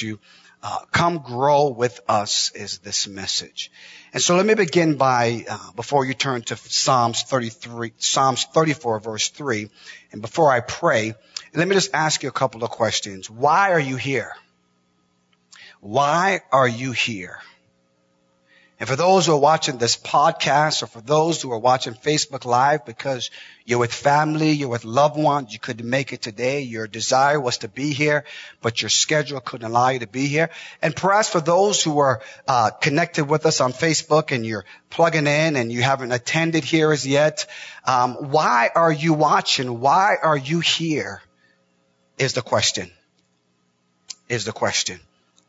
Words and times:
you 0.00 0.18
uh, 0.62 0.78
come 0.92 1.18
grow 1.18 1.68
with 1.68 2.00
us 2.08 2.52
is 2.54 2.78
this 2.78 3.08
message. 3.08 3.72
And 4.12 4.22
so 4.22 4.36
let 4.36 4.46
me 4.46 4.54
begin 4.54 4.96
by, 4.96 5.44
uh, 5.50 5.72
before 5.72 6.04
you 6.04 6.14
turn 6.14 6.42
to 6.42 6.56
Psalms 6.56 7.22
33, 7.22 7.94
Psalms 7.98 8.44
34 8.44 9.00
verse 9.00 9.28
3, 9.30 9.68
and 10.12 10.22
before 10.22 10.52
I 10.52 10.60
pray, 10.60 11.14
let 11.54 11.66
me 11.66 11.74
just 11.74 11.94
ask 11.94 12.22
you 12.22 12.28
a 12.28 12.32
couple 12.32 12.62
of 12.62 12.70
questions. 12.70 13.28
Why 13.28 13.72
are 13.72 13.80
you 13.80 13.96
here? 13.96 14.36
Why 15.80 16.42
are 16.52 16.68
you 16.68 16.92
here? 16.92 17.40
And 18.82 18.88
for 18.88 18.96
those 18.96 19.26
who 19.26 19.34
are 19.34 19.38
watching 19.38 19.78
this 19.78 19.96
podcast 19.96 20.82
or 20.82 20.88
for 20.88 21.00
those 21.00 21.40
who 21.40 21.52
are 21.52 21.58
watching 21.60 21.94
Facebook 21.94 22.44
Live 22.44 22.84
because 22.84 23.30
you're 23.64 23.78
with 23.78 23.94
family, 23.94 24.50
you're 24.50 24.70
with 24.70 24.84
loved 24.84 25.16
ones, 25.16 25.52
you 25.52 25.60
couldn't 25.60 25.88
make 25.88 26.12
it 26.12 26.20
today, 26.20 26.62
your 26.62 26.88
desire 26.88 27.40
was 27.40 27.58
to 27.58 27.68
be 27.68 27.92
here, 27.92 28.24
but 28.60 28.82
your 28.82 28.88
schedule 28.88 29.38
couldn't 29.38 29.68
allow 29.68 29.90
you 29.90 30.00
to 30.00 30.08
be 30.08 30.26
here. 30.26 30.50
And 30.82 30.96
perhaps 30.96 31.28
for 31.28 31.40
those 31.40 31.80
who 31.80 32.00
are 32.00 32.22
uh, 32.48 32.70
connected 32.70 33.26
with 33.26 33.46
us 33.46 33.60
on 33.60 33.72
Facebook 33.72 34.34
and 34.34 34.44
you're 34.44 34.64
plugging 34.90 35.28
in 35.28 35.54
and 35.54 35.70
you 35.70 35.80
haven't 35.80 36.10
attended 36.10 36.64
here 36.64 36.90
as 36.90 37.06
yet, 37.06 37.46
um, 37.84 38.32
why 38.32 38.68
are 38.74 38.90
you 38.90 39.12
watching? 39.12 39.78
Why 39.78 40.16
are 40.20 40.36
you 40.36 40.58
here? 40.58 41.22
Is 42.18 42.32
the 42.32 42.42
question. 42.42 42.90
Is 44.28 44.44
the 44.44 44.50
question. 44.50 44.98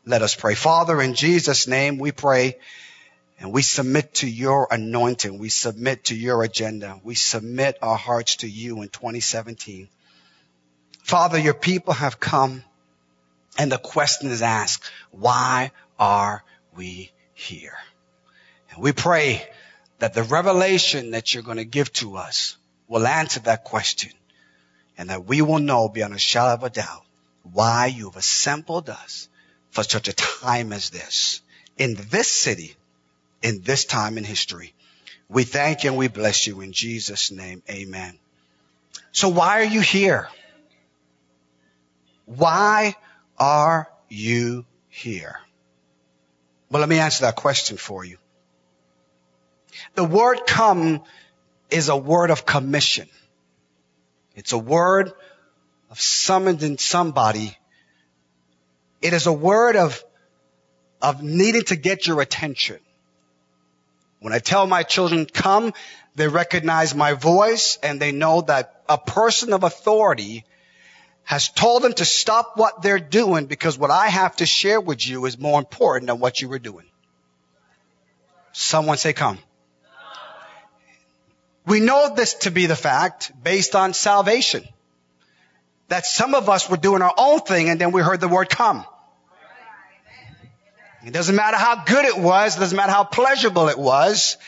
Let 0.06 0.22
us 0.22 0.36
pray. 0.36 0.54
Father, 0.54 1.02
in 1.02 1.14
Jesus' 1.14 1.66
name, 1.66 1.98
we 1.98 2.12
pray 2.12 2.58
and 3.44 3.52
we 3.52 3.60
submit 3.60 4.14
to 4.14 4.26
your 4.26 4.68
anointing. 4.70 5.36
We 5.36 5.50
submit 5.50 6.04
to 6.04 6.16
your 6.16 6.42
agenda. 6.44 6.98
We 7.04 7.14
submit 7.14 7.76
our 7.82 7.94
hearts 7.94 8.36
to 8.36 8.48
you 8.48 8.80
in 8.80 8.88
2017. 8.88 9.86
Father, 11.02 11.38
your 11.38 11.52
people 11.52 11.92
have 11.92 12.18
come 12.18 12.64
and 13.58 13.70
the 13.70 13.76
question 13.76 14.30
is 14.30 14.40
asked, 14.40 14.90
why 15.10 15.72
are 15.98 16.42
we 16.74 17.12
here? 17.34 17.76
And 18.70 18.82
we 18.82 18.92
pray 18.92 19.46
that 19.98 20.14
the 20.14 20.22
revelation 20.22 21.10
that 21.10 21.34
you're 21.34 21.42
going 21.42 21.58
to 21.58 21.66
give 21.66 21.92
to 21.94 22.16
us 22.16 22.56
will 22.88 23.06
answer 23.06 23.40
that 23.40 23.64
question 23.64 24.12
and 24.96 25.10
that 25.10 25.26
we 25.26 25.42
will 25.42 25.58
know 25.58 25.90
beyond 25.90 26.14
a 26.14 26.18
shadow 26.18 26.54
of 26.54 26.62
a 26.62 26.70
doubt 26.70 27.04
why 27.52 27.88
you 27.88 28.06
have 28.06 28.16
assembled 28.16 28.88
us 28.88 29.28
for 29.70 29.82
such 29.82 30.08
a 30.08 30.14
time 30.14 30.72
as 30.72 30.88
this 30.88 31.42
in 31.76 31.94
this 32.08 32.30
city 32.30 32.74
in 33.44 33.60
this 33.60 33.84
time 33.84 34.16
in 34.16 34.24
history. 34.24 34.72
We 35.28 35.44
thank 35.44 35.84
you 35.84 35.90
and 35.90 35.98
we 35.98 36.08
bless 36.08 36.46
you 36.46 36.62
in 36.62 36.72
Jesus 36.72 37.30
name. 37.30 37.62
Amen. 37.70 38.18
So 39.12 39.28
why 39.28 39.60
are 39.60 39.64
you 39.64 39.82
here? 39.82 40.28
Why 42.24 42.96
are 43.38 43.90
you 44.08 44.64
here? 44.88 45.38
Well, 46.70 46.80
let 46.80 46.88
me 46.88 46.98
answer 46.98 47.26
that 47.26 47.36
question 47.36 47.76
for 47.76 48.02
you. 48.02 48.16
The 49.94 50.04
word 50.04 50.40
come 50.46 51.02
is 51.70 51.90
a 51.90 51.96
word 51.96 52.30
of 52.30 52.46
commission. 52.46 53.08
It's 54.34 54.52
a 54.52 54.58
word 54.58 55.12
of 55.90 56.00
summoning 56.00 56.78
somebody. 56.78 57.54
It 59.02 59.12
is 59.12 59.26
a 59.26 59.32
word 59.32 59.76
of, 59.76 60.02
of 61.02 61.22
needing 61.22 61.64
to 61.64 61.76
get 61.76 62.06
your 62.06 62.22
attention. 62.22 62.78
When 64.24 64.32
I 64.32 64.38
tell 64.38 64.66
my 64.66 64.84
children 64.84 65.26
come, 65.26 65.74
they 66.14 66.28
recognize 66.28 66.94
my 66.94 67.12
voice 67.12 67.78
and 67.82 68.00
they 68.00 68.10
know 68.10 68.40
that 68.40 68.82
a 68.88 68.96
person 68.96 69.52
of 69.52 69.64
authority 69.64 70.46
has 71.24 71.50
told 71.50 71.82
them 71.82 71.92
to 71.92 72.06
stop 72.06 72.56
what 72.56 72.80
they're 72.80 72.98
doing 72.98 73.44
because 73.44 73.76
what 73.76 73.90
I 73.90 74.06
have 74.08 74.34
to 74.36 74.46
share 74.46 74.80
with 74.80 75.06
you 75.06 75.26
is 75.26 75.38
more 75.38 75.58
important 75.58 76.06
than 76.06 76.20
what 76.20 76.40
you 76.40 76.48
were 76.48 76.58
doing. 76.58 76.86
Someone 78.52 78.96
say 78.96 79.12
come. 79.12 79.38
We 81.66 81.80
know 81.80 82.14
this 82.14 82.32
to 82.44 82.50
be 82.50 82.64
the 82.64 82.76
fact 82.76 83.30
based 83.42 83.76
on 83.76 83.92
salvation. 83.92 84.66
That 85.88 86.06
some 86.06 86.34
of 86.34 86.48
us 86.48 86.70
were 86.70 86.78
doing 86.78 87.02
our 87.02 87.12
own 87.18 87.40
thing 87.40 87.68
and 87.68 87.78
then 87.78 87.92
we 87.92 88.00
heard 88.00 88.22
the 88.22 88.28
word 88.28 88.48
come. 88.48 88.86
It 91.06 91.12
doesn't 91.12 91.36
matter 91.36 91.58
how 91.58 91.84
good 91.84 92.06
it 92.06 92.16
was. 92.16 92.56
It 92.56 92.60
doesn't 92.60 92.76
matter 92.76 92.92
how 92.92 93.04
pleasurable 93.04 93.68
it 93.68 93.78
was. 93.78 94.38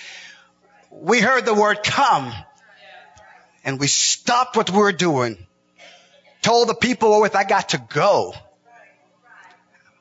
We 0.91 1.21
heard 1.21 1.45
the 1.45 1.53
word 1.53 1.83
come 1.83 2.33
and 3.63 3.79
we 3.79 3.89
stopped 3.89 4.57
what 4.57 4.71
we 4.71 4.79
were 4.79 4.93
doing. 4.93 5.47
Told 6.41 6.69
the 6.69 6.75
people 6.75 7.13
oh, 7.13 7.21
with, 7.21 7.37
I 7.37 7.45
got 7.45 7.71
to 7.71 7.79
go 7.79 8.33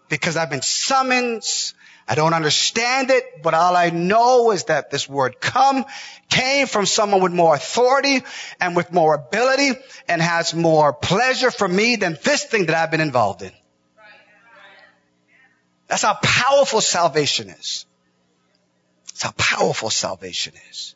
because 0.08 0.38
I've 0.38 0.50
been 0.50 0.62
summoned. 0.62 1.44
I 2.08 2.16
don't 2.16 2.34
understand 2.34 3.10
it, 3.10 3.42
but 3.44 3.54
all 3.54 3.76
I 3.76 3.90
know 3.90 4.52
is 4.52 4.66
that 4.66 4.92
this 4.92 5.10
word 5.10 5.42
come 5.42 5.84
came 6.30 6.68
from 6.68 6.86
someone 6.86 7.22
with 7.22 7.34
more 7.34 7.56
authority 7.56 8.24
and 8.62 8.78
with 8.78 8.94
more 8.94 9.16
ability 9.16 9.72
and 10.08 10.22
has 10.22 10.54
more 10.54 10.94
pleasure 10.94 11.52
for 11.52 11.68
me 11.68 11.98
than 11.98 12.18
this 12.24 12.46
thing 12.46 12.68
that 12.68 12.76
I've 12.76 12.92
been 12.92 13.02
involved 13.02 13.42
in. 13.42 13.52
That's 15.96 16.04
how 16.04 16.20
powerful 16.22 16.82
salvation 16.82 17.50
is. 17.50 17.86
That's 19.06 19.24
how 19.24 19.32
powerful 19.38 19.90
salvation 19.90 20.52
is. 20.70 20.94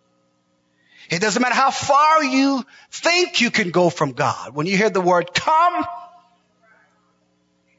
It 1.09 1.21
doesn't 1.21 1.41
matter 1.41 1.55
how 1.55 1.71
far 1.71 2.21
you 2.21 2.65
think 2.91 3.39
you 3.39 3.49
can 3.49 3.71
go 3.71 3.89
from 3.89 4.11
God. 4.11 4.53
When 4.53 4.67
you 4.67 4.75
hear 4.75 4.89
the 4.89 4.99
word 4.99 5.33
come, 5.33 5.85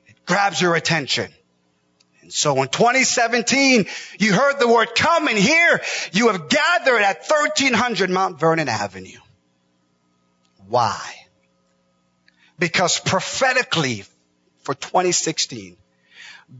it 0.07 0.25
grabs 0.25 0.63
your 0.63 0.75
attention. 0.77 1.31
And 2.23 2.33
so 2.33 2.63
in 2.63 2.69
2017, 2.69 3.85
you 4.19 4.33
heard 4.33 4.59
the 4.59 4.69
word 4.69 4.95
come 4.95 5.29
and 5.29 5.37
here 5.37 5.83
you 6.13 6.29
have 6.29 6.49
gathered 6.49 7.03
at 7.03 7.27
1300 7.29 8.09
Mount 8.09 8.41
Vernon 8.41 8.71
Avenue. 8.71 9.21
Why? 10.69 10.99
Because 12.59 12.99
prophetically 12.99 14.05
for 14.63 14.73
2016, 14.73 15.77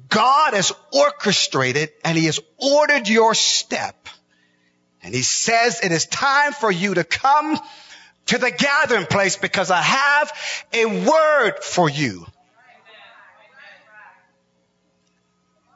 God 0.09 0.55
has 0.55 0.73
orchestrated 0.93 1.91
and 2.05 2.17
he 2.17 2.27
has 2.27 2.41
ordered 2.59 3.09
your 3.09 3.35
step. 3.35 4.09
And 5.03 5.15
he 5.15 5.23
says 5.23 5.81
it 5.83 5.93
is 5.93 6.07
time 6.07 6.53
for 6.53 6.71
you 6.71 6.95
to 6.95 7.05
come 7.05 7.59
to 8.27 8.39
the 8.39 8.51
gathering 8.51 9.07
place 9.07 9.37
because 9.37 9.71
I 9.71 9.81
have 9.81 10.33
a 10.73 10.87
word 10.87 11.63
for 11.63 11.89
you. 11.89 12.27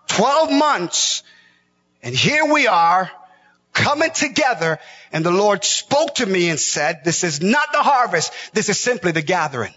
12 0.09 0.53
months 0.53 1.23
and 2.03 2.15
here 2.15 2.45
we 2.45 2.69
are 2.69 3.11
coming 3.73 4.11
together 4.11 4.79
and 5.11 5.25
the 5.25 5.33
Lord 5.33 5.65
spoke 5.65 6.17
to 6.17 6.27
me 6.27 6.51
and 6.51 6.61
said, 6.61 7.01
this 7.05 7.25
is 7.25 7.43
not 7.43 7.73
the 7.73 7.83
harvest. 7.83 8.33
This 8.53 8.69
is 8.69 8.79
simply 8.79 9.11
the 9.11 9.23
gathering. 9.23 9.75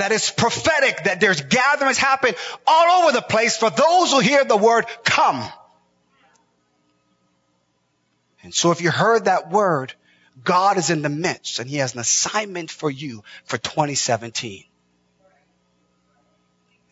That 0.00 0.12
is 0.12 0.30
prophetic, 0.30 1.04
that 1.04 1.20
there's 1.20 1.42
gatherings 1.42 1.98
happen 1.98 2.34
all 2.66 3.02
over 3.02 3.12
the 3.12 3.20
place 3.20 3.58
for 3.58 3.68
those 3.68 4.10
who 4.10 4.20
hear 4.20 4.44
the 4.44 4.56
word 4.56 4.86
come. 5.04 5.44
And 8.42 8.54
so 8.54 8.70
if 8.70 8.80
you 8.80 8.90
heard 8.90 9.26
that 9.26 9.50
word, 9.50 9.92
God 10.42 10.78
is 10.78 10.88
in 10.88 11.02
the 11.02 11.10
midst 11.10 11.58
and 11.58 11.68
he 11.68 11.76
has 11.76 11.92
an 11.92 12.00
assignment 12.00 12.70
for 12.70 12.90
you 12.90 13.22
for 13.44 13.58
2017. 13.58 14.64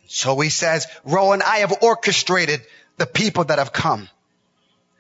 So 0.09 0.39
he 0.41 0.51
says, 0.51 0.87
Rohan, 1.03 1.41
I 1.41 1.59
have 1.59 1.83
orchestrated 1.83 2.61
the 2.99 3.07
people 3.07 3.45
that 3.45 3.59
have 3.59 3.73
come. 3.73 4.11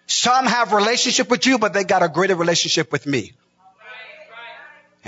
Some 0.06 0.46
have 0.46 0.72
relationship 0.72 1.28
with 1.28 1.46
you, 1.46 1.58
but 1.58 1.74
they 1.74 1.84
got 1.84 2.02
a 2.02 2.08
greater 2.08 2.34
relationship 2.34 2.90
with 2.90 3.06
me. 3.06 3.34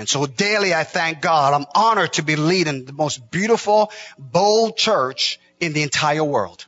And 0.00 0.09
so 0.09 0.25
daily 0.25 0.72
I 0.72 0.84
thank 0.84 1.21
God. 1.21 1.53
I'm 1.53 1.66
honored 1.75 2.15
to 2.15 2.22
be 2.22 2.34
leading 2.34 2.87
the 2.87 2.94
most 2.94 3.31
beautiful, 3.31 3.92
bold 4.19 4.78
church 4.78 5.39
in 5.60 5.75
the 5.75 5.83
entire 5.83 6.25
world. 6.25 6.65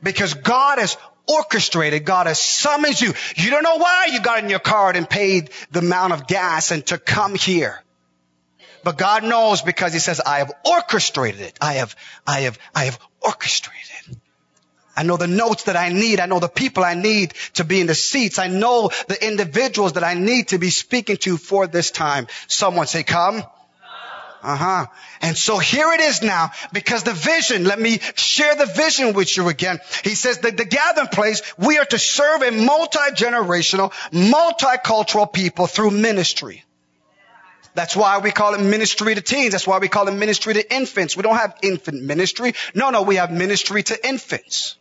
Because 0.00 0.34
God 0.34 0.78
has 0.78 0.96
orchestrated, 1.26 2.04
God 2.04 2.28
has 2.28 2.38
summoned 2.38 3.00
you. 3.00 3.14
You 3.34 3.50
don't 3.50 3.64
know 3.64 3.78
why 3.78 4.10
you 4.12 4.20
got 4.22 4.44
in 4.44 4.48
your 4.48 4.60
car 4.60 4.92
and 4.94 5.10
paid 5.10 5.50
the 5.72 5.80
amount 5.80 6.12
of 6.12 6.28
gas 6.28 6.70
and 6.70 6.86
to 6.86 6.98
come 6.98 7.34
here. 7.34 7.82
But 8.84 8.96
God 8.96 9.24
knows 9.24 9.62
because 9.62 9.92
he 9.92 9.98
says, 9.98 10.20
I 10.20 10.38
have 10.38 10.52
orchestrated 10.64 11.40
it. 11.40 11.58
I 11.60 11.74
have, 11.74 11.96
I 12.28 12.42
have, 12.42 12.60
I 12.72 12.84
have 12.84 13.00
orchestrated. 13.20 13.99
I 15.00 15.02
know 15.02 15.16
the 15.16 15.26
notes 15.26 15.62
that 15.62 15.76
I 15.76 15.88
need. 15.88 16.20
I 16.20 16.26
know 16.26 16.40
the 16.40 16.46
people 16.46 16.84
I 16.84 16.92
need 16.92 17.32
to 17.54 17.64
be 17.64 17.80
in 17.80 17.86
the 17.86 17.94
seats. 17.94 18.38
I 18.38 18.48
know 18.48 18.90
the 19.08 19.26
individuals 19.26 19.94
that 19.94 20.04
I 20.04 20.12
need 20.12 20.48
to 20.48 20.58
be 20.58 20.68
speaking 20.68 21.16
to 21.24 21.38
for 21.38 21.66
this 21.66 21.90
time. 21.90 22.26
Someone 22.48 22.86
say, 22.86 23.02
come. 23.02 23.42
Uh-huh. 24.42 24.86
And 25.22 25.38
so 25.38 25.56
here 25.56 25.90
it 25.94 26.00
is 26.00 26.20
now, 26.20 26.50
because 26.74 27.02
the 27.04 27.14
vision, 27.14 27.64
let 27.64 27.80
me 27.80 28.00
share 28.14 28.54
the 28.56 28.66
vision 28.66 29.14
with 29.14 29.34
you 29.34 29.48
again. 29.48 29.78
He 30.04 30.14
says 30.14 30.40
that 30.40 30.58
the 30.58 30.66
gathering 30.66 31.08
place, 31.08 31.40
we 31.56 31.78
are 31.78 31.86
to 31.86 31.98
serve 31.98 32.42
a 32.42 32.50
multi-generational, 32.50 33.92
multicultural 34.12 35.32
people 35.32 35.66
through 35.66 35.92
ministry. 35.92 36.62
That's 37.72 37.96
why 37.96 38.18
we 38.18 38.32
call 38.32 38.52
it 38.52 38.60
ministry 38.60 39.14
to 39.14 39.22
teens. 39.22 39.52
That's 39.52 39.66
why 39.66 39.78
we 39.78 39.88
call 39.88 40.08
it 40.08 40.12
ministry 40.12 40.52
to 40.52 40.74
infants. 40.74 41.16
We 41.16 41.22
don't 41.22 41.38
have 41.38 41.56
infant 41.62 42.02
ministry. 42.02 42.52
No, 42.74 42.90
no, 42.90 43.00
we 43.00 43.16
have 43.16 43.32
ministry 43.32 43.82
to 43.84 44.06
infants. 44.06 44.76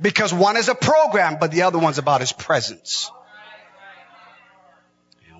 Because 0.00 0.32
one 0.32 0.56
is 0.56 0.68
a 0.68 0.74
program, 0.74 1.38
but 1.40 1.50
the 1.50 1.62
other 1.62 1.78
one's 1.78 1.98
about 1.98 2.20
his 2.20 2.32
presence. 2.32 3.10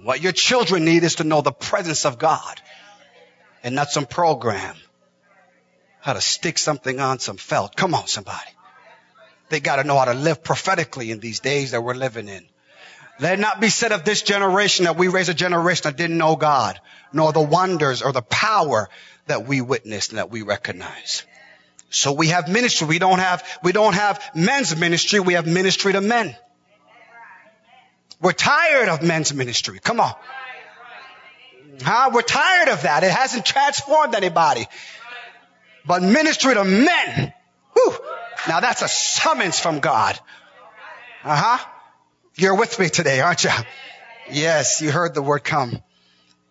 What 0.03 0.23
your 0.23 0.32
children 0.32 0.85
need 0.85 1.03
is 1.03 1.17
to 1.17 1.25
know 1.25 1.41
the 1.41 1.53
presence 1.53 2.06
of 2.06 2.19
God 2.19 2.61
and 3.64 3.75
not 3.75 3.91
some 3.91 4.06
program. 4.06 4.76
How 6.00 6.12
to 6.12 6.20
stick 6.20 6.58
something 6.58 7.00
on 7.00 7.19
some 7.19 7.37
felt. 7.37 7.75
Come 7.75 7.94
on, 7.94 8.06
somebody. 8.06 8.50
They 9.49 9.61
got 9.61 9.76
to 9.76 9.85
know 9.85 9.99
how 9.99 10.05
to 10.05 10.14
live 10.14 10.44
prophetically 10.44 11.11
in 11.11 11.19
these 11.19 11.41
days 11.41 11.73
that 11.73 11.82
we're 11.82 11.94
living 11.94 12.29
in. 12.29 12.47
Let 13.19 13.35
it 13.35 13.41
not 13.41 13.61
be 13.61 13.69
said 13.69 13.93
of 13.93 14.05
this 14.05 14.23
generation 14.23 14.85
that 14.85 14.97
we 14.97 15.09
raised 15.09 15.29
a 15.29 15.35
generation 15.35 15.82
that 15.85 15.97
didn't 15.97 16.19
know 16.19 16.37
God, 16.37 16.81
nor 17.12 17.32
the 17.32 17.41
wonders 17.41 18.02
or 18.02 18.12
the 18.12 18.23
power 18.23 18.88
that 19.26 19.47
we 19.47 19.61
witnessed 19.61 20.11
and 20.11 20.19
that 20.19 20.31
we 20.31 20.43
recognize. 20.43 21.25
So 21.96 22.12
we 22.12 22.28
have 22.28 22.46
ministry. 22.48 22.87
We 22.87 22.98
don't 22.98 23.20
have, 23.20 23.43
we 23.62 23.72
don't 23.72 23.94
have 23.94 24.22
men's 24.34 24.76
ministry. 24.76 25.19
We 25.19 25.32
have 25.32 25.46
ministry 25.46 25.94
to 25.94 26.02
men. 26.02 26.37
We're 28.20 28.32
tired 28.32 28.90
of 28.90 29.02
men's 29.02 29.32
ministry. 29.32 29.78
Come 29.78 30.00
on. 30.00 30.12
Huh? 31.82 32.10
We're 32.12 32.20
tired 32.22 32.69
of 32.69 32.82
that. 32.82 33.02
It 33.02 33.10
hasn't 33.10 33.46
transformed 33.46 34.14
anybody. 34.14 34.66
But 35.87 36.02
ministry 36.02 36.52
to 36.52 36.64
men. 36.64 37.32
Whew, 37.72 37.94
now 38.46 38.60
that's 38.60 38.82
a 38.82 38.88
summons 38.88 39.58
from 39.58 39.81
God. 39.81 40.19
Uh 41.25 41.37
huh. 41.37 41.66
You're 42.34 42.56
with 42.56 42.78
me 42.78 42.90
today, 42.90 43.20
aren't 43.20 43.44
you? 43.44 43.50
Yes, 44.31 44.82
you 44.82 44.90
heard 44.90 45.14
the 45.14 45.22
word 45.22 45.44
come. 45.44 45.81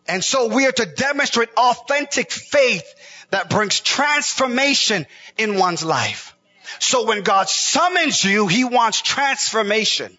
And 0.08 0.24
so 0.24 0.54
we 0.54 0.68
are 0.68 0.72
to 0.72 0.86
demonstrate 0.86 1.50
authentic 1.58 2.32
faith 2.32 2.84
that 3.32 3.50
brings 3.50 3.80
transformation 3.80 5.06
in 5.38 5.58
one's 5.58 5.84
life. 5.84 6.36
So 6.80 7.06
when 7.06 7.24
God 7.24 7.50
summons 7.50 8.24
you, 8.24 8.48
He 8.48 8.64
wants 8.64 9.02
transformation. 9.02 10.16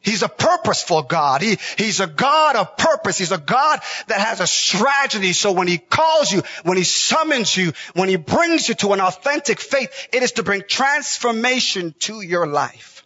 He's 0.00 0.22
a 0.22 0.28
purposeful 0.28 1.02
God. 1.02 1.42
He, 1.42 1.58
he's 1.76 2.00
a 2.00 2.06
God 2.06 2.56
of 2.56 2.76
purpose. 2.76 3.18
He's 3.18 3.32
a 3.32 3.38
God 3.38 3.80
that 4.06 4.20
has 4.20 4.40
a 4.40 4.46
strategy. 4.46 5.32
So 5.32 5.52
when 5.52 5.66
he 5.66 5.78
calls 5.78 6.30
you, 6.30 6.42
when 6.62 6.76
he 6.76 6.84
summons 6.84 7.56
you, 7.56 7.72
when 7.94 8.08
he 8.08 8.16
brings 8.16 8.68
you 8.68 8.74
to 8.76 8.92
an 8.92 9.00
authentic 9.00 9.60
faith, 9.60 10.08
it 10.12 10.22
is 10.22 10.32
to 10.32 10.44
bring 10.44 10.62
transformation 10.66 11.94
to 12.00 12.20
your 12.20 12.46
life. 12.46 13.04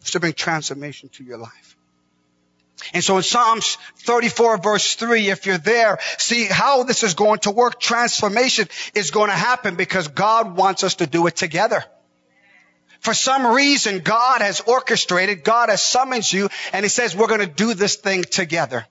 It's 0.00 0.12
to 0.12 0.20
bring 0.20 0.32
transformation 0.32 1.08
to 1.10 1.24
your 1.24 1.38
life. 1.38 1.76
And 2.92 3.02
so 3.02 3.16
in 3.16 3.22
Psalms 3.22 3.78
34 3.98 4.58
verse 4.58 4.94
3, 4.94 5.30
if 5.30 5.46
you're 5.46 5.58
there, 5.58 5.98
see 6.18 6.44
how 6.44 6.82
this 6.82 7.02
is 7.02 7.14
going 7.14 7.40
to 7.40 7.50
work. 7.50 7.80
Transformation 7.80 8.68
is 8.94 9.10
going 9.10 9.30
to 9.30 9.36
happen 9.36 9.76
because 9.76 10.08
God 10.08 10.56
wants 10.56 10.84
us 10.84 10.96
to 10.96 11.06
do 11.06 11.26
it 11.26 11.36
together. 11.36 11.84
For 13.00 13.14
some 13.14 13.46
reason, 13.46 13.98
God 13.98 14.42
has 14.42 14.60
orchestrated, 14.60 15.42
God 15.42 15.70
has 15.70 15.82
summoned 15.82 16.30
you, 16.32 16.48
and 16.72 16.84
He 16.84 16.88
says, 16.88 17.16
we're 17.16 17.26
going 17.26 17.40
to 17.40 17.46
do 17.46 17.74
this 17.74 17.96
thing 17.96 18.22
together. 18.22 18.86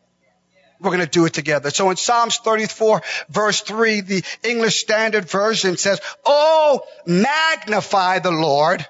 We're 0.81 0.89
going 0.89 1.01
to 1.01 1.07
do 1.07 1.25
it 1.25 1.33
together. 1.33 1.69
So 1.69 1.91
in 1.91 1.95
Psalms 1.95 2.37
34 2.37 3.03
verse 3.29 3.61
3, 3.61 4.01
the 4.01 4.23
English 4.43 4.79
Standard 4.79 5.29
Version 5.29 5.77
says, 5.77 6.01
Oh, 6.25 6.81
magnify 7.05 8.19
the 8.19 8.31
Lord 8.31 8.85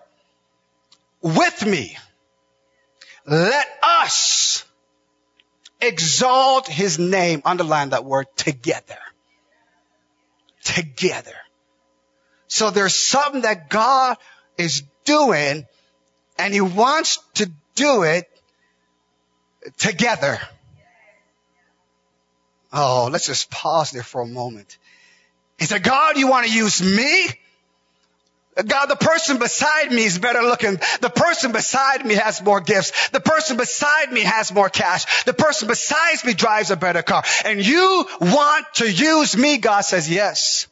with 1.21 1.65
me. 1.65 1.97
Let 3.25 3.67
us 3.83 4.63
exalt 5.81 6.67
His 6.67 6.99
name. 6.99 7.41
Underline 7.45 7.89
that 7.89 8.05
word 8.05 8.27
together. 8.35 8.97
Together. 10.63 11.35
So 12.47 12.69
there's 12.69 12.95
something 12.95 13.41
that 13.41 13.69
God 13.69 14.17
is 14.57 14.83
doing 15.05 15.65
and 16.37 16.53
he 16.53 16.61
wants 16.61 17.19
to 17.35 17.51
do 17.75 18.03
it 18.03 18.27
together. 19.77 20.39
Oh, 22.73 23.09
let's 23.11 23.27
just 23.27 23.51
pause 23.51 23.91
there 23.91 24.03
for 24.03 24.21
a 24.21 24.27
moment. 24.27 24.77
He 25.59 25.65
said, 25.65 25.83
God, 25.83 26.17
you 26.17 26.27
want 26.27 26.47
to 26.47 26.53
use 26.53 26.81
me? 26.81 27.27
God, 28.55 28.87
the 28.87 28.97
person 28.97 29.39
beside 29.39 29.91
me 29.91 30.03
is 30.03 30.19
better 30.19 30.41
looking. 30.41 30.77
The 30.99 31.09
person 31.09 31.53
beside 31.53 32.05
me 32.05 32.15
has 32.15 32.41
more 32.41 32.59
gifts. 32.59 33.09
The 33.09 33.21
person 33.21 33.57
beside 33.57 34.11
me 34.11 34.21
has 34.21 34.51
more 34.53 34.69
cash. 34.69 35.23
The 35.23 35.33
person 35.33 35.67
beside 35.69 36.23
me 36.25 36.33
drives 36.33 36.69
a 36.69 36.75
better 36.75 37.01
car. 37.01 37.23
And 37.45 37.65
you 37.65 38.05
want 38.19 38.65
to 38.75 38.91
use 38.91 39.37
me? 39.37 39.57
God 39.57 39.81
says, 39.81 40.09
yes. 40.09 40.67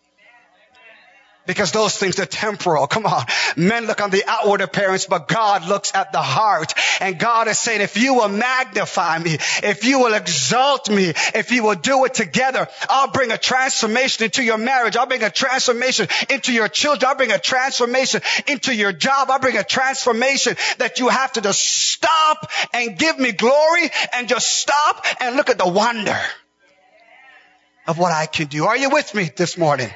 Because 1.47 1.71
those 1.71 1.97
things 1.97 2.19
are 2.19 2.27
temporal. 2.27 2.85
Come 2.85 3.07
on. 3.07 3.25
Men 3.57 3.87
look 3.87 4.01
on 4.01 4.11
the 4.11 4.23
outward 4.27 4.61
appearance, 4.61 5.07
but 5.07 5.27
God 5.27 5.67
looks 5.67 5.95
at 5.95 6.11
the 6.11 6.21
heart. 6.21 6.75
And 7.01 7.17
God 7.17 7.47
is 7.47 7.57
saying, 7.57 7.81
if 7.81 7.97
you 7.97 8.13
will 8.13 8.29
magnify 8.29 9.17
me, 9.17 9.37
if 9.63 9.83
you 9.83 9.99
will 9.99 10.13
exalt 10.13 10.91
me, 10.91 11.13
if 11.33 11.51
you 11.51 11.63
will 11.63 11.75
do 11.75 12.05
it 12.05 12.13
together, 12.13 12.67
I'll 12.87 13.09
bring 13.09 13.31
a 13.31 13.37
transformation 13.37 14.25
into 14.25 14.43
your 14.43 14.59
marriage. 14.59 14.95
I'll 14.95 15.07
bring 15.07 15.23
a 15.23 15.31
transformation 15.31 16.07
into 16.29 16.53
your 16.53 16.67
children. 16.67 17.09
I'll 17.09 17.15
bring 17.15 17.31
a 17.31 17.39
transformation 17.39 18.21
into 18.47 18.75
your 18.75 18.91
job. 18.91 19.31
I'll 19.31 19.39
bring 19.39 19.57
a 19.57 19.63
transformation 19.63 20.55
that 20.77 20.99
you 20.99 21.07
have 21.07 21.33
to 21.33 21.41
just 21.41 21.61
stop 21.61 22.51
and 22.73 22.95
give 22.95 23.17
me 23.17 23.31
glory 23.31 23.89
and 24.13 24.27
just 24.27 24.55
stop 24.55 25.03
and 25.19 25.35
look 25.35 25.49
at 25.49 25.57
the 25.57 25.67
wonder 25.67 26.19
of 27.87 27.97
what 27.97 28.11
I 28.11 28.27
can 28.27 28.47
do. 28.47 28.65
Are 28.65 28.77
you 28.77 28.91
with 28.91 29.15
me 29.15 29.31
this 29.35 29.57
morning? 29.57 29.89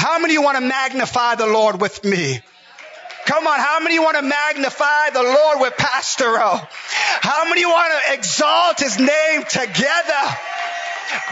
How 0.00 0.18
many 0.18 0.38
want 0.38 0.56
to 0.56 0.62
magnify 0.62 1.34
the 1.34 1.46
Lord 1.46 1.78
with 1.78 2.02
me? 2.04 2.40
Come 3.26 3.46
on, 3.46 3.60
how 3.60 3.80
many 3.80 3.98
want 3.98 4.16
to 4.16 4.22
magnify 4.22 5.10
the 5.10 5.22
Lord 5.22 5.60
with 5.60 5.76
Pastor 5.76 6.24
O? 6.24 6.60
How 7.20 7.46
many 7.50 7.66
want 7.66 7.92
to 7.92 8.14
exalt 8.14 8.80
his 8.80 8.98
name 8.98 9.44
together? 9.44 10.24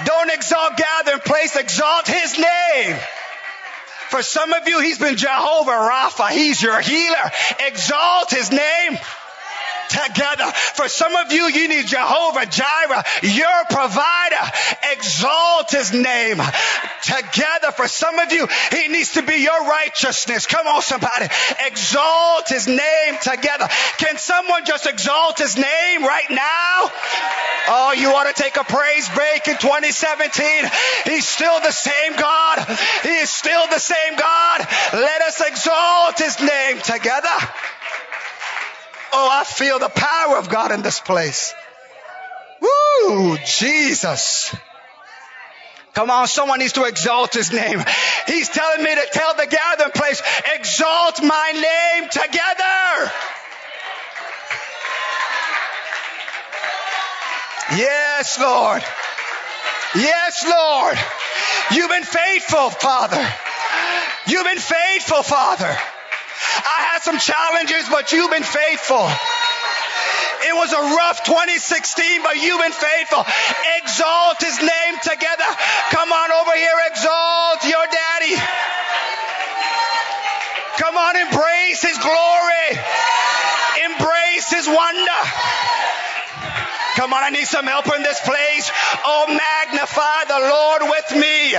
Don't 0.05 0.31
exalt 0.31 0.77
gather 0.77 1.13
in 1.15 1.21
place, 1.21 1.57
exalt 1.57 2.09
his 2.09 2.39
name. 2.39 2.97
For 4.11 4.23
some 4.23 4.53
of 4.53 4.69
you, 4.69 4.83
he's 4.83 4.99
been 4.99 5.17
Jehovah 5.17 5.71
Rapha. 5.71 6.29
He's 6.29 6.61
your 6.63 6.79
healer. 6.79 7.31
Exalt 7.69 8.31
his 8.31 8.51
name 8.51 8.99
together. 9.89 10.53
For 10.75 10.89
some 10.89 11.17
of 11.17 11.33
you, 11.33 11.45
you 11.49 11.69
need 11.69 11.87
Jehovah 11.87 12.45
Jireh, 12.45 13.05
your 13.23 13.65
provider. 13.71 14.53
Exalt 14.93 15.71
his 15.71 15.95
name 15.95 16.39
together. 17.03 17.73
For 17.73 17.89
some 17.89 18.19
of 18.19 18.33
you, 18.33 18.47
he 18.73 18.89
needs 18.89 19.13
to 19.13 19.23
be 19.23 19.37
your 19.37 19.65
righteousness. 19.65 20.47
Come 20.47 20.67
on, 20.67 20.83
somebody. 20.83 21.27
Exalt 21.67 22.49
his 22.49 22.67
name 22.67 23.15
together. 23.23 23.69
Can 23.99 24.17
someone 24.19 24.65
just 24.65 24.87
exalt 24.87 25.39
his 25.39 25.57
name 25.57 26.03
right 26.03 26.31
now? 26.31 26.91
Oh, 27.71 27.95
you 27.97 28.11
want 28.13 28.35
to 28.35 28.43
take 28.43 28.57
a 28.57 28.65
praise 28.65 29.09
break 29.11 29.47
in 29.49 29.57
2017? 29.59 30.71
He's 31.05 31.29
still 31.29 31.61
the 31.61 31.73
same 31.73 32.17
God. 32.17 32.67
He 33.03 33.17
is 33.17 33.31
still 33.31 33.67
the 33.69 33.79
same 33.79 34.17
God. 34.17 34.67
Let 34.93 35.23
us 35.23 35.41
exalt 35.41 36.19
his 36.19 36.41
name 36.41 36.79
together. 36.79 37.37
Oh, 39.13 39.29
I 39.31 39.45
feel 39.45 39.79
the 39.79 39.89
power 39.89 40.37
of 40.39 40.49
God 40.49 40.73
in 40.73 40.83
this 40.83 41.01
place. 41.01 41.55
Woo, 42.61 43.39
Jesus. 43.45 44.55
Come 45.99 46.11
on, 46.11 46.29
someone 46.29 46.61
needs 46.61 46.75
to 46.75 46.85
exalt 46.85 47.35
his 47.35 47.53
name. 47.53 47.83
He's 48.29 48.49
telling 48.49 48.85
me 48.85 48.95
to 48.95 49.07
tell 49.13 49.35
the 49.35 49.49
gathering 49.49 49.91
place, 49.91 50.23
exalt 50.55 51.21
my 51.25 51.51
name 51.51 52.09
together. 52.09 53.13
Yes, 57.77 58.39
Lord. 58.39 58.85
Yes, 59.97 60.47
Lord. 60.49 60.99
You've 61.73 61.91
been 61.91 62.05
faithful, 62.05 62.71
Father. 62.71 63.29
You've 64.29 64.47
been 64.47 64.59
faithful, 64.59 65.25
Father. 65.25 65.67
I 65.67 66.87
had 66.93 67.03
some 67.03 67.19
challenges, 67.19 67.89
but 67.91 68.13
you've 68.13 68.31
been 68.31 68.45
faithful. 68.45 69.11
It 70.47 70.55
was 70.55 70.73
a 70.73 70.83
rough 70.95 71.25
2016, 71.25 72.23
but 72.23 72.37
you've 72.37 72.61
been 72.61 72.73
faithful. 72.73 73.25
Exalt 73.83 74.39
his 74.39 74.59
name 74.59 74.95
together. 75.03 75.51
Come 75.91 76.13
on 76.13 76.31
over 76.31 76.55
here, 76.55 76.79
exalt 76.87 77.65
your 77.67 77.87
daddy. 77.91 78.35
Come 80.79 80.97
on, 80.97 81.17
embrace 81.17 81.83
his 81.83 81.99
glory. 81.99 82.69
Embrace 83.85 84.51
his 84.51 84.67
wonder. 84.69 85.23
Come 86.95 87.13
on, 87.13 87.23
I 87.23 87.31
need 87.31 87.47
some 87.47 87.67
help 87.67 87.87
in 87.95 88.03
this 88.03 88.21
place. 88.21 88.71
Oh, 89.05 89.27
magnify 89.27 90.25
the 90.27 90.41
Lord 90.51 90.83
with 90.91 91.21
me. 91.21 91.55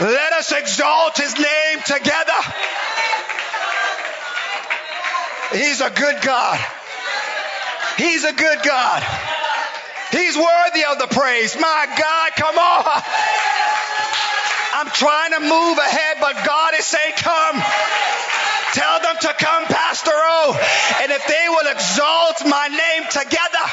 Let 0.00 0.32
us 0.32 0.52
exalt 0.52 1.16
his 1.16 1.36
name 1.36 1.78
together. 1.86 2.40
He's 5.52 5.80
a 5.80 5.90
good 5.90 6.22
God. 6.22 6.58
He's 7.98 8.24
a 8.24 8.32
good 8.32 8.58
God. 8.64 9.02
He's 10.10 10.36
worthy 10.36 10.84
of 10.84 10.98
the 10.98 11.08
praise. 11.08 11.56
My 11.58 11.86
God, 11.96 12.32
come 12.36 12.58
on. 12.58 13.02
I'm 14.74 14.90
trying 14.90 15.32
to 15.32 15.40
move 15.40 15.78
ahead, 15.78 16.16
but 16.20 16.36
God 16.44 16.74
is 16.78 16.84
saying, 16.84 17.14
come. 17.16 17.62
Tell 18.72 19.00
them 19.00 19.16
to 19.20 19.34
come, 19.38 19.64
Pastor 19.66 20.12
O. 20.12 20.58
And 21.02 21.12
if 21.12 21.26
they 21.26 21.46
will 21.48 21.70
exalt 21.70 22.46
my 22.46 22.68
name 22.68 23.08
together, 23.10 23.64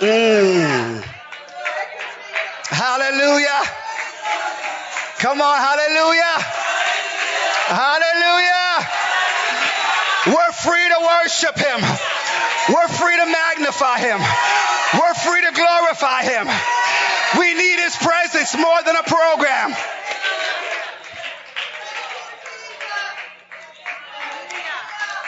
Mm. 0.00 1.02
Hallelujah. 2.68 3.62
Come 5.18 5.40
on, 5.40 5.58
hallelujah. 5.58 6.57
Hallelujah. 7.68 8.88
We're 10.26 10.52
free 10.52 10.88
to 10.88 10.98
worship 11.04 11.56
him. 11.58 11.80
We're 12.72 12.88
free 12.88 13.16
to 13.16 13.26
magnify 13.26 13.98
him. 13.98 14.20
We're 14.94 15.14
free 15.14 15.42
to 15.42 15.52
glorify 15.52 16.22
him. 16.22 16.48
We 17.38 17.54
need 17.54 17.78
his 17.80 17.94
presence 17.96 18.56
more 18.56 18.82
than 18.84 18.96
a 18.96 19.02
program. 19.02 19.74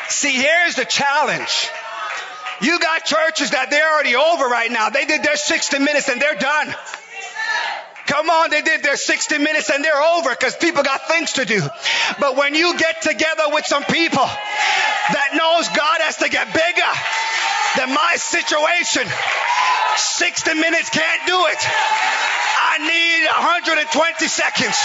See, 0.08 0.32
here's 0.32 0.76
the 0.76 0.86
challenge. 0.86 1.68
You 2.62 2.78
got 2.78 3.04
churches 3.04 3.50
that 3.50 3.70
they're 3.70 3.92
already 3.92 4.16
over 4.16 4.46
right 4.46 4.70
now. 4.70 4.88
They 4.88 5.04
did 5.04 5.22
their 5.22 5.36
60 5.36 5.78
minutes 5.78 6.08
and 6.08 6.20
they're 6.20 6.34
done. 6.36 6.74
Come 8.20 8.28
on, 8.28 8.50
they 8.50 8.60
did 8.60 8.82
their 8.82 9.00
60 9.00 9.38
minutes 9.38 9.70
and 9.70 9.82
they're 9.82 9.96
over 9.96 10.28
because 10.28 10.54
people 10.54 10.82
got 10.82 11.08
things 11.08 11.40
to 11.40 11.46
do. 11.46 11.64
But 12.20 12.36
when 12.36 12.54
you 12.54 12.76
get 12.76 13.00
together 13.00 13.48
with 13.48 13.64
some 13.64 13.80
people 13.82 14.28
that 14.28 15.32
knows 15.32 15.64
God 15.72 16.04
has 16.04 16.20
to 16.20 16.28
get 16.28 16.52
bigger 16.52 16.92
than 17.80 17.96
my 17.96 18.20
situation, 18.20 19.08
60 19.08 20.52
minutes 20.52 20.92
can't 20.92 21.22
do 21.24 21.48
it. 21.48 21.60
I 21.64 22.84
need 22.84 23.24
120 23.88 23.88
seconds. 24.28 24.76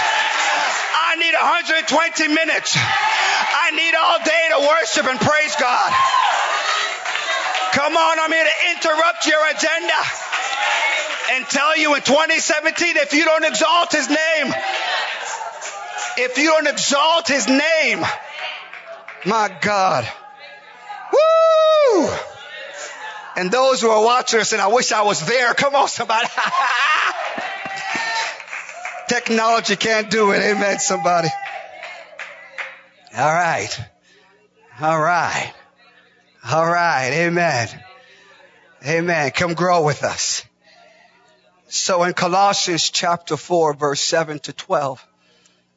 I 0.95 1.19
need 1.19 1.35
120 1.35 2.31
minutes. 2.31 2.71
I 2.79 3.75
need 3.75 3.95
all 3.99 4.19
day 4.23 4.43
to 4.55 4.59
worship 4.63 5.11
and 5.11 5.19
praise 5.19 5.59
God. 5.59 5.91
Come 7.75 7.99
on, 7.99 8.15
I'm 8.15 8.31
here 8.31 8.47
to 8.47 8.57
interrupt 8.79 9.27
your 9.27 9.43
agenda 9.51 10.24
and 11.31 11.45
tell 11.45 11.77
you 11.77 11.95
in 11.95 12.01
2017 12.01 12.97
if 12.97 13.13
you 13.13 13.25
don't 13.25 13.45
exalt 13.45 13.91
his 13.91 14.09
name, 14.09 14.53
if 16.17 16.37
you 16.37 16.49
don't 16.49 16.67
exalt 16.67 17.27
his 17.27 17.47
name, 17.47 18.03
my 19.25 19.55
God. 19.61 20.07
Woo! 21.11 22.09
And 23.37 23.51
those 23.51 23.81
who 23.81 23.89
are 23.89 24.03
watching 24.03 24.39
us, 24.39 24.53
and 24.53 24.61
I 24.61 24.67
wish 24.67 24.91
I 24.91 25.01
was 25.01 25.25
there. 25.25 25.53
Come 25.53 25.75
on, 25.75 25.87
somebody. 25.87 26.27
Technology 29.09 29.75
can't 29.75 30.09
do 30.09 30.31
it. 30.31 30.41
Amen, 30.41 30.79
somebody. 30.79 31.27
All 33.17 33.33
right. 33.33 33.79
All 34.81 34.99
right. 34.99 35.53
All 36.49 36.65
right. 36.65 37.09
Amen. 37.11 37.67
Amen. 38.85 39.31
Come 39.31 39.53
grow 39.53 39.83
with 39.83 40.03
us. 40.03 40.43
So 41.75 42.03
in 42.03 42.13
Colossians 42.13 42.89
chapter 42.89 43.35
4 43.35 43.73
verse 43.73 43.99
7 43.99 44.39
to 44.39 44.53
12, 44.53 45.05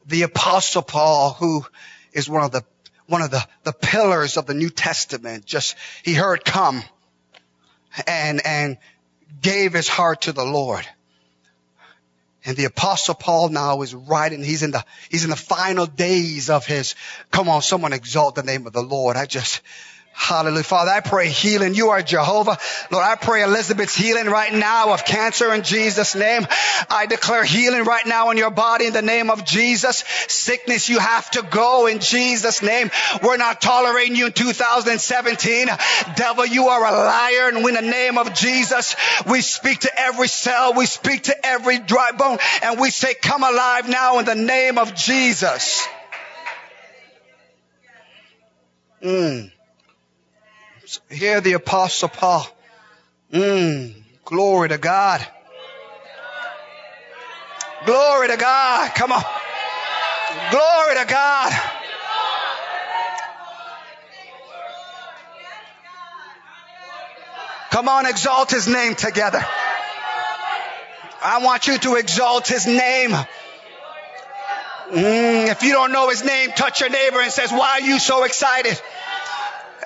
the 0.05 0.21
apostle 0.23 0.81
Paul, 0.81 1.33
who 1.33 1.65
is 2.13 2.29
one 2.29 2.41
of 2.41 2.51
the, 2.51 2.63
one 3.07 3.21
of 3.21 3.31
the, 3.31 3.45
the 3.63 3.73
pillars 3.73 4.37
of 4.37 4.45
the 4.45 4.53
New 4.53 4.69
Testament, 4.69 5.45
just, 5.45 5.75
he 6.03 6.13
heard 6.13 6.45
come 6.45 6.83
and, 8.07 8.41
and 8.45 8.77
gave 9.41 9.73
his 9.73 9.89
heart 9.89 10.21
to 10.21 10.31
the 10.31 10.45
Lord. 10.45 10.87
And 12.45 12.55
the 12.55 12.65
apostle 12.65 13.13
Paul 13.13 13.49
now 13.49 13.81
is 13.81 13.93
writing, 13.93 14.41
he's 14.41 14.63
in 14.63 14.71
the, 14.71 14.85
he's 15.11 15.25
in 15.25 15.29
the 15.29 15.35
final 15.35 15.85
days 15.85 16.49
of 16.49 16.65
his, 16.65 16.95
come 17.29 17.49
on, 17.49 17.61
someone 17.61 17.91
exalt 17.91 18.35
the 18.35 18.43
name 18.43 18.65
of 18.67 18.73
the 18.73 18.81
Lord. 18.81 19.17
I 19.17 19.25
just, 19.25 19.61
Hallelujah. 20.19 20.63
Father, 20.63 20.91
I 20.91 20.99
pray 20.99 21.29
healing. 21.29 21.73
You 21.73 21.89
are 21.89 22.01
Jehovah. 22.01 22.57
Lord, 22.91 23.05
I 23.05 23.15
pray 23.15 23.41
Elizabeth's 23.41 23.95
healing 23.95 24.25
right 24.27 24.53
now 24.53 24.91
of 24.91 25.05
cancer 25.05 25.53
in 25.53 25.63
Jesus' 25.63 26.13
name. 26.13 26.45
I 26.89 27.05
declare 27.05 27.45
healing 27.45 27.85
right 27.85 28.05
now 28.05 28.29
in 28.29 28.37
your 28.37 28.51
body 28.51 28.85
in 28.85 28.93
the 28.93 29.01
name 29.01 29.29
of 29.29 29.45
Jesus. 29.45 30.03
Sickness, 30.27 30.89
you 30.89 30.99
have 30.99 31.31
to 31.31 31.41
go 31.41 31.87
in 31.87 31.99
Jesus' 31.99 32.61
name. 32.61 32.91
We're 33.23 33.37
not 33.37 33.61
tolerating 33.61 34.17
you 34.17 34.25
in 34.27 34.33
2017. 34.33 35.67
Devil, 36.17 36.45
you 36.45 36.67
are 36.67 36.85
a 36.85 36.91
liar. 36.91 37.47
And 37.47 37.65
in 37.65 37.73
the 37.73 37.81
name 37.81 38.17
of 38.17 38.33
Jesus, 38.33 38.97
we 39.25 39.39
speak 39.39 39.79
to 39.79 39.99
every 39.99 40.27
cell. 40.27 40.73
We 40.73 40.85
speak 40.85 41.23
to 41.23 41.45
every 41.45 41.79
dry 41.79 42.11
bone 42.11 42.39
and 42.61 42.77
we 42.77 42.91
say, 42.91 43.13
come 43.13 43.41
alive 43.41 43.87
now 43.87 44.19
in 44.19 44.25
the 44.25 44.35
name 44.35 44.77
of 44.77 44.93
Jesus. 44.93 45.87
Mm. 49.01 49.51
Hear 51.09 51.41
the 51.41 51.53
apostle 51.53 52.09
Paul. 52.09 52.47
Mm, 53.31 53.93
glory 54.25 54.69
to 54.69 54.77
God. 54.77 55.25
Glory 57.85 58.27
to 58.29 58.37
God. 58.37 58.95
Come 58.95 59.11
on. 59.11 59.23
Glory 60.51 60.95
to 60.95 61.05
God. 61.07 61.53
Come 67.71 67.87
on, 67.87 68.07
exalt 68.07 68.49
his 68.51 68.67
name 68.67 68.95
together. 68.95 69.45
I 71.21 71.43
want 71.43 71.67
you 71.67 71.77
to 71.77 71.95
exalt 71.95 72.47
his 72.47 72.65
name. 72.65 73.11
Mm, 74.91 75.49
if 75.49 75.61
you 75.61 75.73
don't 75.73 75.91
know 75.91 76.09
his 76.09 76.23
name, 76.23 76.49
touch 76.51 76.81
your 76.81 76.89
neighbor 76.89 77.21
and 77.21 77.31
says, 77.31 77.51
why 77.51 77.79
are 77.79 77.81
you 77.81 77.99
so 77.99 78.23
excited? 78.23 78.81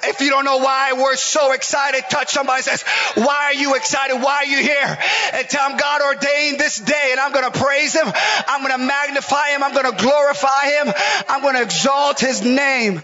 If 0.06 0.22
you 0.22 0.30
don't 0.30 0.46
know 0.46 0.58
why 0.58 0.94
we're 0.94 1.16
so 1.16 1.54
excited, 1.54 2.04
touch 2.10 2.30
somebody 2.30 2.62
says, 2.64 2.84
why 3.16 3.46
are 3.46 3.54
you 3.54 3.76
excited? 3.76 4.16
Why 4.22 4.36
are 4.36 4.46
you 4.46 4.58
here? 4.58 4.98
And 5.34 5.50
tell 5.50 5.70
him 5.70 5.78
God 5.78 6.02
ordained 6.02 6.60
this 6.60 6.80
day 6.80 7.10
and 7.12 7.20
I'm 7.20 7.32
going 7.32 7.52
to 7.52 7.58
praise 7.58 7.94
him. 7.94 8.06
I'm 8.48 8.62
going 8.62 8.80
to 8.80 8.86
magnify 8.86 9.50
him. 9.50 9.64
I'm 9.64 9.74
going 9.74 9.96
to 9.96 10.02
glorify 10.02 10.66
him. 10.66 10.94
I'm 11.30 11.42
going 11.42 11.56
to 11.56 11.62
exalt 11.62 12.20
his 12.20 12.42
name. 12.42 13.02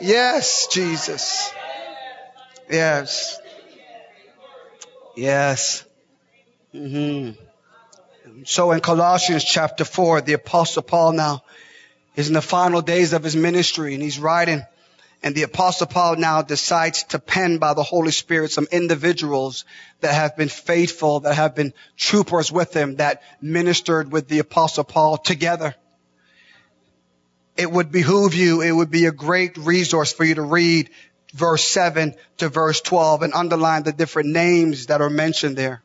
Yes, 0.00 0.66
Jesus. 0.66 1.52
Yes. 2.70 3.38
Yes. 5.16 5.84
Mm-hmm. 6.74 7.40
So 8.44 8.72
in 8.72 8.80
Colossians 8.80 9.44
chapter 9.44 9.84
4, 9.84 10.22
the 10.22 10.32
apostle 10.32 10.82
Paul 10.82 11.12
now 11.12 11.44
is 12.16 12.28
in 12.28 12.34
the 12.34 12.42
final 12.42 12.82
days 12.82 13.12
of 13.12 13.22
his 13.22 13.36
ministry 13.36 13.94
and 13.94 14.02
he's 14.02 14.18
writing 14.18 14.62
and 15.22 15.34
the 15.34 15.44
apostle 15.44 15.86
Paul 15.86 16.16
now 16.16 16.42
decides 16.42 17.04
to 17.04 17.18
pen 17.18 17.58
by 17.58 17.74
the 17.74 17.82
Holy 17.82 18.10
Spirit 18.10 18.50
some 18.50 18.66
individuals 18.72 19.64
that 20.00 20.14
have 20.14 20.36
been 20.36 20.48
faithful, 20.48 21.20
that 21.20 21.34
have 21.34 21.54
been 21.54 21.74
troopers 21.96 22.50
with 22.50 22.74
him, 22.74 22.96
that 22.96 23.22
ministered 23.40 24.10
with 24.10 24.26
the 24.26 24.40
apostle 24.40 24.82
Paul 24.82 25.18
together. 25.18 25.76
It 27.56 27.70
would 27.70 27.92
behoove 27.92 28.34
you, 28.34 28.62
it 28.62 28.72
would 28.72 28.90
be 28.90 29.06
a 29.06 29.12
great 29.12 29.56
resource 29.58 30.12
for 30.12 30.24
you 30.24 30.34
to 30.34 30.42
read 30.42 30.90
verse 31.32 31.64
7 31.68 32.14
to 32.38 32.48
verse 32.48 32.80
12 32.80 33.22
and 33.22 33.32
underline 33.32 33.84
the 33.84 33.92
different 33.92 34.30
names 34.30 34.86
that 34.86 35.00
are 35.00 35.10
mentioned 35.10 35.56
there. 35.56 35.82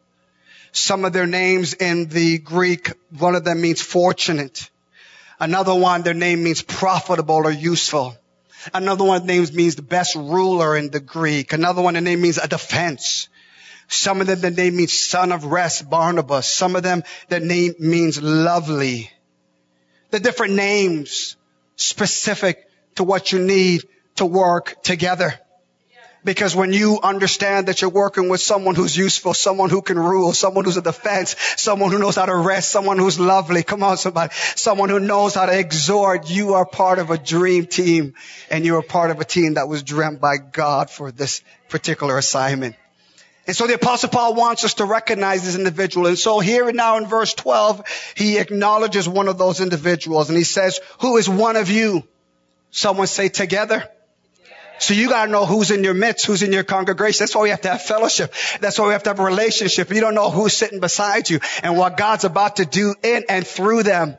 Some 0.71 1.05
of 1.05 1.13
their 1.13 1.27
names 1.27 1.73
in 1.73 2.07
the 2.07 2.39
Greek, 2.39 2.91
one 3.17 3.35
of 3.35 3.43
them 3.43 3.61
means 3.61 3.81
fortunate. 3.81 4.69
Another 5.39 5.75
one, 5.75 6.01
their 6.01 6.13
name 6.13 6.43
means 6.43 6.61
profitable 6.61 7.35
or 7.35 7.51
useful. 7.51 8.17
Another 8.73 9.03
one 9.03 9.25
names 9.25 9.53
means 9.53 9.75
the 9.75 9.81
best 9.81 10.15
ruler 10.15 10.75
in 10.77 10.89
the 10.89 10.99
Greek. 10.99 11.53
Another 11.53 11.81
one 11.81 11.93
the 11.93 12.01
name 12.01 12.21
means 12.21 12.37
a 12.37 12.47
defense. 12.47 13.29
Some 13.87 14.21
of 14.21 14.27
them 14.27 14.41
the 14.41 14.51
name 14.51 14.75
means 14.75 14.97
son 14.97 15.31
of 15.31 15.45
rest, 15.45 15.89
Barnabas. 15.89 16.47
Some 16.47 16.75
of 16.75 16.83
them 16.83 17.03
the 17.29 17.39
name 17.39 17.75
means 17.79 18.21
lovely. 18.21 19.11
The 20.11 20.19
different 20.19 20.53
names 20.53 21.35
specific 21.75 22.65
to 22.95 23.03
what 23.03 23.31
you 23.31 23.39
need 23.39 23.83
to 24.15 24.25
work 24.25 24.81
together. 24.83 25.39
Because 26.27 26.53
when 26.53 26.73
you 26.73 26.99
understand 27.01 27.69
that 27.69 27.81
you're 27.81 27.89
working 27.89 28.27
with 28.27 28.41
someone 28.41 28.75
who's 28.75 28.97
useful, 28.97 29.33
someone 29.33 29.69
who 29.69 29.81
can 29.81 29.97
rule, 29.97 30.33
someone 30.33 30.65
who's 30.65 30.75
a 30.75 30.81
defense, 30.81 31.37
someone 31.55 31.89
who 31.89 31.99
knows 31.99 32.17
how 32.17 32.25
to 32.25 32.35
rest, 32.35 32.69
someone 32.69 32.99
who's 32.99 33.17
lovely, 33.17 33.63
come 33.63 33.81
on 33.81 33.95
somebody, 33.95 34.33
someone 34.57 34.89
who 34.89 34.99
knows 34.99 35.35
how 35.35 35.45
to 35.45 35.57
exhort, 35.57 36.29
you 36.29 36.55
are 36.55 36.65
part 36.65 36.99
of 36.99 37.11
a 37.11 37.17
dream 37.17 37.65
team 37.65 38.13
and 38.51 38.65
you 38.65 38.75
are 38.75 38.81
part 38.81 39.09
of 39.09 39.21
a 39.21 39.23
team 39.23 39.53
that 39.53 39.69
was 39.69 39.83
dreamt 39.83 40.19
by 40.19 40.35
God 40.35 40.89
for 40.89 41.13
this 41.13 41.41
particular 41.69 42.17
assignment. 42.17 42.75
And 43.47 43.55
so 43.55 43.65
the 43.65 43.75
apostle 43.75 44.09
Paul 44.09 44.35
wants 44.35 44.65
us 44.65 44.73
to 44.73 44.83
recognize 44.83 45.45
this 45.45 45.55
individual. 45.55 46.07
And 46.07 46.19
so 46.19 46.41
here 46.41 46.67
and 46.67 46.75
now 46.75 46.97
in 46.97 47.05
verse 47.05 47.33
12, 47.35 47.83
he 48.15 48.37
acknowledges 48.37 49.07
one 49.07 49.29
of 49.29 49.37
those 49.37 49.61
individuals 49.61 50.27
and 50.27 50.37
he 50.37 50.43
says, 50.43 50.81
who 50.99 51.15
is 51.15 51.29
one 51.29 51.55
of 51.55 51.69
you? 51.69 52.03
Someone 52.69 53.07
say 53.07 53.29
together. 53.29 53.89
So 54.79 54.93
you 54.93 55.09
gotta 55.09 55.31
know 55.31 55.45
who's 55.45 55.71
in 55.71 55.83
your 55.83 55.93
midst, 55.93 56.25
who's 56.25 56.43
in 56.43 56.53
your 56.53 56.63
congregation. 56.63 57.19
That's 57.19 57.35
why 57.35 57.43
we 57.43 57.49
have 57.49 57.61
to 57.61 57.69
have 57.69 57.81
fellowship. 57.81 58.33
That's 58.61 58.77
why 58.77 58.87
we 58.87 58.93
have 58.93 59.03
to 59.03 59.09
have 59.09 59.19
a 59.19 59.23
relationship. 59.23 59.89
You 59.89 60.01
don't 60.01 60.15
know 60.15 60.29
who's 60.29 60.53
sitting 60.53 60.79
beside 60.79 61.29
you 61.29 61.39
and 61.63 61.77
what 61.77 61.97
God's 61.97 62.25
about 62.25 62.57
to 62.57 62.65
do 62.65 62.93
in 63.03 63.25
and 63.29 63.45
through 63.45 63.83
them. 63.83 64.17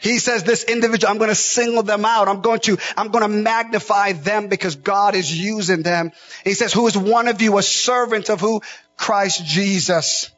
He 0.00 0.18
says 0.18 0.42
this 0.42 0.64
individual, 0.64 1.12
I'm 1.12 1.18
going 1.18 1.30
to 1.30 1.36
single 1.36 1.84
them 1.84 2.04
out. 2.04 2.26
I'm 2.26 2.40
going 2.40 2.58
to, 2.60 2.76
I'm 2.96 3.12
going 3.12 3.22
to 3.22 3.28
magnify 3.28 4.12
them 4.12 4.48
because 4.48 4.74
God 4.74 5.14
is 5.14 5.32
using 5.32 5.82
them. 5.82 6.10
He 6.42 6.54
says, 6.54 6.72
who 6.72 6.88
is 6.88 6.98
one 6.98 7.28
of 7.28 7.40
you 7.40 7.56
a 7.56 7.62
servant 7.62 8.28
of 8.28 8.40
who? 8.40 8.62
Christ 8.96 9.44
Jesus. 9.44 10.30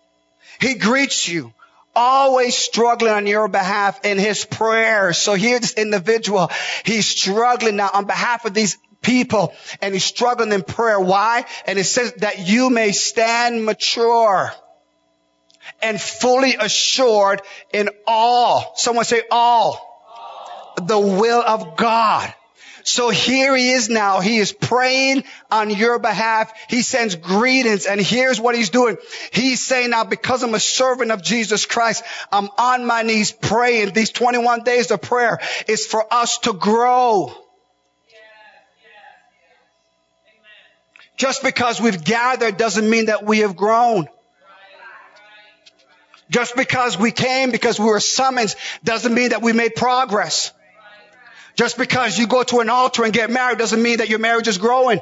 He 0.61 0.75
greets 0.75 1.27
you 1.27 1.53
always 1.97 2.55
struggling 2.55 3.13
on 3.13 3.27
your 3.27 3.49
behalf 3.49 4.05
in 4.05 4.19
his 4.19 4.45
prayers. 4.45 5.17
So 5.17 5.35
here's 5.35 5.61
this 5.61 5.75
individual. 5.75 6.51
He's 6.85 7.07
struggling 7.07 7.77
now 7.77 7.91
on 7.93 8.05
behalf 8.05 8.45
of 8.45 8.53
these 8.53 8.77
people 9.05 9.55
and 9.81 9.95
he's 9.95 10.05
struggling 10.05 10.53
in 10.53 10.63
prayer. 10.63 10.99
Why? 10.99 11.45
And 11.67 11.79
it 11.79 11.85
says 11.85 12.13
that 12.15 12.47
you 12.47 12.71
may 12.71 12.93
stand 12.93 13.65
mature 13.65 14.53
and 15.81 16.01
fully 16.01 16.57
assured 16.57 17.43
in 17.73 17.89
all. 18.07 18.73
Someone 18.77 19.05
say 19.05 19.23
all. 19.31 20.75
all. 20.79 20.87
The 20.87 20.99
will 20.99 21.43
of 21.43 21.77
God. 21.77 22.33
So 22.85 23.09
here 23.09 23.57
he 23.57 23.71
is 23.71 23.89
now. 23.89 24.21
He 24.21 24.37
is 24.37 24.53
praying 24.53 25.25
on 25.51 25.71
your 25.71 25.99
behalf. 25.99 26.53
He 26.69 26.83
sends 26.83 27.17
greetings 27.17 27.87
and 27.87 27.99
here's 27.99 28.39
what 28.39 28.55
he's 28.55 28.69
doing. 28.69 28.99
He's 29.33 29.67
saying 29.67 29.91
now 29.91 30.05
because 30.05 30.43
I'm 30.43 30.55
a 30.55 30.61
servant 30.61 31.11
of 31.11 31.23
Jesus 31.23 31.65
Christ, 31.65 32.05
I'm 32.31 32.51
on 32.59 32.85
my 32.85 33.01
knees 33.01 33.33
praying. 33.33 33.95
These 33.95 34.11
21 34.11 34.65
days 34.65 34.91
of 34.91 35.01
prayer 35.01 35.41
is 35.67 35.87
for 35.87 36.05
us 36.13 36.39
to 36.41 36.53
grow. 36.53 37.33
Just 41.17 41.43
because 41.43 41.81
we've 41.81 42.03
gathered 42.03 42.57
doesn't 42.57 42.89
mean 42.89 43.07
that 43.07 43.25
we 43.25 43.41
have 43.41 43.57
grown. 43.57 44.09
Just 46.31 46.57
because 46.57 46.99
we 46.99 47.13
came 47.13 47.51
because 47.51 47.79
we 47.79 47.87
were 47.87 48.01
summoned 48.01 48.55
doesn't 48.83 49.15
mean 49.15 49.29
that 49.31 49.43
we 49.43 49.53
made 49.53 49.75
progress. 49.75 50.53
Just 51.55 51.79
because 51.79 52.19
you 52.19 52.27
go 52.27 52.43
to 52.43 52.61
an 52.61 52.69
altar 52.69 53.05
and 53.05 53.13
get 53.13 53.31
married 53.31 53.59
doesn't 53.59 53.81
mean 53.81 53.99
that 53.99 54.09
your 54.09 54.19
marriage 54.19 54.49
is 54.49 54.59
growing. 54.59 55.01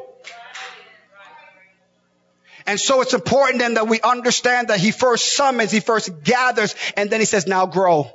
And 2.66 2.78
so 2.78 3.00
it's 3.00 3.14
important 3.14 3.58
then 3.58 3.74
that 3.74 3.88
we 3.88 4.00
understand 4.00 4.68
that 4.68 4.78
he 4.78 4.90
first 4.92 5.34
summons, 5.34 5.70
he 5.70 5.80
first 5.80 6.22
gathers, 6.22 6.74
and 6.96 7.10
then 7.10 7.20
he 7.20 7.26
says, 7.26 7.46
now 7.46 7.66
grow. 7.66 8.10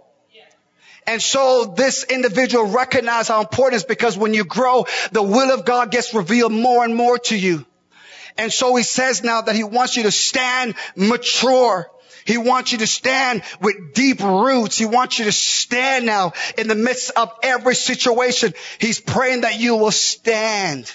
And 1.05 1.21
so 1.21 1.73
this 1.75 2.03
individual 2.03 2.67
recognizes 2.67 3.29
how 3.29 3.39
important 3.39 3.73
it 3.73 3.77
is 3.77 3.83
because 3.85 4.17
when 4.17 4.33
you 4.33 4.43
grow, 4.43 4.85
the 5.11 5.23
will 5.23 5.53
of 5.53 5.65
God 5.65 5.89
gets 5.89 6.13
revealed 6.13 6.51
more 6.51 6.83
and 6.83 6.95
more 6.95 7.17
to 7.17 7.37
you. 7.37 7.65
And 8.37 8.51
so 8.51 8.75
he 8.75 8.83
says 8.83 9.23
now 9.23 9.41
that 9.41 9.55
he 9.55 9.63
wants 9.63 9.97
you 9.97 10.03
to 10.03 10.11
stand 10.11 10.75
mature. 10.95 11.89
He 12.25 12.37
wants 12.37 12.73
you 12.73 12.79
to 12.79 12.87
stand 12.87 13.41
with 13.61 13.93
deep 13.93 14.19
roots. 14.19 14.77
He 14.77 14.85
wants 14.85 15.17
you 15.17 15.25
to 15.25 15.31
stand 15.31 16.05
now 16.05 16.33
in 16.57 16.67
the 16.67 16.75
midst 16.75 17.11
of 17.15 17.31
every 17.41 17.75
situation. 17.75 18.53
He's 18.79 18.99
praying 18.99 19.41
that 19.41 19.59
you 19.59 19.77
will 19.77 19.91
stand 19.91 20.91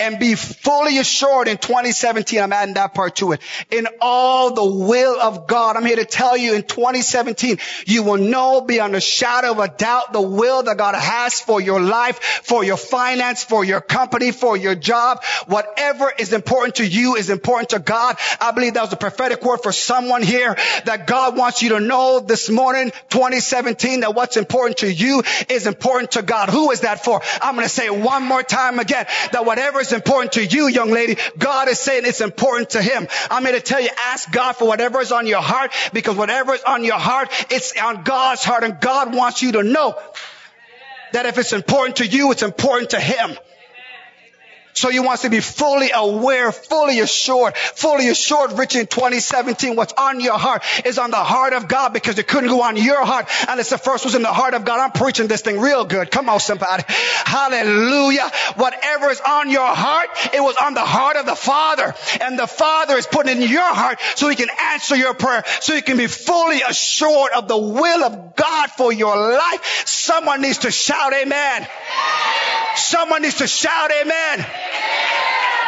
and 0.00 0.18
be 0.18 0.34
fully 0.34 0.98
assured 0.98 1.46
in 1.46 1.58
2017. 1.58 2.40
I'm 2.40 2.52
adding 2.52 2.74
that 2.74 2.94
part 2.94 3.16
to 3.16 3.32
it. 3.32 3.40
In 3.70 3.86
all 4.00 4.54
the 4.54 4.64
will 4.64 5.20
of 5.20 5.46
God. 5.46 5.76
I'm 5.76 5.84
here 5.84 5.96
to 5.96 6.06
tell 6.06 6.36
you 6.36 6.54
in 6.54 6.62
2017, 6.62 7.58
you 7.86 8.02
will 8.02 8.16
know 8.16 8.62
beyond 8.62 8.96
a 8.96 9.00
shadow 9.00 9.52
of 9.52 9.58
a 9.58 9.68
doubt 9.68 10.12
the 10.12 10.20
will 10.22 10.62
that 10.62 10.78
God 10.78 10.94
has 10.94 11.38
for 11.40 11.60
your 11.60 11.80
life, 11.80 12.18
for 12.42 12.64
your 12.64 12.78
finance, 12.78 13.44
for 13.44 13.62
your 13.62 13.82
company, 13.82 14.32
for 14.32 14.56
your 14.56 14.74
job. 14.74 15.22
Whatever 15.46 16.10
is 16.18 16.32
important 16.32 16.76
to 16.76 16.86
you 16.86 17.16
is 17.16 17.28
important 17.28 17.70
to 17.70 17.78
God. 17.78 18.16
I 18.40 18.52
believe 18.52 18.74
that 18.74 18.82
was 18.82 18.92
a 18.94 18.96
prophetic 18.96 19.44
word 19.44 19.58
for 19.62 19.72
someone 19.72 20.22
here 20.22 20.56
that 20.86 21.06
God 21.06 21.36
wants 21.36 21.62
you 21.62 21.70
to 21.70 21.80
know 21.80 22.20
this 22.20 22.48
morning, 22.48 22.90
2017, 23.10 24.00
that 24.00 24.14
what's 24.14 24.38
important 24.38 24.78
to 24.78 24.90
you 24.90 25.22
is 25.50 25.66
important 25.66 26.12
to 26.12 26.22
God. 26.22 26.48
Who 26.48 26.70
is 26.70 26.80
that 26.80 27.04
for? 27.04 27.20
I'm 27.42 27.54
going 27.54 27.66
to 27.66 27.72
say 27.72 27.84
it 27.86 27.94
one 27.94 28.22
more 28.22 28.42
time 28.42 28.78
again, 28.78 29.06
that 29.32 29.44
whatever 29.44 29.80
is 29.80 29.89
important 29.92 30.32
to 30.32 30.44
you, 30.44 30.68
young 30.68 30.90
lady, 30.90 31.16
God 31.38 31.68
is 31.68 31.78
saying 31.78 32.04
it's 32.04 32.20
important 32.20 32.70
to 32.70 32.82
him. 32.82 33.06
I'm 33.30 33.44
here 33.44 33.52
to 33.52 33.60
tell 33.60 33.80
you, 33.80 33.90
ask 34.06 34.30
God 34.30 34.52
for 34.52 34.66
whatever 34.66 35.00
is 35.00 35.12
on 35.12 35.26
your 35.26 35.42
heart 35.42 35.72
because 35.92 36.16
whatever 36.16 36.54
is 36.54 36.62
on 36.62 36.84
your 36.84 36.98
heart, 36.98 37.28
it's 37.50 37.76
on 37.80 38.02
God's 38.02 38.44
heart 38.44 38.64
and 38.64 38.80
God 38.80 39.14
wants 39.14 39.42
you 39.42 39.52
to 39.52 39.62
know 39.62 39.98
that 41.12 41.26
if 41.26 41.38
it's 41.38 41.52
important 41.52 41.96
to 41.96 42.06
you, 42.06 42.30
it's 42.30 42.42
important 42.42 42.90
to 42.90 43.00
him. 43.00 43.36
So 44.72 44.88
you 44.90 45.02
want 45.02 45.20
to 45.22 45.30
be 45.30 45.40
fully 45.40 45.90
aware, 45.94 46.52
fully 46.52 47.00
assured, 47.00 47.56
fully 47.56 48.08
assured, 48.08 48.52
rich 48.58 48.76
in 48.76 48.86
2017. 48.86 49.76
What's 49.76 49.92
on 49.92 50.20
your 50.20 50.38
heart 50.38 50.62
is 50.84 50.98
on 50.98 51.10
the 51.10 51.16
heart 51.16 51.52
of 51.52 51.68
God 51.68 51.92
because 51.92 52.18
it 52.18 52.28
couldn't 52.28 52.48
go 52.48 52.62
on 52.62 52.76
your 52.76 53.04
heart 53.04 53.28
unless 53.48 53.70
the 53.70 53.78
first 53.78 54.04
was 54.04 54.14
in 54.14 54.22
the 54.22 54.32
heart 54.32 54.54
of 54.54 54.64
God. 54.64 54.80
I'm 54.80 54.92
preaching 54.92 55.26
this 55.26 55.42
thing 55.42 55.60
real 55.60 55.84
good. 55.84 56.10
Come 56.10 56.28
on, 56.28 56.40
somebody. 56.40 56.84
Hallelujah. 56.88 58.30
Whatever 58.56 59.10
is 59.10 59.20
on 59.20 59.50
your 59.50 59.66
heart, 59.66 60.08
it 60.32 60.40
was 60.40 60.56
on 60.56 60.74
the 60.74 60.84
heart 60.84 61.16
of 61.16 61.26
the 61.26 61.36
Father. 61.36 61.94
And 62.20 62.38
the 62.38 62.46
Father 62.46 62.96
is 62.96 63.06
putting 63.06 63.42
in 63.42 63.48
your 63.48 63.74
heart 63.74 63.98
so 64.14 64.28
he 64.28 64.36
can 64.36 64.50
answer 64.72 64.96
your 64.96 65.14
prayer, 65.14 65.44
so 65.60 65.74
you 65.74 65.82
can 65.82 65.96
be 65.96 66.06
fully 66.06 66.62
assured 66.62 67.32
of 67.32 67.48
the 67.48 67.58
will 67.58 68.04
of 68.04 68.36
God 68.36 68.70
for 68.70 68.92
your 68.92 69.16
life. 69.16 69.82
Someone 69.86 70.40
needs 70.40 70.58
to 70.58 70.70
shout 70.70 71.12
amen. 71.12 71.66
Someone 72.76 73.22
needs 73.22 73.36
to 73.36 73.46
shout 73.46 73.90
amen. 73.90 74.46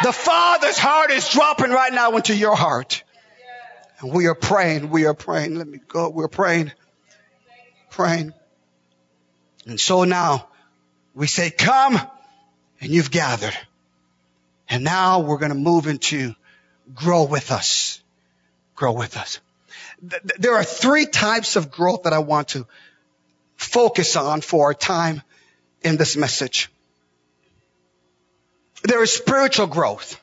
The 0.03 0.11
Father's 0.11 0.77
heart 0.77 1.11
is 1.11 1.29
dropping 1.29 1.71
right 1.71 1.93
now 1.93 2.15
into 2.15 2.35
your 2.35 2.55
heart. 2.55 3.03
And 3.99 4.11
we 4.11 4.27
are 4.27 4.35
praying. 4.35 4.89
We 4.89 5.05
are 5.05 5.13
praying. 5.13 5.55
Let 5.55 5.67
me 5.67 5.79
go. 5.87 6.09
We're 6.09 6.27
praying. 6.27 6.73
Praying. 7.89 8.33
And 9.65 9.79
so 9.79 10.03
now 10.03 10.47
we 11.13 11.27
say, 11.27 11.51
come 11.51 11.99
and 12.81 12.91
you've 12.91 13.11
gathered. 13.11 13.57
And 14.67 14.83
now 14.83 15.21
we're 15.21 15.37
going 15.37 15.53
to 15.53 15.57
move 15.57 15.87
into 15.87 16.35
grow 16.93 17.23
with 17.23 17.51
us. 17.51 18.01
Grow 18.75 18.91
with 18.91 19.15
us. 19.15 19.39
There 20.01 20.55
are 20.55 20.65
three 20.65 21.05
types 21.05 21.55
of 21.55 21.71
growth 21.71 22.03
that 22.03 22.11
I 22.13 22.19
want 22.19 22.49
to 22.49 22.67
focus 23.55 24.17
on 24.17 24.41
for 24.41 24.65
our 24.65 24.73
time 24.73 25.21
in 25.81 25.95
this 25.95 26.17
message. 26.17 26.69
There 28.83 29.01
is 29.01 29.11
spiritual 29.11 29.67
growth. 29.67 30.19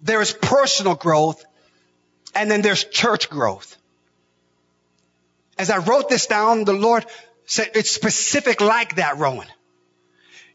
There 0.00 0.20
is 0.20 0.32
personal 0.32 0.94
growth. 0.94 1.44
And 2.34 2.50
then 2.50 2.62
there's 2.62 2.84
church 2.84 3.28
growth. 3.28 3.76
As 5.58 5.70
I 5.70 5.78
wrote 5.78 6.08
this 6.08 6.26
down, 6.26 6.64
the 6.64 6.72
Lord 6.72 7.04
said 7.46 7.70
it's 7.74 7.90
specific 7.90 8.60
like 8.60 8.96
that, 8.96 9.18
Rohan. 9.18 9.46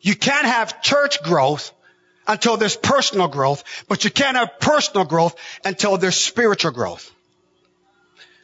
You 0.02 0.16
can't 0.16 0.46
have 0.46 0.82
church 0.82 1.22
growth 1.22 1.72
until 2.28 2.58
there's 2.58 2.76
personal 2.76 3.28
growth, 3.28 3.64
but 3.88 4.04
you 4.04 4.12
can't 4.12 4.38
have 4.38 4.60
personal 4.60 5.06
growth 5.06 5.36
until 5.64 5.98
there's 5.98 6.18
spiritual 6.18 6.72
growth. 6.72 7.12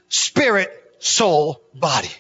Spirit, 0.09 0.71
soul, 0.99 1.61
body. 1.73 2.11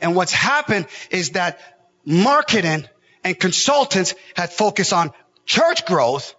And 0.00 0.14
what's 0.14 0.32
happened 0.32 0.86
is 1.10 1.30
that 1.30 1.58
marketing 2.04 2.88
and 3.24 3.38
consultants 3.40 4.14
had 4.36 4.52
focused 4.52 4.92
on 4.92 5.10
church 5.46 5.86
growth. 5.86 6.34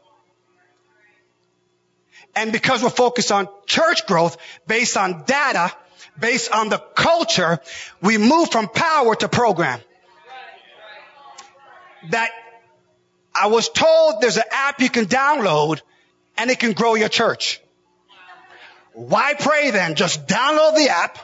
And 2.35 2.51
because 2.51 2.83
we're 2.83 2.89
focused 2.89 3.31
on 3.31 3.47
church 3.65 4.05
growth 4.05 4.37
based 4.67 4.95
on 4.95 5.23
data, 5.25 5.73
based 6.19 6.51
on 6.51 6.69
the 6.69 6.77
culture, 6.77 7.59
we 8.01 8.17
move 8.17 8.51
from 8.51 8.67
power 8.67 9.15
to 9.15 9.27
program. 9.27 9.79
That 12.11 12.29
I 13.33 13.47
was 13.47 13.67
told 13.69 14.21
there's 14.21 14.37
an 14.37 14.43
app 14.51 14.79
you 14.79 14.89
can 14.89 15.05
download 15.05 15.81
and 16.37 16.51
it 16.51 16.59
can 16.59 16.73
grow 16.73 16.93
your 16.95 17.09
church. 17.09 17.59
Why 18.93 19.33
pray 19.33 19.71
then? 19.71 19.95
Just 19.95 20.27
download 20.27 20.75
the 20.75 20.89
app 20.89 21.17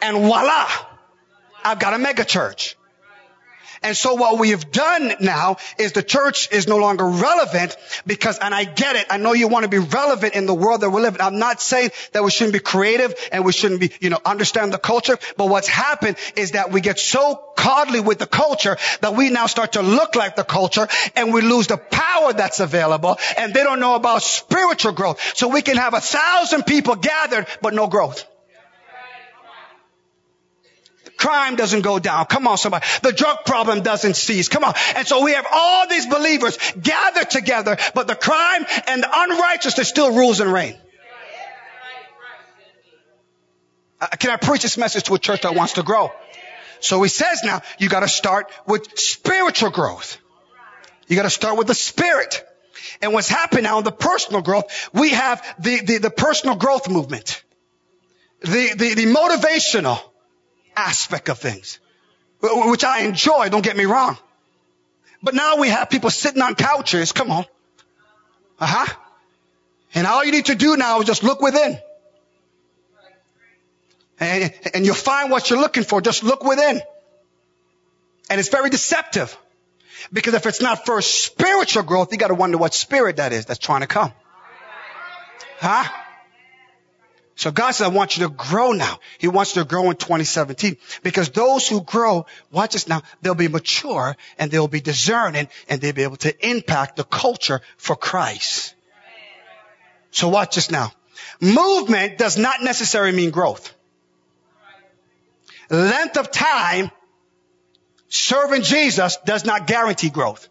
and 0.00 0.16
voila, 0.16 0.68
I've 1.64 1.78
got 1.78 1.94
a 1.94 1.98
mega 1.98 2.24
church. 2.24 2.76
And 3.82 3.96
so 3.96 4.14
what 4.14 4.38
we 4.38 4.50
have 4.50 4.70
done 4.70 5.12
now 5.20 5.56
is 5.78 5.92
the 5.92 6.02
church 6.02 6.50
is 6.52 6.66
no 6.66 6.78
longer 6.78 7.06
relevant 7.06 7.76
because, 8.06 8.38
and 8.38 8.54
I 8.54 8.64
get 8.64 8.96
it, 8.96 9.06
I 9.10 9.16
know 9.18 9.32
you 9.32 9.48
want 9.48 9.64
to 9.64 9.68
be 9.68 9.78
relevant 9.78 10.34
in 10.34 10.46
the 10.46 10.54
world 10.54 10.80
that 10.80 10.90
we 10.90 11.00
live 11.00 11.14
in. 11.14 11.20
I'm 11.20 11.38
not 11.38 11.60
saying 11.60 11.90
that 12.12 12.24
we 12.24 12.30
shouldn't 12.30 12.54
be 12.54 12.60
creative 12.60 13.14
and 13.32 13.44
we 13.44 13.52
shouldn't 13.52 13.80
be, 13.80 13.92
you 14.00 14.10
know, 14.10 14.18
understand 14.24 14.72
the 14.72 14.78
culture, 14.78 15.18
but 15.36 15.48
what's 15.48 15.68
happened 15.68 16.16
is 16.36 16.52
that 16.52 16.72
we 16.72 16.80
get 16.80 16.98
so 16.98 17.42
coddly 17.56 18.04
with 18.04 18.18
the 18.18 18.26
culture 18.26 18.76
that 19.00 19.14
we 19.14 19.30
now 19.30 19.46
start 19.46 19.72
to 19.72 19.82
look 19.82 20.14
like 20.14 20.36
the 20.36 20.44
culture 20.44 20.88
and 21.16 21.32
we 21.32 21.40
lose 21.40 21.66
the 21.66 21.76
power 21.76 22.32
that's 22.32 22.60
available 22.60 23.18
and 23.36 23.52
they 23.54 23.62
don't 23.62 23.80
know 23.80 23.94
about 23.94 24.22
spiritual 24.22 24.92
growth. 24.92 25.36
So 25.36 25.48
we 25.48 25.62
can 25.62 25.76
have 25.76 25.94
a 25.94 26.00
thousand 26.00 26.64
people 26.64 26.94
gathered, 26.96 27.46
but 27.60 27.74
no 27.74 27.86
growth. 27.86 28.24
Crime 31.18 31.56
doesn't 31.56 31.82
go 31.82 31.98
down. 31.98 32.26
Come 32.26 32.46
on, 32.46 32.56
somebody. 32.56 32.86
The 33.02 33.12
drug 33.12 33.44
problem 33.44 33.82
doesn't 33.82 34.14
cease. 34.14 34.48
Come 34.48 34.62
on. 34.62 34.74
And 34.94 35.06
so 35.06 35.24
we 35.24 35.32
have 35.32 35.46
all 35.52 35.88
these 35.88 36.06
believers 36.06 36.56
gathered 36.80 37.28
together, 37.28 37.76
but 37.92 38.06
the 38.06 38.14
crime 38.14 38.64
and 38.86 39.02
the 39.02 39.10
unrighteousness 39.12 39.88
still 39.88 40.14
rules 40.14 40.40
and 40.40 40.52
reign. 40.52 40.78
Uh, 44.00 44.06
can 44.06 44.30
I 44.30 44.36
preach 44.36 44.62
this 44.62 44.78
message 44.78 45.04
to 45.04 45.14
a 45.14 45.18
church 45.18 45.42
that 45.42 45.56
wants 45.56 45.72
to 45.72 45.82
grow? 45.82 46.12
So 46.78 47.02
he 47.02 47.08
says 47.08 47.42
now, 47.42 47.62
you 47.78 47.88
gotta 47.88 48.06
start 48.06 48.48
with 48.64 48.96
spiritual 48.96 49.70
growth. 49.70 50.18
You 51.08 51.16
gotta 51.16 51.30
start 51.30 51.58
with 51.58 51.66
the 51.66 51.74
spirit. 51.74 52.44
And 53.02 53.12
what's 53.12 53.28
happened 53.28 53.64
now 53.64 53.78
in 53.78 53.84
the 53.84 53.90
personal 53.90 54.40
growth, 54.40 54.88
we 54.92 55.10
have 55.10 55.44
the, 55.58 55.80
the, 55.80 55.98
the 55.98 56.10
personal 56.10 56.54
growth 56.54 56.88
movement. 56.88 57.42
The, 58.40 58.74
the, 58.76 58.94
the 58.94 59.06
motivational 59.06 60.00
aspect 60.78 61.28
of 61.28 61.38
things, 61.38 61.78
which 62.40 62.84
I 62.84 63.00
enjoy, 63.00 63.48
don't 63.48 63.64
get 63.64 63.76
me 63.76 63.84
wrong. 63.84 64.16
But 65.22 65.34
now 65.34 65.56
we 65.56 65.68
have 65.68 65.90
people 65.90 66.10
sitting 66.10 66.40
on 66.40 66.54
couches, 66.54 67.12
come 67.12 67.30
on. 67.30 67.44
Uh 68.60 68.66
huh. 68.66 68.94
And 69.94 70.06
all 70.06 70.24
you 70.24 70.32
need 70.32 70.46
to 70.46 70.54
do 70.54 70.76
now 70.76 71.00
is 71.00 71.06
just 71.06 71.22
look 71.22 71.40
within. 71.40 71.78
And, 74.20 74.52
and 74.74 74.84
you'll 74.84 74.94
find 74.94 75.30
what 75.30 75.48
you're 75.48 75.60
looking 75.60 75.84
for. 75.84 76.00
Just 76.00 76.24
look 76.24 76.44
within. 76.44 76.80
And 78.30 78.40
it's 78.40 78.48
very 78.48 78.70
deceptive. 78.70 79.36
Because 80.12 80.34
if 80.34 80.46
it's 80.46 80.60
not 80.60 80.86
first 80.86 81.24
spiritual 81.24 81.82
growth, 81.82 82.12
you 82.12 82.18
gotta 82.18 82.34
wonder 82.34 82.58
what 82.58 82.74
spirit 82.74 83.16
that 83.16 83.32
is 83.32 83.46
that's 83.46 83.58
trying 83.58 83.80
to 83.80 83.86
come. 83.86 84.12
Huh? 85.58 85.84
So 87.38 87.52
God 87.52 87.70
said, 87.70 87.84
I 87.84 87.88
want 87.90 88.16
you 88.16 88.26
to 88.26 88.34
grow 88.34 88.72
now. 88.72 88.98
He 89.18 89.28
wants 89.28 89.54
you 89.54 89.62
to 89.62 89.68
grow 89.68 89.90
in 89.90 89.96
2017 89.96 90.76
because 91.04 91.30
those 91.30 91.68
who 91.68 91.82
grow, 91.82 92.26
watch 92.50 92.72
this 92.72 92.88
now, 92.88 93.02
they'll 93.22 93.36
be 93.36 93.46
mature 93.46 94.16
and 94.38 94.50
they'll 94.50 94.66
be 94.66 94.80
discerning 94.80 95.46
and 95.68 95.80
they'll 95.80 95.94
be 95.94 96.02
able 96.02 96.16
to 96.16 96.34
impact 96.44 96.96
the 96.96 97.04
culture 97.04 97.60
for 97.76 97.94
Christ. 97.94 98.74
So 100.10 100.30
watch 100.30 100.56
this 100.56 100.68
now. 100.72 100.90
Movement 101.40 102.18
does 102.18 102.36
not 102.36 102.60
necessarily 102.64 103.16
mean 103.16 103.30
growth. 103.30 103.72
Length 105.70 106.16
of 106.16 106.32
time 106.32 106.90
serving 108.08 108.62
Jesus 108.62 109.16
does 109.24 109.44
not 109.44 109.68
guarantee 109.68 110.10
growth. 110.10 110.48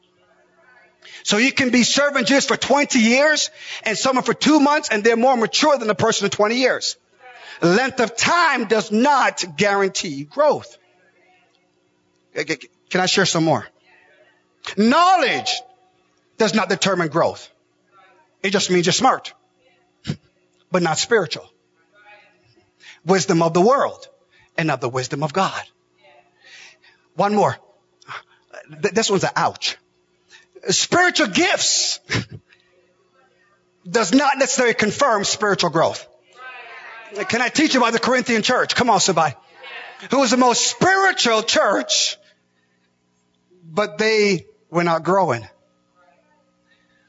So 1.27 1.35
you 1.35 1.51
can 1.51 1.71
be 1.71 1.83
serving 1.83 2.23
Jesus 2.23 2.45
for 2.45 2.55
20 2.55 2.99
years 2.99 3.51
and 3.83 3.97
someone 3.97 4.23
for 4.23 4.33
two 4.33 4.61
months 4.61 4.87
and 4.87 5.03
they're 5.03 5.17
more 5.17 5.35
mature 5.35 5.77
than 5.77 5.89
the 5.89 5.93
person 5.93 6.23
in 6.23 6.31
20 6.31 6.55
years. 6.55 6.95
Length 7.61 7.99
of 7.99 8.15
time 8.15 8.69
does 8.69 8.93
not 8.93 9.43
guarantee 9.57 10.23
growth. 10.23 10.77
Can 12.33 13.01
I 13.01 13.07
share 13.07 13.25
some 13.25 13.43
more? 13.43 13.67
Knowledge 14.77 15.51
does 16.37 16.53
not 16.53 16.69
determine 16.69 17.09
growth. 17.09 17.49
It 18.41 18.51
just 18.51 18.71
means 18.71 18.85
you're 18.85 18.93
smart, 18.93 19.33
but 20.71 20.81
not 20.81 20.97
spiritual. 20.97 21.51
Wisdom 23.05 23.41
of 23.41 23.53
the 23.53 23.59
world 23.59 24.07
and 24.57 24.71
of 24.71 24.79
the 24.79 24.87
wisdom 24.87 25.23
of 25.23 25.33
God. 25.33 25.61
One 27.15 27.35
more. 27.35 27.57
This 28.69 29.09
one's 29.09 29.25
an 29.25 29.31
ouch. 29.35 29.75
Spiritual 30.69 31.27
gifts 31.27 31.99
does 33.89 34.13
not 34.13 34.38
necessarily 34.38 34.73
confirm 34.73 35.23
spiritual 35.23 35.69
growth. 35.69 36.08
Can 37.30 37.41
I 37.41 37.49
teach 37.49 37.73
you 37.73 37.80
about 37.80 37.93
the 37.93 37.99
Corinthian 37.99 38.41
church? 38.41 38.75
Come 38.75 38.89
on, 38.89 38.99
somebody. 38.99 39.36
Who 40.12 40.19
was 40.19 40.32
the 40.32 40.38
most 40.38 40.67
spiritual 40.67 41.41
church, 41.43 42.17
but 43.63 43.97
they 43.97 44.45
were 44.69 44.84
not 44.84 45.03
growing. 45.03 45.47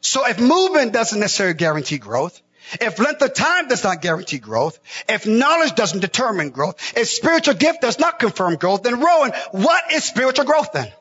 So 0.01 0.27
if 0.27 0.41
movement 0.41 0.93
doesn't 0.93 1.19
necessarily 1.19 1.55
guarantee 1.55 1.99
growth, 1.99 2.41
if 2.81 2.99
length 2.99 3.23
of 3.23 3.35
time 3.35 3.69
does 3.69 3.83
not 3.83 4.01
guarantee 4.01 4.39
growth, 4.39 4.79
if 5.09 5.27
knowledge 5.27 5.75
doesn't 5.75 6.01
determine 6.01 6.51
growth, 6.51 6.97
if 6.97 7.09
spiritual 7.09 7.55
gift 7.55 7.81
does 7.81 7.99
not 7.99 8.19
confirm 8.19 8.57
growth, 8.57 8.83
then 8.83 9.01
Rohan, 9.01 9.33
what 9.53 9.93
is 9.93 10.05
spiritual 10.05 10.45
growth 10.45 10.73
then? 10.73 10.93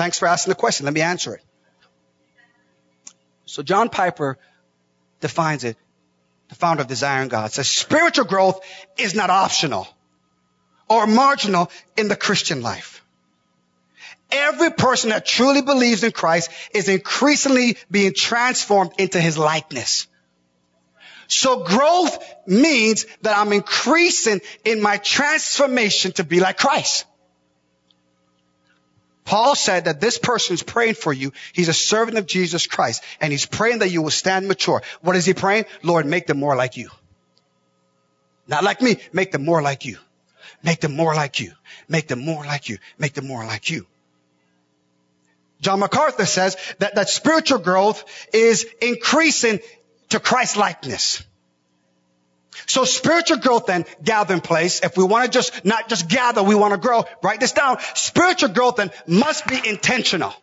Thanks 0.00 0.18
for 0.18 0.26
asking 0.26 0.52
the 0.52 0.54
question. 0.54 0.86
Let 0.86 0.94
me 0.94 1.02
answer 1.02 1.34
it. 1.34 1.42
So 3.44 3.62
John 3.62 3.90
Piper 3.90 4.38
defines 5.20 5.62
it, 5.62 5.76
the 6.48 6.54
founder 6.54 6.80
of 6.80 6.88
Desiring 6.88 7.28
God, 7.28 7.52
says 7.52 7.68
spiritual 7.68 8.24
growth 8.24 8.64
is 8.96 9.14
not 9.14 9.28
optional 9.28 9.86
or 10.88 11.06
marginal 11.06 11.70
in 11.98 12.08
the 12.08 12.16
Christian 12.16 12.62
life. 12.62 13.04
Every 14.32 14.70
person 14.70 15.10
that 15.10 15.26
truly 15.26 15.60
believes 15.60 16.02
in 16.02 16.12
Christ 16.12 16.50
is 16.72 16.88
increasingly 16.88 17.76
being 17.90 18.14
transformed 18.14 18.92
into 18.96 19.20
his 19.20 19.36
likeness. 19.36 20.06
So 21.26 21.62
growth 21.62 22.24
means 22.46 23.04
that 23.20 23.36
I'm 23.36 23.52
increasing 23.52 24.40
in 24.64 24.80
my 24.80 24.96
transformation 24.96 26.12
to 26.12 26.24
be 26.24 26.40
like 26.40 26.56
Christ. 26.56 27.04
Paul 29.24 29.54
said 29.54 29.84
that 29.84 30.00
this 30.00 30.18
person 30.18 30.54
is 30.54 30.62
praying 30.62 30.94
for 30.94 31.12
you. 31.12 31.32
He's 31.52 31.68
a 31.68 31.74
servant 31.74 32.18
of 32.18 32.26
Jesus 32.26 32.66
Christ 32.66 33.02
and 33.20 33.32
he's 33.32 33.46
praying 33.46 33.80
that 33.80 33.90
you 33.90 34.02
will 34.02 34.10
stand 34.10 34.48
mature. 34.48 34.82
What 35.02 35.16
is 35.16 35.24
he 35.24 35.34
praying? 35.34 35.66
Lord, 35.82 36.06
make 36.06 36.26
them 36.26 36.40
more 36.40 36.56
like 36.56 36.76
you. 36.76 36.90
Not 38.48 38.64
like 38.64 38.82
me. 38.82 38.96
Make 39.12 39.30
them 39.30 39.44
more 39.44 39.62
like 39.62 39.84
you. 39.84 39.98
Make 40.62 40.80
them 40.80 40.96
more 40.96 41.14
like 41.14 41.40
you. 41.40 41.52
Make 41.88 42.08
them 42.08 42.24
more 42.24 42.44
like 42.44 42.68
you. 42.68 42.78
Make 42.98 43.14
them 43.14 43.26
more 43.26 43.44
like 43.44 43.70
you. 43.70 43.86
John 45.60 45.80
MacArthur 45.80 46.26
says 46.26 46.56
that, 46.78 46.94
that 46.94 47.08
spiritual 47.08 47.58
growth 47.58 48.04
is 48.32 48.66
increasing 48.80 49.60
to 50.08 50.18
Christ 50.18 50.56
likeness. 50.56 51.22
So 52.66 52.84
spiritual 52.84 53.38
growth 53.38 53.68
and 53.70 53.84
gathering 54.02 54.40
place. 54.40 54.80
If 54.82 54.96
we 54.96 55.04
want 55.04 55.24
to 55.24 55.30
just 55.30 55.64
not 55.64 55.88
just 55.88 56.08
gather, 56.08 56.42
we 56.42 56.54
want 56.54 56.72
to 56.72 56.78
grow. 56.78 57.04
Write 57.22 57.40
this 57.40 57.52
down. 57.52 57.78
Spiritual 57.94 58.50
growth 58.50 58.76
then 58.76 58.90
must 59.06 59.46
be 59.46 59.60
intentional. 59.64 60.34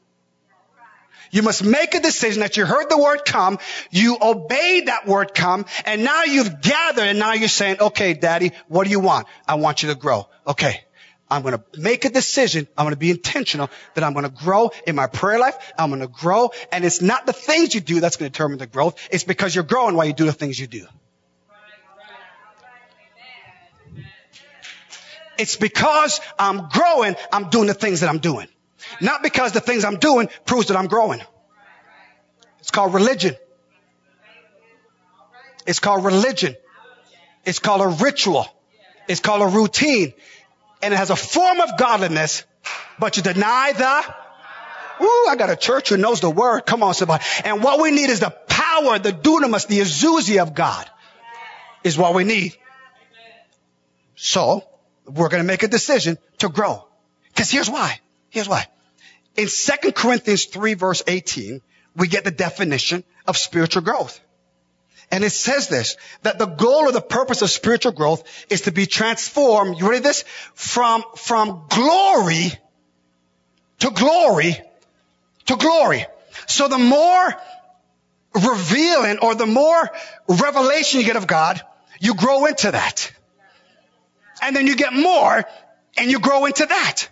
You 1.32 1.42
must 1.42 1.64
make 1.64 1.94
a 1.94 2.00
decision 2.00 2.40
that 2.40 2.58
you 2.58 2.66
heard 2.66 2.90
the 2.90 2.98
word 2.98 3.24
come, 3.26 3.60
you 3.92 4.18
obeyed 4.22 4.88
that 4.88 5.06
word 5.06 5.34
come, 5.34 5.66
and 5.86 6.04
now 6.04 6.24
you've 6.24 6.62
gathered 6.62 7.04
and 7.04 7.20
now 7.20 7.34
you're 7.34 7.50
saying, 7.50 7.78
okay, 7.82 8.14
daddy, 8.14 8.54
what 8.68 8.86
do 8.86 8.90
you 8.90 9.02
want? 9.02 9.28
I 9.48 9.56
want 9.56 9.84
you 9.84 9.90
to 9.90 9.96
grow. 9.96 10.30
Okay. 10.46 10.82
I'm 11.30 11.42
going 11.42 11.56
to 11.56 11.64
make 11.78 12.06
a 12.06 12.10
decision. 12.10 12.70
I'm 12.78 12.86
going 12.86 12.94
to 12.94 13.00
be 13.00 13.12
intentional 13.12 13.70
that 13.96 14.04
I'm 14.06 14.14
going 14.14 14.24
to 14.24 14.32
grow 14.32 14.72
in 14.86 14.96
my 14.96 15.08
prayer 15.08 15.38
life. 15.40 15.58
I'm 15.78 15.90
going 15.90 16.00
to 16.00 16.08
grow. 16.08 16.52
And 16.72 16.86
it's 16.86 17.02
not 17.02 17.26
the 17.26 17.34
things 17.34 17.76
you 17.76 17.82
do 17.82 18.00
that's 18.00 18.16
going 18.16 18.32
to 18.32 18.34
determine 18.34 18.60
the 18.60 18.66
growth. 18.66 18.98
It's 19.12 19.26
because 19.26 19.54
you're 19.54 19.66
growing 19.66 19.96
while 19.96 20.06
you 20.06 20.14
do 20.14 20.24
the 20.24 20.32
things 20.32 20.58
you 20.58 20.68
do. 20.68 20.88
It's 25.38 25.56
because 25.56 26.20
I'm 26.38 26.70
growing, 26.70 27.16
I'm 27.32 27.50
doing 27.50 27.68
the 27.68 27.74
things 27.74 28.02
that 28.02 28.10
I'm 28.10 28.20
doing. 28.20 28.48
Not 29.02 29.24
because 29.24 29.52
the 29.52 29.60
things 29.60 29.84
I'm 29.84 29.98
doing 29.98 30.30
proves 30.46 30.68
that 30.68 30.78
I'm 30.78 30.88
growing. 30.88 31.22
It's 32.60 32.72
called 32.72 32.94
religion. 32.94 33.36
It's 35.66 35.80
called 35.80 36.06
religion. 36.06 36.56
It's 37.46 37.60
called 37.60 37.82
a 37.82 38.04
ritual. 38.04 38.46
It's 39.08 39.20
called 39.20 39.42
a 39.42 39.48
routine 39.48 40.14
and 40.82 40.94
it 40.94 40.98
has 40.98 41.10
a 41.10 41.16
form 41.16 41.60
of 41.60 41.78
godliness, 41.78 42.44
but 43.00 43.18
you 43.18 43.24
deny 43.24 43.74
the 43.74 44.16
Ooh, 45.00 45.28
I 45.30 45.36
got 45.36 45.52
a 45.52 45.56
church 45.56 45.90
who 45.90 45.98
knows 45.98 46.22
the 46.22 46.30
word. 46.30 46.62
Come 46.62 46.82
on, 46.82 46.96
somebody. 46.96 47.24
And 47.46 47.64
what 47.64 47.80
we 47.80 47.92
need 47.92 48.10
is 48.10 48.20
the 48.20 48.32
power, 48.32 48.98
the 48.98 49.12
dunamis, 49.12 49.68
the 49.68 49.80
exousia 49.80 50.42
of 50.42 50.56
God 50.56 50.90
is 51.84 51.98
what 51.98 52.16
we 52.16 52.24
need. 52.24 52.56
So, 54.16 54.68
we're 55.08 55.30
going 55.30 55.44
to 55.44 55.48
make 55.48 55.64
a 55.64 55.68
decision 55.68 56.18
to 56.40 56.50
grow. 56.50 56.86
Because 57.30 57.50
here's 57.50 57.70
why. 57.70 58.00
Here's 58.30 58.50
why. 58.50 58.66
In 59.36 59.48
2 59.48 59.92
Corinthians 59.92 60.46
3 60.46 60.74
verse 60.74 61.04
18, 61.08 61.62
we 61.96 62.08
get 62.08 62.24
the 62.24 62.32
definition 62.32 63.04
of 63.26 63.38
spiritual 63.38 63.84
growth. 63.84 64.20
And 65.10 65.24
it 65.24 65.30
says 65.30 65.70
this, 65.70 65.96
that 66.24 66.38
the 66.38 66.46
goal 66.46 66.88
or 66.88 66.92
the 66.92 67.02
purpose 67.02 67.42
of 67.42 67.50
spiritual 67.50 67.94
growth 67.94 68.24
is 68.50 68.62
to 68.62 68.72
be 68.72 68.86
transformed, 68.86 69.80
you 69.80 69.88
ready 69.88 70.02
this? 70.02 70.26
From, 70.54 71.04
from 71.16 71.66
glory 71.70 72.52
to 73.80 73.90
glory 73.92 74.58
to 75.46 75.56
glory. 75.56 76.06
So 76.48 76.68
the 76.68 76.78
more 76.78 77.34
revealing 78.34 79.20
or 79.20 79.36
the 79.36 79.46
more 79.46 79.90
revelation 80.28 81.00
you 81.00 81.06
get 81.06 81.16
of 81.16 81.26
God, 81.26 81.62
you 82.00 82.14
grow 82.14 82.46
into 82.46 82.72
that. 82.72 83.12
And 84.42 84.56
then 84.56 84.68
you 84.68 84.76
get 84.76 84.94
more 84.94 85.44
and 85.98 86.12
you 86.12 86.20
grow 86.20 86.46
into 86.46 86.66
that. 86.66 87.10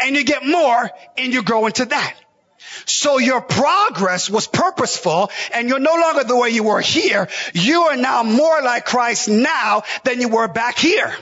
And 0.00 0.14
you 0.14 0.24
get 0.24 0.46
more 0.46 0.90
and 1.16 1.32
you 1.32 1.42
grow 1.42 1.66
into 1.66 1.86
that. 1.86 2.14
So 2.84 3.18
your 3.18 3.40
progress 3.40 4.28
was 4.28 4.46
purposeful 4.46 5.30
and 5.54 5.68
you're 5.68 5.78
no 5.78 5.94
longer 5.94 6.24
the 6.24 6.36
way 6.36 6.50
you 6.50 6.64
were 6.64 6.80
here. 6.80 7.28
You 7.54 7.82
are 7.82 7.96
now 7.96 8.22
more 8.22 8.62
like 8.62 8.84
Christ 8.84 9.28
now 9.28 9.84
than 10.04 10.20
you 10.20 10.28
were 10.28 10.48
back 10.48 10.78
here. 10.78 11.14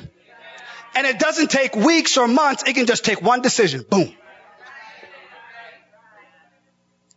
And 0.96 1.06
it 1.06 1.18
doesn't 1.18 1.50
take 1.50 1.74
weeks 1.74 2.16
or 2.16 2.28
months. 2.28 2.64
It 2.66 2.74
can 2.74 2.86
just 2.86 3.04
take 3.04 3.20
one 3.20 3.42
decision. 3.42 3.84
Boom. 3.88 4.14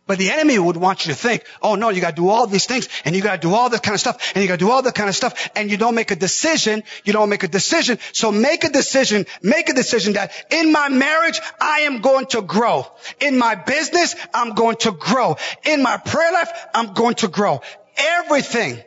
But 0.08 0.18
the 0.18 0.30
enemy 0.30 0.58
would 0.58 0.78
want 0.78 1.04
you 1.04 1.12
to 1.12 1.18
think, 1.18 1.44
oh 1.60 1.74
no, 1.74 1.90
you 1.90 2.00
gotta 2.00 2.16
do 2.16 2.30
all 2.30 2.46
these 2.46 2.64
things 2.64 2.88
and 3.04 3.14
you 3.14 3.20
gotta 3.20 3.40
do 3.40 3.52
all 3.54 3.68
this 3.68 3.80
kind 3.80 3.94
of 3.94 4.00
stuff 4.00 4.32
and 4.34 4.42
you 4.42 4.48
gotta 4.48 4.58
do 4.58 4.70
all 4.70 4.80
that 4.80 4.94
kind 4.94 5.10
of 5.10 5.14
stuff 5.14 5.50
and 5.54 5.70
you 5.70 5.76
don't 5.76 5.94
make 5.94 6.10
a 6.10 6.16
decision. 6.16 6.82
You 7.04 7.12
don't 7.12 7.28
make 7.28 7.42
a 7.42 7.48
decision. 7.48 7.98
So 8.12 8.32
make 8.32 8.64
a 8.64 8.70
decision, 8.70 9.26
make 9.42 9.68
a 9.68 9.74
decision 9.74 10.14
that 10.14 10.32
in 10.50 10.72
my 10.72 10.88
marriage, 10.88 11.38
I 11.60 11.80
am 11.80 12.00
going 12.00 12.24
to 12.28 12.40
grow. 12.40 12.86
In 13.20 13.36
my 13.36 13.54
business, 13.54 14.16
I'm 14.32 14.54
going 14.54 14.76
to 14.76 14.92
grow. 14.92 15.36
In 15.64 15.82
my 15.82 15.98
prayer 15.98 16.32
life, 16.32 16.50
I'm 16.74 16.94
going 16.94 17.16
to 17.16 17.28
grow. 17.28 17.60
Everything 17.98 18.82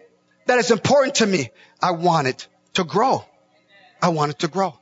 that 0.48 0.58
is 0.58 0.72
important 0.72 1.16
to 1.16 1.28
me, 1.28 1.52
I 1.80 1.92
want 1.92 2.28
it 2.28 2.48
to 2.74 2.84
grow. 2.84 3.24
I 4.02 4.10
want 4.10 4.32
it 4.32 4.40
to 4.40 4.48
grow. 4.48 4.81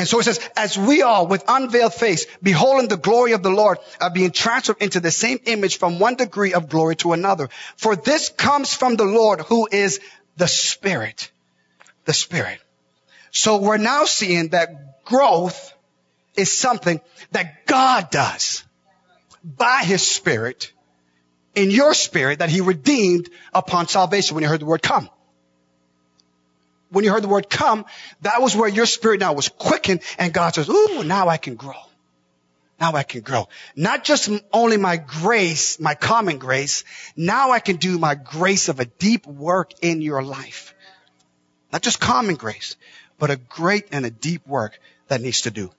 And 0.00 0.08
so 0.08 0.18
it 0.18 0.22
says, 0.22 0.40
as 0.56 0.78
we 0.78 1.02
all 1.02 1.26
with 1.26 1.44
unveiled 1.46 1.92
face, 1.92 2.24
beholding 2.42 2.88
the 2.88 2.96
glory 2.96 3.32
of 3.32 3.42
the 3.42 3.50
Lord, 3.50 3.76
are 4.00 4.08
being 4.08 4.30
transferred 4.30 4.78
into 4.80 4.98
the 4.98 5.10
same 5.10 5.40
image 5.44 5.76
from 5.76 5.98
one 5.98 6.14
degree 6.14 6.54
of 6.54 6.70
glory 6.70 6.96
to 6.96 7.12
another. 7.12 7.50
For 7.76 7.96
this 7.96 8.30
comes 8.30 8.72
from 8.72 8.96
the 8.96 9.04
Lord 9.04 9.42
who 9.42 9.68
is 9.70 10.00
the 10.38 10.48
Spirit. 10.48 11.30
The 12.06 12.14
Spirit. 12.14 12.60
So 13.30 13.58
we're 13.58 13.76
now 13.76 14.06
seeing 14.06 14.48
that 14.48 15.04
growth 15.04 15.74
is 16.34 16.50
something 16.50 17.02
that 17.32 17.66
God 17.66 18.08
does 18.08 18.64
by 19.44 19.82
His 19.84 20.00
Spirit 20.00 20.72
in 21.54 21.70
your 21.70 21.92
spirit 21.92 22.38
that 22.38 22.48
He 22.48 22.62
redeemed 22.62 23.28
upon 23.52 23.86
salvation 23.86 24.34
when 24.34 24.44
you 24.44 24.48
heard 24.48 24.60
the 24.62 24.64
word 24.64 24.80
come 24.80 25.10
when 26.90 27.04
you 27.04 27.10
heard 27.10 27.22
the 27.22 27.28
word 27.28 27.48
come, 27.48 27.84
that 28.22 28.42
was 28.42 28.54
where 28.56 28.68
your 28.68 28.86
spirit 28.86 29.20
now 29.20 29.32
was 29.32 29.48
quickened 29.48 30.02
and 30.18 30.32
God 30.32 30.54
says, 30.54 30.68
ooh, 30.68 31.04
now 31.04 31.28
I 31.28 31.36
can 31.36 31.54
grow. 31.54 31.74
Now 32.80 32.94
I 32.94 33.02
can 33.02 33.20
grow. 33.20 33.48
Not 33.76 34.04
just 34.04 34.30
only 34.52 34.78
my 34.78 34.96
grace, 34.96 35.78
my 35.78 35.94
common 35.94 36.38
grace. 36.38 36.84
Now 37.14 37.50
I 37.50 37.60
can 37.60 37.76
do 37.76 37.98
my 37.98 38.14
grace 38.14 38.68
of 38.68 38.80
a 38.80 38.86
deep 38.86 39.26
work 39.26 39.72
in 39.82 40.00
your 40.00 40.22
life. 40.22 40.74
Not 41.72 41.82
just 41.82 42.00
common 42.00 42.36
grace, 42.36 42.76
but 43.18 43.30
a 43.30 43.36
great 43.36 43.88
and 43.92 44.06
a 44.06 44.10
deep 44.10 44.46
work 44.46 44.78
that 45.08 45.20
needs 45.20 45.42
to 45.42 45.50
do. 45.50 45.70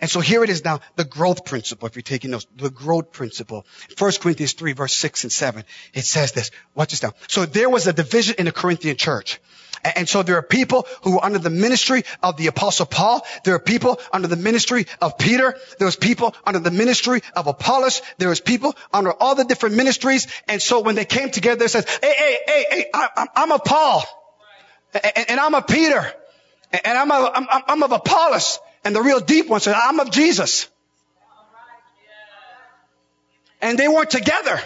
And 0.00 0.10
so 0.10 0.20
here 0.20 0.42
it 0.42 0.50
is 0.50 0.64
now, 0.64 0.80
the 0.96 1.04
growth 1.04 1.44
principle, 1.44 1.86
if 1.86 1.96
you're 1.96 2.02
taking 2.02 2.30
notes, 2.30 2.46
the 2.56 2.70
growth 2.70 3.12
principle. 3.12 3.66
1 3.98 4.12
Corinthians 4.20 4.54
3 4.54 4.72
verse 4.72 4.94
6 4.94 5.24
and 5.24 5.32
7, 5.32 5.64
it 5.94 6.04
says 6.04 6.32
this. 6.32 6.50
Watch 6.74 6.90
this 6.90 7.02
now. 7.02 7.12
So 7.28 7.46
there 7.46 7.68
was 7.68 7.86
a 7.86 7.92
division 7.92 8.36
in 8.38 8.46
the 8.46 8.52
Corinthian 8.52 8.96
church. 8.96 9.40
And 9.84 10.08
so 10.08 10.22
there 10.22 10.36
are 10.36 10.42
people 10.42 10.86
who 11.02 11.18
are 11.18 11.24
under 11.24 11.38
the 11.38 11.50
ministry 11.50 12.04
of 12.22 12.36
the 12.36 12.46
apostle 12.46 12.86
Paul. 12.86 13.26
There 13.44 13.54
are 13.54 13.58
people 13.58 14.00
under 14.12 14.28
the 14.28 14.36
ministry 14.36 14.86
of 15.00 15.18
Peter. 15.18 15.56
There's 15.78 15.96
people 15.96 16.34
under 16.44 16.60
the 16.60 16.70
ministry 16.70 17.22
of 17.34 17.48
Apollos. 17.48 18.00
There's 18.18 18.40
people 18.40 18.76
under 18.92 19.12
all 19.12 19.34
the 19.34 19.44
different 19.44 19.74
ministries. 19.74 20.28
And 20.46 20.62
so 20.62 20.80
when 20.80 20.94
they 20.94 21.04
came 21.04 21.30
together, 21.30 21.58
they 21.58 21.68
said, 21.68 21.88
hey, 21.88 22.14
hey, 22.16 22.38
hey, 22.46 22.64
hey, 22.70 22.84
I, 22.94 23.26
am 23.36 23.50
a 23.50 23.58
Paul. 23.58 24.04
And, 24.94 25.30
and, 25.30 25.40
I'm 25.40 25.54
a 25.54 25.62
Peter. 25.62 26.12
And 26.84 26.98
I'm, 26.98 27.10
a, 27.10 27.32
I'm, 27.34 27.62
I'm 27.66 27.82
of 27.82 27.92
Apollos. 27.92 28.60
And 28.84 28.94
the 28.94 29.02
real 29.02 29.20
deep 29.20 29.48
one 29.48 29.60
said, 29.60 29.74
I'm 29.74 29.98
of 29.98 30.10
Jesus. 30.10 30.68
And 33.60 33.78
they 33.78 33.88
weren't 33.88 34.10
together. 34.10 34.60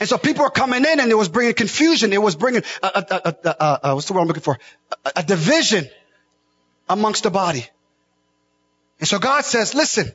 And 0.00 0.08
so 0.08 0.18
people 0.18 0.44
were 0.44 0.50
coming 0.50 0.84
in 0.84 1.00
and 1.00 1.10
it 1.10 1.14
was 1.14 1.28
bringing 1.28 1.54
confusion. 1.54 2.12
It 2.12 2.20
was 2.20 2.34
bringing, 2.34 2.62
a, 2.82 2.86
a, 2.86 3.34
a, 3.44 3.80
a 3.82 3.94
what's 3.94 4.06
the 4.08 4.12
word 4.12 4.20
I'm 4.20 4.26
looking 4.26 4.42
for? 4.42 4.58
A, 5.14 5.22
division 5.22 5.88
amongst 6.88 7.22
the 7.22 7.30
body. 7.30 7.66
And 8.98 9.08
so 9.08 9.18
God 9.18 9.44
says, 9.44 9.74
listen, 9.74 10.12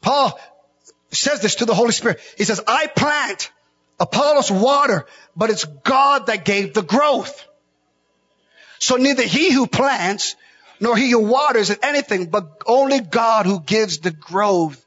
Paul 0.00 0.38
says 1.10 1.40
this 1.40 1.56
to 1.56 1.64
the 1.64 1.74
Holy 1.74 1.92
Spirit. 1.92 2.20
He 2.36 2.44
says, 2.44 2.60
I 2.66 2.86
plant, 2.86 3.50
Apollos 4.00 4.50
water, 4.50 5.06
but 5.36 5.50
it's 5.50 5.64
God 5.64 6.26
that 6.26 6.44
gave 6.44 6.74
the 6.74 6.82
growth. 6.82 7.46
So 8.78 8.96
neither 8.96 9.22
he 9.22 9.52
who 9.52 9.66
plants 9.66 10.36
nor 10.80 10.96
he 10.96 11.10
who 11.10 11.20
waters 11.20 11.70
is 11.70 11.78
anything, 11.82 12.26
but 12.26 12.62
only 12.66 13.00
God 13.00 13.46
who 13.46 13.60
gives 13.60 13.98
the 13.98 14.10
growth. 14.10 14.84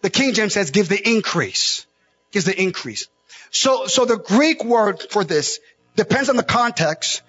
The 0.00 0.10
King 0.10 0.34
James 0.34 0.52
says, 0.52 0.70
give 0.70 0.88
the 0.88 1.08
increase. 1.08 1.86
Gives 2.32 2.44
the 2.44 2.60
increase. 2.60 3.08
So, 3.50 3.86
so 3.86 4.04
the 4.04 4.16
Greek 4.16 4.64
word 4.64 5.02
for 5.10 5.24
this 5.24 5.60
depends 5.96 6.28
on 6.28 6.36
the 6.36 6.42
context. 6.42 7.22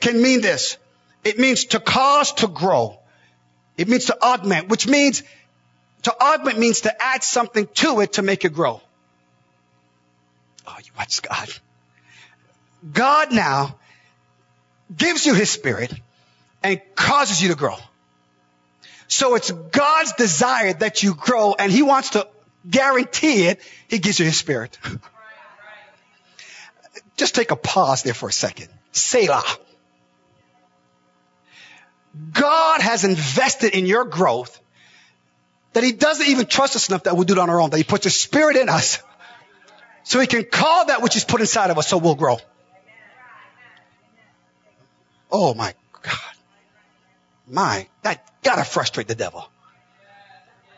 Can 0.00 0.20
mean 0.20 0.40
this. 0.40 0.76
It 1.24 1.38
means 1.38 1.66
to 1.66 1.80
cause 1.80 2.32
to 2.34 2.48
grow. 2.48 2.98
It 3.76 3.88
means 3.88 4.06
to 4.06 4.22
augment, 4.22 4.68
which 4.68 4.86
means 4.86 5.22
to 6.02 6.14
augment 6.22 6.58
means 6.58 6.82
to 6.82 7.02
add 7.02 7.22
something 7.22 7.68
to 7.74 8.00
it 8.00 8.14
to 8.14 8.22
make 8.22 8.44
it 8.44 8.52
grow. 8.52 8.80
Oh, 10.66 10.76
you 10.82 10.90
watch 10.96 11.22
God. 11.22 11.48
God 12.92 13.32
now 13.32 13.76
gives 14.94 15.26
you 15.26 15.34
his 15.34 15.50
spirit 15.50 15.92
and 16.62 16.80
causes 16.94 17.42
you 17.42 17.48
to 17.48 17.54
grow. 17.54 17.76
So 19.08 19.34
it's 19.34 19.50
God's 19.50 20.12
desire 20.12 20.72
that 20.74 21.02
you 21.02 21.14
grow 21.14 21.54
and 21.58 21.70
he 21.70 21.82
wants 21.82 22.10
to 22.10 22.28
guarantee 22.68 23.46
it. 23.46 23.60
He 23.88 23.98
gives 23.98 24.18
you 24.18 24.24
his 24.24 24.38
spirit. 24.38 24.78
Just 27.20 27.34
take 27.34 27.50
a 27.50 27.56
pause 27.56 28.02
there 28.02 28.14
for 28.14 28.30
a 28.30 28.32
second. 28.32 28.68
Selah. 28.92 29.44
God 32.32 32.80
has 32.80 33.04
invested 33.04 33.74
in 33.74 33.84
your 33.84 34.06
growth 34.06 34.58
that 35.74 35.84
he 35.84 35.92
doesn't 35.92 36.26
even 36.26 36.46
trust 36.46 36.76
us 36.76 36.88
enough 36.88 37.02
that 37.02 37.16
we'll 37.16 37.24
do 37.24 37.34
it 37.34 37.38
on 37.38 37.50
our 37.50 37.60
own, 37.60 37.68
that 37.68 37.76
he 37.76 37.84
puts 37.84 38.04
his 38.04 38.18
spirit 38.18 38.56
in 38.56 38.70
us 38.70 39.02
so 40.02 40.18
he 40.18 40.26
can 40.26 40.44
call 40.44 40.86
that 40.86 41.02
which 41.02 41.14
is 41.14 41.26
put 41.26 41.42
inside 41.42 41.70
of 41.70 41.76
us 41.76 41.88
so 41.88 41.98
we'll 41.98 42.14
grow. 42.14 42.38
Oh 45.30 45.52
my 45.52 45.74
God. 46.00 46.34
My, 47.46 47.86
that 48.00 48.26
gotta 48.42 48.64
frustrate 48.64 49.08
the 49.08 49.14
devil. 49.14 49.46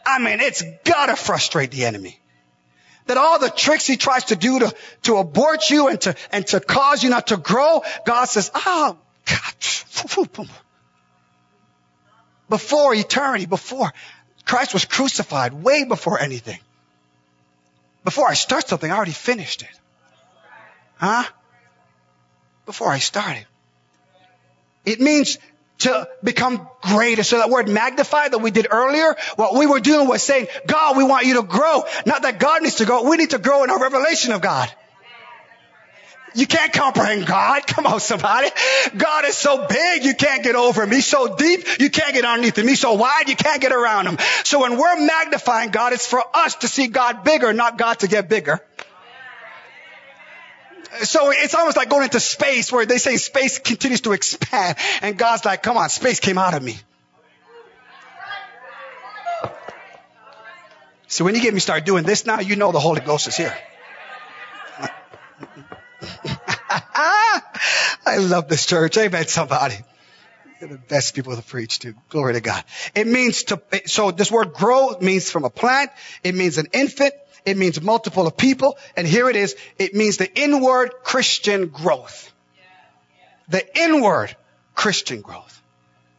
I 0.05 0.19
mean, 0.19 0.41
it's 0.41 0.65
gotta 0.83 1.15
frustrate 1.15 1.71
the 1.71 1.85
enemy 1.85 2.19
that 3.07 3.17
all 3.17 3.38
the 3.38 3.51
tricks 3.51 3.87
he 3.87 3.97
tries 3.97 4.25
to 4.27 4.37
do 4.37 4.61
to, 4.61 4.75
to 5.03 5.17
abort 5.17 5.71
you 5.71 5.88
and 5.88 6.01
to, 6.03 6.15
and 6.31 6.47
to 6.49 6.61
cause 6.61 7.03
you 7.03 7.11
not 7.11 7.29
to 7.29 7.37
grow, 7.37 7.83
God 8.05 8.25
says, 8.27 8.51
oh, 8.55 8.97
God. 9.25 10.49
Before 12.49 12.95
eternity, 12.95 13.47
before 13.47 13.93
Christ 14.45 14.75
was 14.75 14.85
crucified, 14.85 15.53
way 15.53 15.85
before 15.85 16.21
anything. 16.21 16.59
Before 18.05 18.29
I 18.29 18.35
start 18.35 18.69
something, 18.69 18.91
I 18.91 18.97
already 18.97 19.12
finished 19.12 19.62
it. 19.62 19.81
Huh? 20.97 21.25
Before 22.67 22.88
I 22.88 22.99
started. 22.99 23.47
It 24.85 25.01
means 25.01 25.38
to 25.83 26.09
become 26.23 26.68
greater. 26.81 27.23
So 27.23 27.38
that 27.38 27.51
word 27.51 27.68
magnify 27.68 28.29
that 28.29 28.38
we 28.38 28.51
did 28.51 28.66
earlier, 28.71 29.16
what 29.37 29.55
we 29.55 29.66
were 29.66 29.81
doing 29.81 30.09
was 30.09 30.23
saying, 30.23 30.49
God, 30.66 30.97
we 30.97 31.05
want 31.05 31.27
you 31.27 31.35
to 31.35 31.42
grow. 31.42 31.85
Not 32.07 32.23
that 32.23 32.38
God 32.38 32.62
needs 32.62 32.77
to 32.77 32.85
grow. 32.85 33.09
We 33.09 33.16
need 33.16 33.31
to 33.31 33.38
grow 33.38 33.64
in 33.64 33.71
our 33.71 33.81
revelation 33.81 34.33
of 34.33 34.40
God. 34.40 34.73
You 36.35 36.47
can't 36.47 36.73
comprehend 36.73 37.27
God. 37.27 37.66
Come 37.66 37.87
on, 37.87 38.01
somebody. 38.01 38.49
God 38.97 39.25
is 39.27 39.37
so 39.37 39.66
big, 39.66 40.05
you 40.05 40.14
can't 40.14 40.42
get 40.42 40.55
over 40.55 40.83
him. 40.83 40.90
He's 40.90 41.07
so 41.07 41.37
deep, 41.37 41.66
you 41.79 41.90
can't 41.90 42.14
get 42.14 42.25
underneath 42.25 42.57
him. 42.57 42.68
He's 42.68 42.81
so 42.81 42.95
wide, 42.95 43.29
you 43.29 43.37
can't 43.37 43.61
get 43.61 43.73
around 43.73 44.07
him. 44.07 44.18
So 44.45 44.61
when 44.61 44.79
we're 44.79 45.01
magnifying 45.01 45.71
God, 45.71 45.92
it's 45.92 46.07
for 46.07 46.23
us 46.35 46.57
to 46.57 46.68
see 46.68 46.87
God 46.87 47.25
bigger, 47.25 47.53
not 47.53 47.77
God 47.77 47.99
to 48.01 48.09
get 48.09 48.29
bigger 48.29 48.61
so 51.01 51.31
it's 51.31 51.55
almost 51.55 51.77
like 51.77 51.89
going 51.89 52.05
into 52.05 52.21
space 52.21 52.71
where 52.71 52.85
they 52.87 52.99
say 52.99 53.17
space 53.17 53.59
continues 53.59 54.03
to 54.03 54.13
expand 54.13 54.77
and 55.01 55.17
God's 55.17 55.45
like, 55.45 55.63
come 55.63 55.77
on, 55.77 55.89
space 55.89 56.21
came 56.21 56.39
out 56.39 56.55
of 56.55 56.63
me. 56.63 56.77
So 61.09 61.25
when 61.25 61.35
you 61.35 61.43
get 61.43 61.53
me 61.53 61.61
start 61.61 61.85
doing 61.85 62.05
this 62.05 62.25
now, 62.25 62.41
you 62.41 62.57
know 62.57 62.73
the 62.73 62.81
Holy 62.81 63.01
Ghost 63.01 63.29
is 63.29 63.37
here. 63.37 63.55
I 68.07 68.17
love 68.19 68.49
this 68.49 68.65
church. 68.67 68.97
Amen, 68.97 69.27
somebody. 69.27 69.77
They're 70.59 70.71
the 70.71 70.79
best 70.79 71.15
people 71.15 71.37
to 71.37 71.43
preach 71.43 71.81
to. 71.81 71.95
Glory 72.09 72.35
to 72.35 72.41
God. 72.41 72.65
It 72.95 73.07
means 73.07 73.43
to, 73.45 73.61
so 73.87 74.11
this 74.11 74.31
word 74.31 74.53
grow 74.55 74.97
means 75.01 75.31
from 75.31 75.45
a 75.45 75.51
plant. 75.51 75.91
It 76.25 76.35
means 76.35 76.57
an 76.57 76.69
infant. 76.73 77.15
It 77.45 77.57
means 77.57 77.81
multiple 77.81 78.27
of 78.27 78.37
people. 78.37 78.79
And 78.97 79.07
here 79.07 79.29
it 79.29 79.37
is. 79.37 79.57
It 79.79 79.95
means 79.95 80.17
the 80.17 80.33
inward 80.35 80.93
Christian 81.03 81.69
growth. 81.69 82.33
The 83.49 83.65
inward 83.79 84.35
Christian 84.75 85.21
growth. 85.21 85.61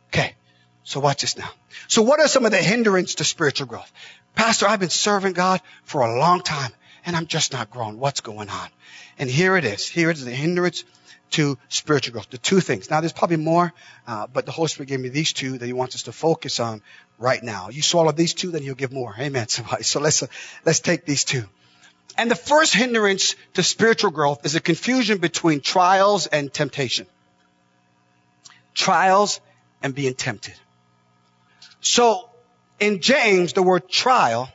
Okay. 0.09 0.35
So 0.83 0.99
watch 0.99 1.21
this 1.21 1.37
now. 1.37 1.49
So 1.87 2.01
what 2.01 2.19
are 2.19 2.27
some 2.27 2.45
of 2.45 2.51
the 2.51 2.57
hindrance 2.57 3.15
to 3.15 3.23
spiritual 3.23 3.67
growth? 3.67 3.91
Pastor, 4.35 4.67
I've 4.67 4.79
been 4.79 4.89
serving 4.89 5.33
God 5.33 5.61
for 5.83 6.01
a 6.01 6.19
long 6.19 6.41
time 6.41 6.71
and 7.05 7.15
I'm 7.15 7.27
just 7.27 7.53
not 7.53 7.69
growing. 7.69 7.99
What's 7.99 8.21
going 8.21 8.49
on? 8.49 8.69
And 9.17 9.29
here 9.29 9.57
it 9.57 9.65
is. 9.65 9.87
Here 9.87 10.09
is 10.09 10.23
the 10.25 10.31
hindrance 10.31 10.83
to 11.33 11.57
spiritual 11.69 12.13
growth. 12.13 12.29
The 12.29 12.37
two 12.37 12.59
things. 12.59 12.89
Now, 12.89 13.01
there's 13.01 13.13
probably 13.13 13.37
more, 13.37 13.73
uh, 14.07 14.27
but 14.27 14.45
the 14.45 14.51
Holy 14.51 14.67
Spirit 14.67 14.89
gave 14.89 14.99
me 14.99 15.09
these 15.09 15.33
two 15.33 15.57
that 15.57 15.65
He 15.65 15.73
wants 15.73 15.95
us 15.95 16.03
to 16.03 16.11
focus 16.11 16.59
on 16.59 16.81
right 17.17 17.41
now. 17.41 17.69
You 17.69 17.81
swallow 17.81 18.11
these 18.11 18.33
two, 18.33 18.51
then 18.51 18.63
He'll 18.63 18.75
give 18.75 18.91
more. 18.91 19.13
Amen. 19.17 19.47
Somebody. 19.47 19.83
So 19.83 19.99
let's 19.99 20.23
uh, 20.23 20.27
let's 20.65 20.79
take 20.79 21.05
these 21.05 21.23
two. 21.23 21.43
And 22.17 22.29
the 22.29 22.35
first 22.35 22.73
hindrance 22.73 23.35
to 23.55 23.63
spiritual 23.63 24.11
growth 24.11 24.45
is 24.45 24.55
a 24.55 24.59
confusion 24.59 25.17
between 25.17 25.61
trials 25.61 26.27
and 26.27 26.53
temptation. 26.53 27.07
Trials 28.75 29.41
and 29.81 29.95
being 29.95 30.13
tempted. 30.13 30.53
So 31.81 32.29
in 32.79 33.01
James, 33.01 33.53
the 33.53 33.63
word 33.63 33.89
trial 33.89 34.49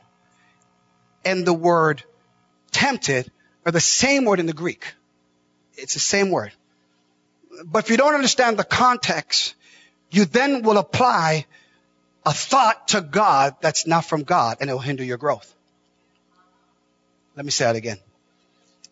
and 1.25 1.45
the 1.45 1.53
word 1.53 2.03
tempted 2.71 3.29
are 3.65 3.71
the 3.71 3.81
same 3.81 4.25
word 4.25 4.39
in 4.39 4.45
the 4.45 4.53
Greek. 4.53 4.93
It's 5.75 5.93
the 5.93 5.99
same 5.99 6.29
word. 6.29 6.51
But 7.65 7.85
if 7.85 7.89
you 7.89 7.97
don't 7.97 8.15
understand 8.15 8.57
the 8.57 8.63
context, 8.63 9.55
you 10.11 10.25
then 10.25 10.63
will 10.63 10.77
apply 10.77 11.45
a 12.25 12.33
thought 12.33 12.89
to 12.89 13.01
God 13.01 13.55
that's 13.61 13.87
not 13.87 14.05
from 14.05 14.23
God 14.23 14.57
and 14.61 14.69
it 14.69 14.73
will 14.73 14.79
hinder 14.79 15.03
your 15.03 15.17
growth. 15.17 15.53
Let 17.35 17.45
me 17.45 17.51
say 17.51 17.65
that 17.65 17.75
again. 17.75 17.99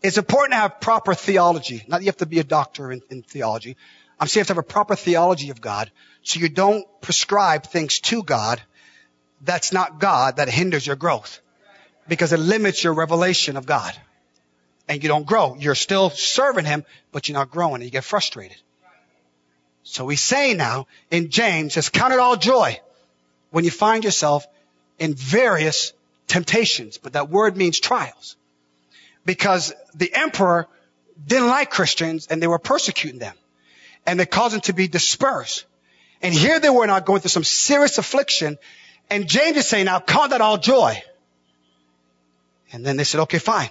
It's 0.01 0.17
important 0.17 0.53
to 0.53 0.57
have 0.57 0.79
proper 0.79 1.13
theology. 1.13 1.83
Not 1.87 1.97
that 1.97 2.03
you 2.03 2.09
have 2.09 2.17
to 2.17 2.25
be 2.25 2.39
a 2.39 2.43
doctor 2.43 2.91
in, 2.91 3.01
in 3.09 3.23
theology. 3.23 3.75
I'm 4.19 4.27
saying 4.27 4.41
you 4.41 4.41
have 4.41 4.47
to 4.47 4.53
have 4.53 4.57
a 4.59 4.63
proper 4.63 4.95
theology 4.95 5.49
of 5.49 5.59
God 5.59 5.91
so 6.23 6.39
you 6.39 6.49
don't 6.49 6.85
prescribe 7.01 7.63
things 7.63 7.99
to 7.99 8.23
God 8.23 8.61
that's 9.41 9.71
not 9.71 9.99
God 9.99 10.37
that 10.37 10.49
hinders 10.49 10.85
your 10.85 10.95
growth 10.95 11.41
because 12.07 12.33
it 12.33 12.39
limits 12.39 12.83
your 12.83 12.93
revelation 12.93 13.57
of 13.57 13.65
God 13.65 13.93
and 14.87 15.03
you 15.03 15.09
don't 15.09 15.25
grow. 15.25 15.55
You're 15.55 15.75
still 15.75 16.09
serving 16.09 16.65
him, 16.65 16.85
but 17.11 17.27
you're 17.27 17.37
not 17.37 17.51
growing 17.51 17.75
and 17.75 17.83
you 17.83 17.91
get 17.91 18.03
frustrated. 18.03 18.57
So 19.83 20.07
he's 20.07 20.21
saying 20.21 20.57
now 20.57 20.87
in 21.11 21.29
James, 21.29 21.73
just 21.73 21.93
count 21.93 22.13
it 22.13 22.19
all 22.19 22.35
joy 22.35 22.79
when 23.51 23.63
you 23.63 23.71
find 23.71 24.03
yourself 24.03 24.45
in 24.99 25.13
various 25.13 25.93
temptations, 26.27 26.97
but 26.97 27.13
that 27.13 27.29
word 27.29 27.55
means 27.55 27.79
trials. 27.79 28.35
Because 29.25 29.73
the 29.95 30.13
emperor 30.13 30.67
didn't 31.25 31.47
like 31.47 31.69
Christians 31.69 32.27
and 32.27 32.41
they 32.41 32.47
were 32.47 32.59
persecuting 32.59 33.19
them 33.19 33.35
and 34.05 34.19
they 34.19 34.25
caused 34.25 34.55
them 34.55 34.61
to 34.61 34.73
be 34.73 34.87
dispersed. 34.87 35.65
And 36.21 36.33
here 36.33 36.59
they 36.59 36.69
were 36.69 36.87
now 36.87 36.99
going 36.99 37.21
through 37.21 37.29
some 37.29 37.43
serious 37.43 37.97
affliction 37.97 38.57
and 39.09 39.27
James 39.27 39.57
is 39.57 39.67
saying, 39.67 39.85
now 39.85 39.99
count 39.99 40.31
that 40.31 40.41
all 40.41 40.57
joy. 40.57 41.01
And 42.73 42.85
then 42.85 42.97
they 42.97 43.05
said, 43.05 43.21
okay, 43.21 43.39
fine. 43.39 43.69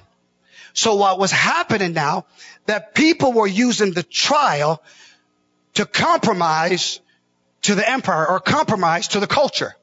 So 0.76 0.96
what 0.96 1.18
was 1.18 1.32
happening 1.32 1.94
now, 1.94 2.26
that 2.66 2.94
people 2.94 3.32
were 3.32 3.46
using 3.46 3.92
the 3.92 4.02
trial 4.02 4.82
to 5.72 5.86
compromise 5.86 7.00
to 7.62 7.74
the 7.74 7.90
empire 7.90 8.28
or 8.28 8.40
compromise 8.40 9.08
to 9.08 9.20
the 9.20 9.26
culture. 9.26 9.74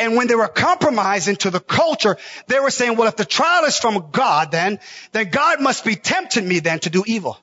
And 0.00 0.16
when 0.16 0.26
they 0.26 0.34
were 0.34 0.48
compromising 0.48 1.36
to 1.36 1.50
the 1.50 1.60
culture, 1.60 2.16
they 2.48 2.58
were 2.58 2.72
saying, 2.72 2.96
well, 2.96 3.06
if 3.06 3.14
the 3.14 3.24
trial 3.24 3.64
is 3.66 3.78
from 3.78 4.10
God, 4.10 4.50
then, 4.50 4.80
then 5.12 5.30
God 5.30 5.60
must 5.60 5.84
be 5.84 5.94
tempting 5.94 6.46
me 6.46 6.58
then 6.58 6.80
to 6.80 6.90
do 6.90 7.04
evil. 7.06 7.38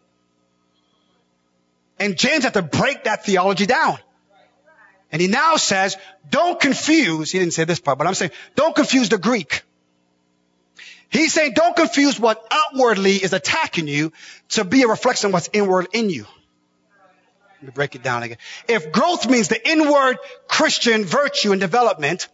And 1.98 2.18
James 2.18 2.44
had 2.44 2.56
to 2.56 2.62
break 2.62 3.06
that 3.06 3.26
theology 3.26 3.66
down. 3.66 3.98
And 5.10 5.22
he 5.22 5.30
now 5.30 5.56
says, 5.56 5.96
don't 6.30 6.60
confuse, 6.60 7.32
he 7.32 7.40
didn't 7.40 7.54
say 7.54 7.64
this 7.64 7.80
part, 7.80 7.98
but 7.98 8.08
I'm 8.08 8.14
saying, 8.14 8.32
don't 8.56 8.76
confuse 8.76 9.08
the 9.08 9.18
Greek. 9.18 9.64
He's 11.10 11.34
saying 11.34 11.54
don't 11.56 11.76
confuse 11.76 12.20
what 12.20 12.46
outwardly 12.52 13.16
is 13.16 13.34
attacking 13.34 13.88
you 13.88 14.12
to 14.50 14.64
be 14.64 14.84
a 14.84 14.88
reflection 14.88 15.28
of 15.28 15.34
what's 15.34 15.50
inward 15.54 15.88
in 15.94 16.10
you. 16.10 16.26
Let 17.56 17.64
me 17.64 17.72
break 17.74 17.96
it 17.96 18.04
down 18.04 18.24
again. 18.24 18.38
If 18.68 18.92
growth 18.92 19.28
means 19.28 19.48
the 19.48 19.70
inward 19.70 20.18
Christian 20.48 21.06
virtue 21.06 21.54
and 21.54 21.62
development, 21.62 22.28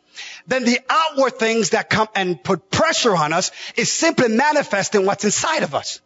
then 0.47 0.65
the 0.65 0.79
outward 0.89 1.39
things 1.39 1.69
that 1.69 1.89
come 1.89 2.07
and 2.13 2.43
put 2.43 2.69
pressure 2.69 3.15
on 3.15 3.31
us 3.31 3.51
is 3.77 3.91
simply 3.91 4.27
manifesting 4.27 5.05
what's 5.05 5.23
inside 5.23 5.63
of 5.63 5.75
us. 5.75 6.01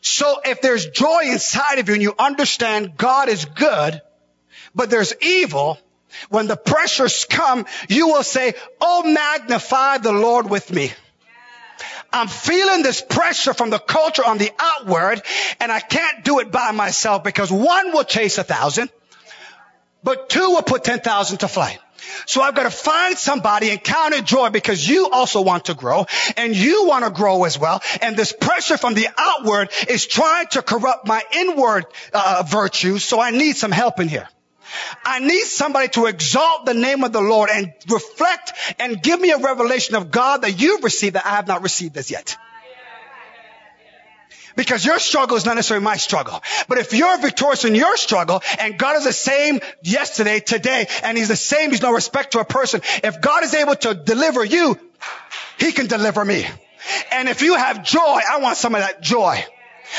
So 0.00 0.40
if 0.44 0.60
there's 0.60 0.86
joy 0.86 1.22
inside 1.24 1.80
of 1.80 1.88
you 1.88 1.94
and 1.94 2.02
you 2.02 2.14
understand 2.16 2.96
God 2.96 3.28
is 3.28 3.44
good, 3.44 4.00
but 4.72 4.88
there's 4.88 5.12
evil, 5.20 5.78
when 6.28 6.46
the 6.46 6.56
pressures 6.56 7.24
come, 7.24 7.66
you 7.88 8.08
will 8.08 8.22
say, 8.22 8.54
Oh, 8.80 9.02
magnify 9.02 9.98
the 9.98 10.12
Lord 10.12 10.48
with 10.48 10.72
me. 10.72 10.92
I'm 12.12 12.28
feeling 12.28 12.82
this 12.82 13.02
pressure 13.02 13.52
from 13.52 13.70
the 13.70 13.78
culture 13.78 14.24
on 14.24 14.38
the 14.38 14.50
outward 14.58 15.22
and 15.60 15.70
I 15.70 15.80
can't 15.80 16.24
do 16.24 16.38
it 16.38 16.50
by 16.50 16.72
myself 16.72 17.24
because 17.24 17.50
one 17.50 17.92
will 17.92 18.04
chase 18.04 18.38
a 18.38 18.44
thousand, 18.44 18.90
but 20.02 20.28
two 20.28 20.50
will 20.50 20.62
put 20.62 20.84
10,000 20.84 21.38
to 21.38 21.48
flight. 21.48 21.78
So 22.26 22.40
I've 22.42 22.54
got 22.54 22.64
to 22.64 22.70
find 22.70 23.18
somebody 23.18 23.70
and 23.70 23.82
count 23.82 24.14
it 24.14 24.24
joy 24.24 24.50
because 24.50 24.88
you 24.88 25.10
also 25.10 25.42
want 25.42 25.66
to 25.66 25.74
grow 25.74 26.06
and 26.36 26.54
you 26.54 26.86
want 26.86 27.04
to 27.04 27.10
grow 27.10 27.44
as 27.44 27.58
well. 27.58 27.82
And 28.00 28.16
this 28.16 28.32
pressure 28.32 28.76
from 28.76 28.94
the 28.94 29.08
outward 29.16 29.70
is 29.88 30.06
trying 30.06 30.46
to 30.48 30.62
corrupt 30.62 31.06
my 31.06 31.22
inward 31.32 31.86
uh, 32.12 32.44
virtues. 32.46 33.04
So 33.04 33.20
I 33.20 33.30
need 33.30 33.56
some 33.56 33.72
help 33.72 34.00
in 34.00 34.08
here. 34.08 34.28
I 35.04 35.20
need 35.20 35.44
somebody 35.44 35.88
to 35.88 36.06
exalt 36.06 36.66
the 36.66 36.74
name 36.74 37.04
of 37.04 37.12
the 37.12 37.20
Lord 37.20 37.50
and 37.52 37.72
reflect 37.88 38.52
and 38.78 39.02
give 39.02 39.20
me 39.20 39.30
a 39.30 39.38
revelation 39.38 39.94
of 39.94 40.10
God 40.10 40.42
that 40.42 40.60
you've 40.60 40.84
received 40.84 41.14
that 41.14 41.26
I 41.26 41.30
have 41.30 41.46
not 41.46 41.62
received 41.62 41.96
as 41.96 42.10
yet. 42.10 42.36
Because 44.56 44.86
your 44.86 44.98
struggle 44.98 45.36
is 45.36 45.44
not 45.44 45.56
necessarily 45.56 45.84
my 45.84 45.98
struggle. 45.98 46.42
But 46.66 46.78
if 46.78 46.94
you're 46.94 47.18
victorious 47.18 47.66
in 47.66 47.74
your 47.74 47.96
struggle 47.98 48.42
and 48.58 48.78
God 48.78 48.96
is 48.96 49.04
the 49.04 49.12
same 49.12 49.60
yesterday, 49.82 50.40
today, 50.40 50.88
and 51.02 51.18
He's 51.18 51.28
the 51.28 51.36
same, 51.36 51.70
He's 51.70 51.82
no 51.82 51.92
respect 51.92 52.32
to 52.32 52.40
a 52.40 52.44
person. 52.44 52.80
If 53.04 53.20
God 53.20 53.44
is 53.44 53.54
able 53.54 53.74
to 53.74 53.94
deliver 53.94 54.42
you, 54.44 54.78
He 55.58 55.72
can 55.72 55.86
deliver 55.86 56.24
me. 56.24 56.46
And 57.12 57.28
if 57.28 57.42
you 57.42 57.54
have 57.54 57.84
joy, 57.84 58.00
I 58.30 58.38
want 58.40 58.56
some 58.56 58.74
of 58.74 58.80
that 58.80 59.02
joy. 59.02 59.44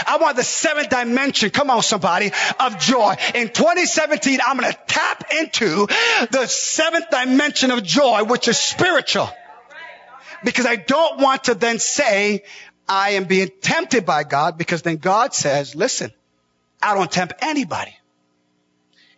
I 0.05 0.17
want 0.17 0.37
the 0.37 0.43
seventh 0.43 0.89
dimension, 0.89 1.49
come 1.49 1.69
on 1.69 1.81
somebody, 1.81 2.31
of 2.59 2.79
joy. 2.79 3.15
In 3.35 3.49
2017, 3.49 4.39
I'm 4.45 4.57
going 4.57 4.71
to 4.71 4.79
tap 4.87 5.23
into 5.39 5.87
the 6.31 6.45
seventh 6.47 7.09
dimension 7.09 7.71
of 7.71 7.83
joy, 7.83 8.23
which 8.23 8.47
is 8.47 8.57
spiritual. 8.57 9.29
Because 10.43 10.65
I 10.65 10.75
don't 10.75 11.19
want 11.19 11.45
to 11.45 11.55
then 11.55 11.79
say, 11.79 12.43
I 12.87 13.11
am 13.11 13.25
being 13.25 13.49
tempted 13.61 14.05
by 14.05 14.23
God, 14.23 14.57
because 14.57 14.81
then 14.81 14.97
God 14.97 15.33
says, 15.33 15.75
listen, 15.75 16.11
I 16.81 16.93
don't 16.93 17.11
tempt 17.11 17.33
anybody. 17.41 17.95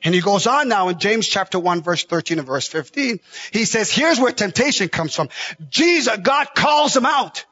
And 0.04 0.16
he 0.16 0.22
goes 0.22 0.48
on 0.48 0.70
now 0.70 0.88
in 0.88 0.98
James 0.98 1.28
chapter 1.28 1.60
1 1.60 1.82
verse 1.84 2.06
13 2.06 2.40
and 2.40 2.48
verse 2.48 2.68
15. 2.68 3.20
He 3.52 3.66
says, 3.66 3.92
here's 3.92 4.20
where 4.20 4.32
temptation 4.32 4.88
comes 4.88 5.14
from. 5.14 5.30
Jesus, 5.70 6.16
God 6.18 6.48
calls 6.56 6.96
him 6.96 7.06
out. 7.06 7.46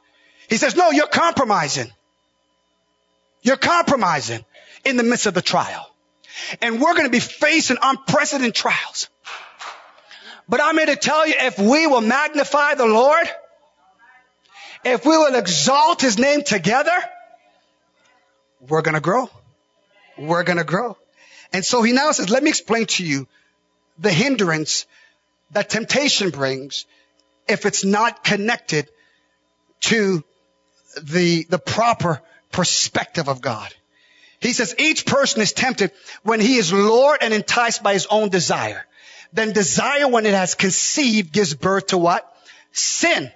He 0.49 0.55
says, 0.55 0.75
no, 0.75 0.91
you're 0.91 1.07
compromising. 1.07 1.91
You're 3.41 3.57
compromising 3.57 4.43
in 4.85 4.97
the 4.97 5.03
midst 5.03 5.25
of 5.25 5.33
the 5.33 5.41
trial. 5.41 5.89
And 6.61 6.79
we're 6.81 6.93
going 6.93 7.05
to 7.05 7.11
be 7.11 7.19
facing 7.19 7.77
unprecedented 7.81 8.55
trials. 8.55 9.09
But 10.47 10.61
I'm 10.61 10.77
here 10.77 10.85
to 10.85 10.95
tell 10.95 11.27
you, 11.27 11.33
if 11.37 11.59
we 11.59 11.87
will 11.87 12.01
magnify 12.01 12.75
the 12.75 12.85
Lord, 12.85 13.27
if 14.85 15.05
we 15.05 15.17
will 15.17 15.35
exalt 15.35 16.01
His 16.01 16.17
name 16.17 16.43
together, 16.43 16.97
we're 18.61 18.81
going 18.81 18.95
to 18.95 19.01
grow. 19.01 19.29
We're 20.17 20.43
going 20.43 20.57
to 20.57 20.63
grow. 20.63 20.97
And 21.53 21.63
so 21.63 21.81
he 21.81 21.93
now 21.93 22.11
says, 22.11 22.29
let 22.29 22.43
me 22.43 22.49
explain 22.49 22.85
to 22.87 23.05
you 23.05 23.27
the 23.99 24.11
hindrance 24.11 24.85
that 25.51 25.69
temptation 25.69 26.29
brings 26.29 26.85
if 27.47 27.65
it's 27.65 27.85
not 27.85 28.23
connected 28.23 28.89
to 29.81 30.23
the, 31.01 31.45
the 31.49 31.59
proper 31.59 32.21
perspective 32.51 33.27
of 33.27 33.41
God. 33.41 33.73
He 34.39 34.53
says 34.53 34.75
each 34.77 35.05
person 35.05 35.41
is 35.41 35.53
tempted 35.53 35.91
when 36.23 36.39
he 36.39 36.57
is 36.57 36.71
lured 36.71 37.19
and 37.21 37.33
enticed 37.33 37.81
by 37.81 37.93
his 37.93 38.07
own 38.09 38.29
desire. 38.29 38.85
Then 39.33 39.51
desire 39.51 40.07
when 40.07 40.25
it 40.25 40.33
has 40.33 40.55
conceived 40.55 41.31
gives 41.31 41.53
birth 41.53 41.87
to 41.87 41.97
what? 41.97 42.31
Sin. 42.71 43.31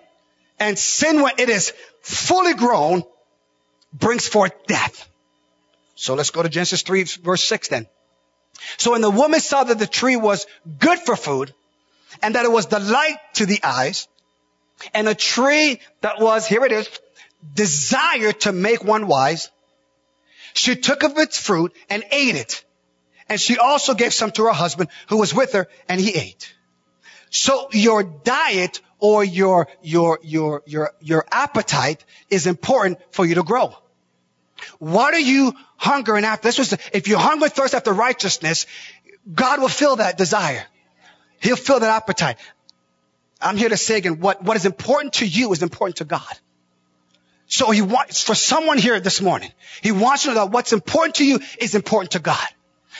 And 0.59 0.77
sin 0.77 1.21
when 1.21 1.33
it 1.37 1.49
is 1.49 1.73
fully 2.01 2.53
grown 2.53 3.03
brings 3.93 4.27
forth 4.27 4.53
death. 4.67 5.07
So 5.95 6.13
let's 6.13 6.29
go 6.29 6.43
to 6.43 6.49
Genesis 6.49 6.83
3 6.83 7.03
verse 7.23 7.43
6 7.43 7.69
then. 7.69 7.87
So 8.77 8.91
when 8.91 9.01
the 9.01 9.09
woman 9.09 9.39
saw 9.39 9.63
that 9.63 9.79
the 9.79 9.87
tree 9.87 10.15
was 10.15 10.45
good 10.79 10.99
for 10.99 11.15
food 11.15 11.53
and 12.21 12.35
that 12.35 12.45
it 12.45 12.51
was 12.51 12.67
delight 12.67 13.17
to 13.35 13.45
the 13.45 13.59
eyes 13.63 14.07
and 14.93 15.07
a 15.07 15.15
tree 15.15 15.79
that 16.01 16.19
was, 16.19 16.45
here 16.45 16.63
it 16.65 16.71
is, 16.71 16.89
desire 17.53 18.31
to 18.31 18.51
make 18.51 18.83
one 18.83 19.07
wise, 19.07 19.49
she 20.53 20.75
took 20.75 21.03
of 21.03 21.17
its 21.17 21.37
fruit 21.37 21.73
and 21.89 22.03
ate 22.11 22.35
it. 22.35 22.63
And 23.29 23.39
she 23.39 23.57
also 23.57 23.93
gave 23.93 24.13
some 24.13 24.31
to 24.31 24.45
her 24.45 24.53
husband 24.53 24.89
who 25.07 25.17
was 25.17 25.33
with 25.33 25.53
her 25.53 25.67
and 25.87 25.99
he 25.99 26.11
ate. 26.11 26.53
So 27.29 27.69
your 27.71 28.03
diet 28.03 28.81
or 28.99 29.23
your, 29.23 29.69
your, 29.81 30.19
your, 30.21 30.63
your, 30.65 30.91
your 30.99 31.25
appetite 31.31 32.03
is 32.29 32.45
important 32.45 32.99
for 33.11 33.25
you 33.25 33.35
to 33.35 33.43
grow. 33.43 33.73
What 34.79 35.13
are 35.13 35.19
you 35.19 35.53
hungering 35.77 36.25
after? 36.25 36.47
This 36.47 36.59
was, 36.59 36.71
the, 36.71 36.79
if 36.93 37.07
you 37.07 37.17
hunger 37.17 37.45
and 37.45 37.53
thirst 37.53 37.73
after 37.73 37.93
righteousness, 37.93 38.67
God 39.33 39.61
will 39.61 39.69
fill 39.69 39.95
that 39.95 40.17
desire. 40.17 40.65
He'll 41.39 41.55
fill 41.55 41.79
that 41.79 41.89
appetite. 41.89 42.37
I'm 43.41 43.57
here 43.57 43.69
to 43.69 43.77
say 43.77 43.97
again, 43.97 44.19
what, 44.19 44.43
what 44.43 44.57
is 44.57 44.65
important 44.65 45.13
to 45.13 45.25
you 45.25 45.51
is 45.51 45.63
important 45.63 45.97
to 45.97 46.05
God. 46.05 46.39
So 47.51 47.69
he 47.69 47.81
wants, 47.81 48.23
for 48.23 48.33
someone 48.33 48.77
here 48.77 48.97
this 49.01 49.19
morning, 49.19 49.51
he 49.81 49.91
wants 49.91 50.23
to 50.23 50.29
know 50.29 50.35
that 50.35 50.51
what's 50.51 50.71
important 50.71 51.15
to 51.15 51.25
you 51.25 51.41
is 51.59 51.75
important 51.75 52.11
to 52.11 52.19
God. 52.19 52.47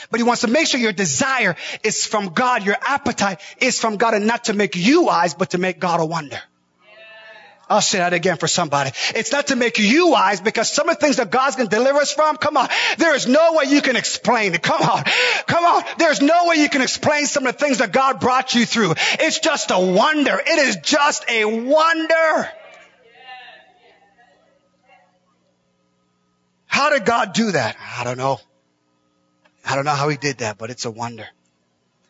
But 0.09 0.19
he 0.19 0.25
wants 0.25 0.41
to 0.41 0.49
make 0.49 0.67
sure 0.67 0.77
your 0.77 0.91
desire 0.91 1.55
is 1.83 2.05
from 2.05 2.33
God, 2.33 2.65
your 2.65 2.75
appetite 2.81 3.39
is 3.59 3.79
from 3.79 3.95
God 3.95 4.13
and 4.13 4.27
not 4.27 4.45
to 4.45 4.53
make 4.53 4.75
you 4.75 5.03
wise, 5.03 5.35
but 5.35 5.51
to 5.51 5.57
make 5.57 5.79
God 5.79 6.01
a 6.01 6.05
wonder. 6.05 6.37
I'll 7.69 7.79
say 7.79 7.99
that 7.99 8.11
again 8.11 8.35
for 8.35 8.49
somebody. 8.49 8.91
It's 9.15 9.31
not 9.31 9.47
to 9.47 9.55
make 9.55 9.79
you 9.79 10.09
wise 10.09 10.41
because 10.41 10.69
some 10.69 10.89
of 10.89 10.97
the 10.97 11.01
things 11.01 11.15
that 11.15 11.31
God's 11.31 11.55
going 11.55 11.69
to 11.69 11.75
deliver 11.77 11.99
us 11.99 12.11
from, 12.11 12.35
come 12.35 12.57
on, 12.57 12.67
there 12.97 13.15
is 13.15 13.27
no 13.27 13.53
way 13.53 13.65
you 13.69 13.81
can 13.81 13.95
explain 13.95 14.53
it. 14.53 14.61
Come 14.61 14.81
on. 14.81 15.05
Come 15.47 15.63
on. 15.63 15.83
There's 15.97 16.21
no 16.21 16.47
way 16.47 16.57
you 16.57 16.67
can 16.67 16.81
explain 16.81 17.25
some 17.25 17.47
of 17.47 17.53
the 17.57 17.65
things 17.65 17.77
that 17.77 17.93
God 17.93 18.19
brought 18.19 18.53
you 18.53 18.65
through. 18.65 18.95
It's 18.97 19.39
just 19.39 19.71
a 19.71 19.79
wonder. 19.79 20.37
It 20.45 20.59
is 20.59 20.75
just 20.83 21.23
a 21.29 21.45
wonder. 21.45 22.51
How 26.71 26.89
did 26.89 27.03
God 27.03 27.33
do 27.33 27.51
that? 27.51 27.75
I 27.97 28.05
don't 28.05 28.17
know. 28.17 28.39
I 29.65 29.75
don't 29.75 29.83
know 29.83 29.91
how 29.91 30.07
he 30.07 30.15
did 30.15 30.37
that, 30.37 30.57
but 30.57 30.69
it's 30.69 30.85
a 30.85 30.89
wonder. 30.89 31.27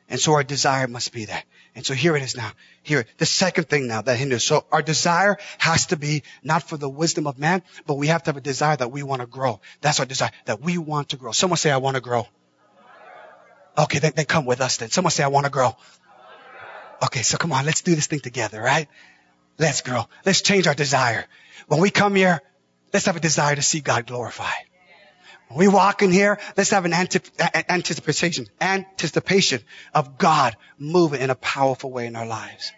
And 0.07 0.19
so 0.19 0.33
our 0.33 0.43
desire 0.43 0.87
must 0.87 1.11
be 1.11 1.25
that. 1.25 1.45
And 1.73 1.83
so 1.83 1.95
here 1.95 2.15
it 2.15 2.21
is 2.21 2.37
now. 2.37 2.51
Here, 2.83 3.07
the 3.17 3.25
second 3.25 3.69
thing 3.69 3.87
now 3.87 4.03
that 4.03 4.17
hinders. 4.17 4.43
So 4.43 4.65
our 4.71 4.83
desire 4.83 5.37
has 5.57 5.87
to 5.87 5.97
be 5.97 6.21
not 6.43 6.61
for 6.61 6.77
the 6.77 6.87
wisdom 6.87 7.25
of 7.25 7.39
man, 7.39 7.63
but 7.87 7.95
we 7.95 8.07
have 8.07 8.21
to 8.23 8.29
have 8.29 8.37
a 8.37 8.41
desire 8.41 8.77
that 8.77 8.91
we 8.91 9.01
want 9.01 9.21
to 9.21 9.25
grow. 9.25 9.61
That's 9.81 9.99
our 9.99 10.05
desire, 10.05 10.29
that 10.45 10.61
we 10.61 10.77
want 10.77 11.09
to 11.09 11.17
grow. 11.17 11.31
Someone 11.31 11.57
say, 11.57 11.71
I 11.71 11.77
want 11.77 11.95
to 11.95 12.01
grow. 12.01 12.27
Okay, 13.79 13.97
then, 13.97 14.13
then 14.15 14.25
come 14.25 14.45
with 14.45 14.61
us 14.61 14.77
then. 14.77 14.91
Someone 14.91 15.11
say, 15.11 15.23
I 15.23 15.29
want 15.29 15.45
to 15.47 15.51
grow. 15.51 15.75
Okay, 17.03 17.23
so 17.23 17.39
come 17.39 17.51
on, 17.51 17.65
let's 17.65 17.81
do 17.81 17.95
this 17.95 18.05
thing 18.05 18.19
together, 18.19 18.61
right? 18.61 18.87
Let's 19.57 19.81
grow. 19.81 20.03
Let's 20.23 20.41
change 20.41 20.67
our 20.67 20.75
desire. 20.75 21.25
When 21.67 21.81
we 21.81 21.89
come 21.89 22.13
here, 22.13 22.41
let's 22.93 23.05
have 23.05 23.15
a 23.15 23.19
desire 23.19 23.55
to 23.55 23.61
see 23.61 23.81
God 23.81 24.07
glorified. 24.07 24.65
When 25.47 25.59
we 25.59 25.67
walk 25.67 26.01
in 26.01 26.11
here, 26.11 26.39
let's 26.55 26.69
have 26.69 26.85
an 26.85 26.93
anticipation, 26.93 28.47
anticipation 28.61 29.61
of 29.93 30.17
God 30.17 30.55
moving 30.77 31.19
in 31.21 31.29
a 31.29 31.35
powerful 31.35 31.91
way 31.91 32.07
in 32.07 32.15
our 32.15 32.25
lives. 32.25 32.71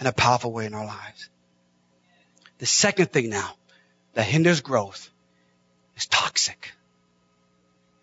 In 0.00 0.06
a 0.06 0.12
powerful 0.12 0.52
way 0.52 0.66
in 0.66 0.74
our 0.74 0.86
lives. 0.86 1.28
The 2.58 2.66
second 2.66 3.12
thing 3.12 3.30
now 3.30 3.54
that 4.14 4.24
hinders 4.24 4.60
growth 4.60 5.08
is 5.96 6.06
toxic. 6.06 6.72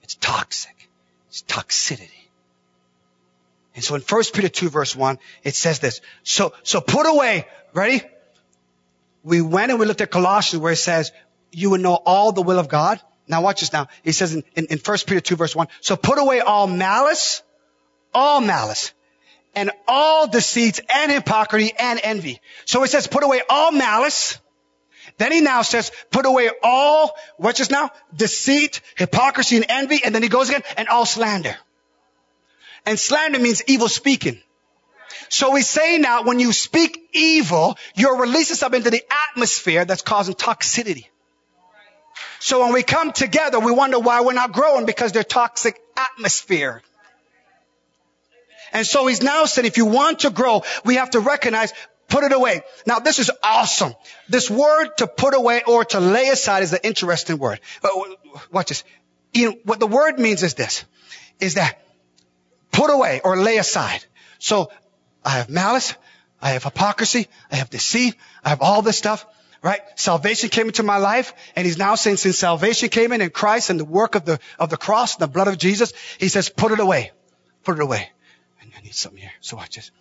It's 0.03 0.15
toxic. 0.15 0.89
It's 1.27 1.43
toxicity. 1.43 2.09
And 3.75 3.83
so 3.83 3.95
in 3.95 4.01
1 4.01 4.23
Peter 4.33 4.49
2 4.49 4.69
verse 4.69 4.95
1, 4.95 5.19
it 5.43 5.55
says 5.55 5.79
this. 5.79 6.01
So, 6.23 6.53
so 6.63 6.81
put 6.81 7.05
away, 7.05 7.45
ready? 7.73 8.01
We 9.23 9.41
went 9.41 9.71
and 9.71 9.79
we 9.79 9.85
looked 9.85 10.01
at 10.01 10.09
Colossians 10.09 10.61
where 10.61 10.73
it 10.73 10.77
says, 10.77 11.11
you 11.57 11.71
would 11.71 11.81
know 11.81 11.95
all 11.95 12.31
the 12.31 12.43
will 12.43 12.59
of 12.59 12.69
God. 12.69 13.01
Now 13.27 13.41
watch 13.41 13.61
this 13.61 13.73
now. 13.73 13.87
He 14.03 14.11
says 14.11 14.31
in, 14.35 14.43
in, 14.55 14.67
in 14.67 14.77
1 14.77 14.97
Peter 15.07 15.19
2 15.19 15.35
verse 15.35 15.55
1, 15.55 15.67
so 15.81 15.97
put 15.97 16.19
away 16.19 16.39
all 16.39 16.67
malice, 16.67 17.41
all 18.13 18.41
malice, 18.41 18.93
and 19.55 19.71
all 19.87 20.27
deceits 20.27 20.79
and 20.93 21.11
hypocrisy 21.11 21.73
and 21.77 21.99
envy. 22.03 22.39
So 22.65 22.83
it 22.83 22.89
says 22.89 23.07
put 23.07 23.23
away 23.23 23.41
all 23.49 23.71
malice. 23.71 24.37
Then 25.17 25.31
he 25.31 25.41
now 25.41 25.63
says 25.63 25.91
put 26.11 26.27
away 26.27 26.51
all, 26.61 27.15
watch 27.39 27.57
this 27.57 27.71
now, 27.71 27.89
deceit, 28.15 28.81
hypocrisy 28.95 29.55
and 29.55 29.65
envy. 29.67 30.01
And 30.05 30.13
then 30.13 30.21
he 30.21 30.29
goes 30.29 30.49
again, 30.49 30.61
and 30.77 30.87
all 30.87 31.07
slander. 31.07 31.55
And 32.85 32.99
slander 32.99 33.39
means 33.39 33.63
evil 33.65 33.89
speaking. 33.89 34.39
So 35.29 35.51
we 35.51 35.63
say 35.63 35.97
now 35.97 36.21
when 36.21 36.39
you 36.39 36.53
speak 36.53 37.09
evil, 37.13 37.79
you're 37.95 38.17
releasing 38.17 38.57
something 38.57 38.77
into 38.77 38.91
the 38.91 39.03
atmosphere 39.31 39.85
that's 39.85 40.03
causing 40.03 40.35
toxicity. 40.35 41.07
So 42.39 42.63
when 42.63 42.73
we 42.73 42.83
come 42.83 43.11
together, 43.11 43.59
we 43.59 43.71
wonder 43.71 43.99
why 43.99 44.21
we're 44.21 44.33
not 44.33 44.51
growing 44.51 44.85
because 44.85 45.11
they're 45.11 45.23
toxic 45.23 45.79
atmosphere. 45.95 46.81
And 48.73 48.85
so 48.85 49.07
he's 49.07 49.23
now 49.23 49.45
saying 49.45 49.65
if 49.65 49.77
you 49.77 49.85
want 49.85 50.19
to 50.19 50.29
grow, 50.29 50.63
we 50.85 50.95
have 50.95 51.11
to 51.11 51.19
recognize, 51.19 51.73
put 52.07 52.23
it 52.23 52.31
away. 52.31 52.61
Now 52.85 52.99
this 52.99 53.19
is 53.19 53.31
awesome. 53.41 53.95
This 54.29 54.49
word 54.49 54.89
to 54.97 55.07
put 55.07 55.33
away 55.33 55.63
or 55.65 55.85
to 55.85 55.99
lay 55.99 56.29
aside 56.29 56.63
is 56.63 56.73
an 56.73 56.79
interesting 56.83 57.37
word. 57.37 57.59
But 57.81 57.91
Watch 58.51 58.69
this. 58.69 58.83
You 59.33 59.51
know, 59.51 59.57
what 59.63 59.79
the 59.79 59.87
word 59.87 60.19
means 60.19 60.43
is 60.43 60.53
this, 60.53 60.85
is 61.39 61.55
that 61.55 61.81
put 62.71 62.89
away 62.89 63.21
or 63.23 63.37
lay 63.37 63.57
aside. 63.57 64.03
So 64.39 64.71
I 65.23 65.31
have 65.31 65.49
malice, 65.49 65.95
I 66.41 66.51
have 66.51 66.63
hypocrisy, 66.63 67.27
I 67.51 67.55
have 67.57 67.69
deceit, 67.69 68.15
I 68.43 68.49
have 68.49 68.61
all 68.61 68.81
this 68.81 68.97
stuff 68.97 69.25
right? 69.61 69.81
Salvation 69.95 70.49
came 70.49 70.67
into 70.67 70.83
my 70.83 70.97
life, 70.97 71.33
and 71.55 71.65
he's 71.65 71.77
now 71.77 71.95
saying 71.95 72.17
since 72.17 72.37
salvation 72.37 72.89
came 72.89 73.11
in 73.11 73.21
in 73.21 73.29
Christ 73.29 73.69
and 73.69 73.79
the 73.79 73.85
work 73.85 74.15
of 74.15 74.25
the, 74.25 74.39
of 74.59 74.69
the 74.69 74.77
cross 74.77 75.15
and 75.15 75.21
the 75.21 75.27
blood 75.27 75.47
of 75.47 75.57
Jesus, 75.57 75.93
he 76.19 76.29
says, 76.29 76.49
put 76.49 76.71
it 76.71 76.79
away. 76.79 77.11
Put 77.63 77.77
it 77.77 77.81
away. 77.81 78.09
And 78.61 78.71
I 78.77 78.81
need 78.81 78.95
something 78.95 79.21
here. 79.21 79.31
So 79.41 79.57
watch 79.57 79.75
this. 79.75 79.91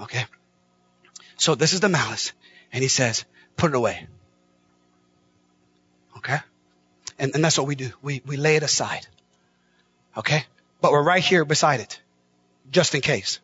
Okay. 0.00 0.24
So 1.36 1.54
this 1.54 1.72
is 1.72 1.80
the 1.80 1.88
malice. 1.88 2.32
And 2.72 2.82
he 2.82 2.88
says, 2.88 3.24
put 3.56 3.70
it 3.70 3.76
away. 3.76 4.06
Okay. 6.18 6.38
And, 7.18 7.34
and 7.34 7.44
that's 7.44 7.58
what 7.58 7.66
we 7.66 7.74
do. 7.74 7.90
We, 8.02 8.22
we 8.26 8.36
lay 8.36 8.56
it 8.56 8.62
aside. 8.62 9.06
Okay. 10.16 10.44
But 10.80 10.92
we're 10.92 11.02
right 11.02 11.22
here 11.22 11.44
beside 11.44 11.80
it. 11.80 12.00
Just 12.70 12.94
in 12.94 13.00
case. 13.00 13.40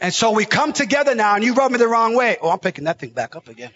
And 0.00 0.14
so 0.14 0.30
we 0.30 0.44
come 0.46 0.72
together 0.72 1.14
now 1.14 1.34
and 1.34 1.44
you 1.44 1.54
rub 1.54 1.70
me 1.72 1.78
the 1.78 1.88
wrong 1.88 2.14
way. 2.14 2.38
Oh, 2.40 2.50
I'm 2.50 2.58
picking 2.58 2.84
that 2.84 2.98
thing 2.98 3.10
back 3.10 3.36
up 3.36 3.48
again. 3.48 3.70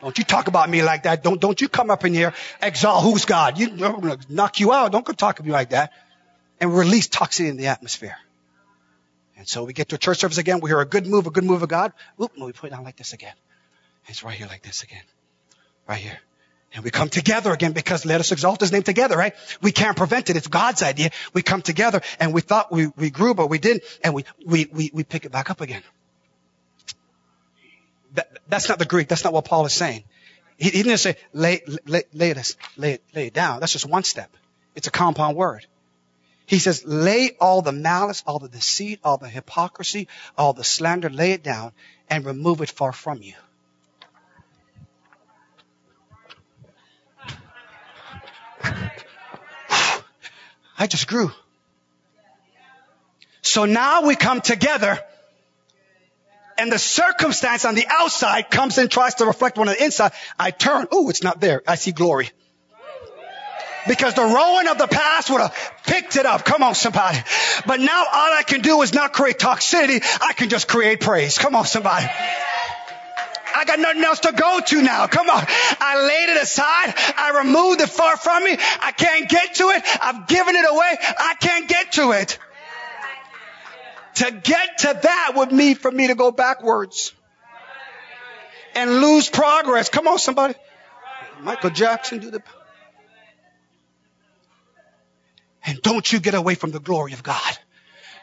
Don't 0.00 0.16
you 0.18 0.24
talk 0.24 0.48
about 0.48 0.68
me 0.68 0.82
like 0.82 1.04
that. 1.04 1.22
Don't, 1.22 1.40
don't 1.40 1.60
you 1.60 1.68
come 1.68 1.90
up 1.90 2.04
in 2.04 2.12
here, 2.12 2.34
exalt 2.62 3.02
who's 3.02 3.24
God. 3.24 3.58
You, 3.58 3.70
I'm 3.70 4.00
going 4.00 4.18
to 4.18 4.32
knock 4.32 4.60
you 4.60 4.72
out. 4.72 4.92
Don't 4.92 5.04
come 5.04 5.16
talk 5.16 5.36
to 5.36 5.42
me 5.42 5.50
like 5.50 5.70
that. 5.70 5.92
And 6.60 6.76
release 6.76 7.06
toxin 7.08 7.46
in 7.46 7.56
the 7.56 7.68
atmosphere. 7.68 8.16
And 9.36 9.46
so 9.46 9.64
we 9.64 9.72
get 9.72 9.90
to 9.90 9.96
a 9.96 9.98
church 9.98 10.18
service 10.18 10.38
again. 10.38 10.60
We 10.60 10.70
hear 10.70 10.80
a 10.80 10.86
good 10.86 11.06
move, 11.06 11.26
a 11.26 11.30
good 11.30 11.44
move 11.44 11.62
of 11.62 11.68
God. 11.68 11.92
Oop, 12.20 12.32
we 12.38 12.52
put 12.52 12.68
it 12.68 12.70
down 12.70 12.84
like 12.84 12.96
this 12.96 13.12
again. 13.12 13.34
It's 14.06 14.22
right 14.22 14.34
here 14.34 14.46
like 14.46 14.62
this 14.62 14.82
again. 14.82 15.02
Right 15.88 15.98
here. 15.98 16.18
And 16.74 16.84
we 16.84 16.90
come 16.90 17.08
together 17.08 17.52
again 17.52 17.72
because 17.72 18.04
let 18.04 18.20
us 18.20 18.32
exalt 18.32 18.60
his 18.60 18.72
name 18.72 18.82
together, 18.82 19.16
right? 19.16 19.34
We 19.62 19.72
can't 19.72 19.96
prevent 19.96 20.30
it. 20.30 20.36
It's 20.36 20.48
God's 20.48 20.82
idea. 20.82 21.10
We 21.32 21.42
come 21.42 21.62
together 21.62 22.02
and 22.20 22.34
we 22.34 22.40
thought 22.40 22.70
we, 22.70 22.88
we 22.96 23.10
grew, 23.10 23.34
but 23.34 23.48
we 23.48 23.58
didn't. 23.58 23.82
And 24.02 24.14
we, 24.14 24.24
we, 24.44 24.68
we, 24.72 24.90
we 24.92 25.04
pick 25.04 25.24
it 25.24 25.32
back 25.32 25.50
up 25.50 25.60
again. 25.60 25.82
That, 28.16 28.38
that's 28.48 28.68
not 28.68 28.78
the 28.78 28.84
Greek. 28.84 29.08
That's 29.08 29.24
not 29.24 29.32
what 29.32 29.44
Paul 29.44 29.66
is 29.66 29.72
saying. 29.72 30.04
He, 30.56 30.70
he 30.70 30.82
didn't 30.82 30.98
say 30.98 31.16
lay, 31.32 31.62
lay, 31.86 32.02
lay, 32.12 32.30
it, 32.30 32.56
lay, 32.76 32.92
it, 32.94 33.02
lay 33.14 33.26
it 33.28 33.34
down. 33.34 33.60
That's 33.60 33.72
just 33.72 33.86
one 33.86 34.02
step. 34.02 34.34
It's 34.74 34.88
a 34.88 34.90
compound 34.90 35.36
word. 35.36 35.66
He 36.46 36.58
says, 36.58 36.84
lay 36.84 37.36
all 37.40 37.62
the 37.62 37.72
malice, 37.72 38.22
all 38.26 38.38
the 38.38 38.48
deceit, 38.48 39.00
all 39.04 39.18
the 39.18 39.28
hypocrisy, 39.28 40.08
all 40.38 40.52
the 40.52 40.64
slander, 40.64 41.10
lay 41.10 41.32
it 41.32 41.42
down 41.42 41.72
and 42.08 42.24
remove 42.24 42.60
it 42.62 42.70
far 42.70 42.92
from 42.92 43.20
you. 43.20 43.34
I 50.78 50.86
just 50.86 51.08
grew. 51.08 51.32
So 53.42 53.64
now 53.64 54.06
we 54.06 54.16
come 54.16 54.40
together 54.40 55.00
and 56.58 56.72
the 56.72 56.78
circumstance 56.78 57.64
on 57.64 57.74
the 57.74 57.86
outside 57.88 58.50
comes 58.50 58.78
and 58.78 58.90
tries 58.90 59.16
to 59.16 59.26
reflect 59.26 59.58
one 59.58 59.68
on 59.68 59.74
the 59.74 59.84
inside, 59.84 60.12
I 60.38 60.50
turn, 60.50 60.86
oh, 60.90 61.08
it's 61.10 61.22
not 61.22 61.40
there. 61.40 61.62
I 61.66 61.74
see 61.74 61.92
glory. 61.92 62.30
Because 63.86 64.14
the 64.14 64.22
Rohan 64.22 64.66
of 64.68 64.78
the 64.78 64.88
past 64.88 65.30
would 65.30 65.40
have 65.40 65.54
picked 65.86 66.16
it 66.16 66.26
up. 66.26 66.44
Come 66.44 66.62
on, 66.62 66.74
somebody. 66.74 67.18
But 67.66 67.78
now 67.78 68.00
all 68.00 68.32
I 68.32 68.42
can 68.42 68.60
do 68.60 68.82
is 68.82 68.92
not 68.92 69.12
create 69.12 69.38
toxicity. 69.38 70.02
I 70.20 70.32
can 70.32 70.48
just 70.48 70.66
create 70.66 71.00
praise. 71.00 71.38
Come 71.38 71.54
on, 71.54 71.66
somebody. 71.66 72.06
I 73.56 73.64
got 73.64 73.78
nothing 73.78 74.04
else 74.04 74.20
to 74.20 74.32
go 74.32 74.60
to 74.66 74.82
now. 74.82 75.06
Come 75.06 75.30
on. 75.30 75.44
I 75.80 76.06
laid 76.06 76.36
it 76.36 76.42
aside. 76.42 76.94
I 77.16 77.42
removed 77.44 77.80
it 77.80 77.88
far 77.88 78.16
from 78.16 78.44
me. 78.44 78.56
I 78.80 78.92
can't 78.92 79.28
get 79.28 79.54
to 79.56 79.70
it. 79.70 79.82
I've 80.02 80.26
given 80.26 80.56
it 80.56 80.66
away. 80.68 80.98
I 81.18 81.34
can't 81.40 81.68
get 81.68 81.92
to 81.92 82.10
it. 82.10 82.38
To 84.16 84.30
get 84.30 84.78
to 84.78 84.98
that 85.02 85.32
would 85.36 85.52
mean 85.52 85.76
for 85.76 85.90
me 85.90 86.06
to 86.06 86.14
go 86.14 86.30
backwards 86.30 87.12
and 88.74 89.00
lose 89.00 89.28
progress. 89.28 89.88
Come 89.90 90.08
on, 90.08 90.18
somebody. 90.18 90.54
Michael 91.42 91.70
Jackson 91.70 92.18
do 92.18 92.30
the. 92.30 92.42
And 95.66 95.82
don't 95.82 96.10
you 96.10 96.20
get 96.20 96.34
away 96.34 96.54
from 96.54 96.70
the 96.70 96.80
glory 96.80 97.12
of 97.12 97.22
God. 97.22 97.58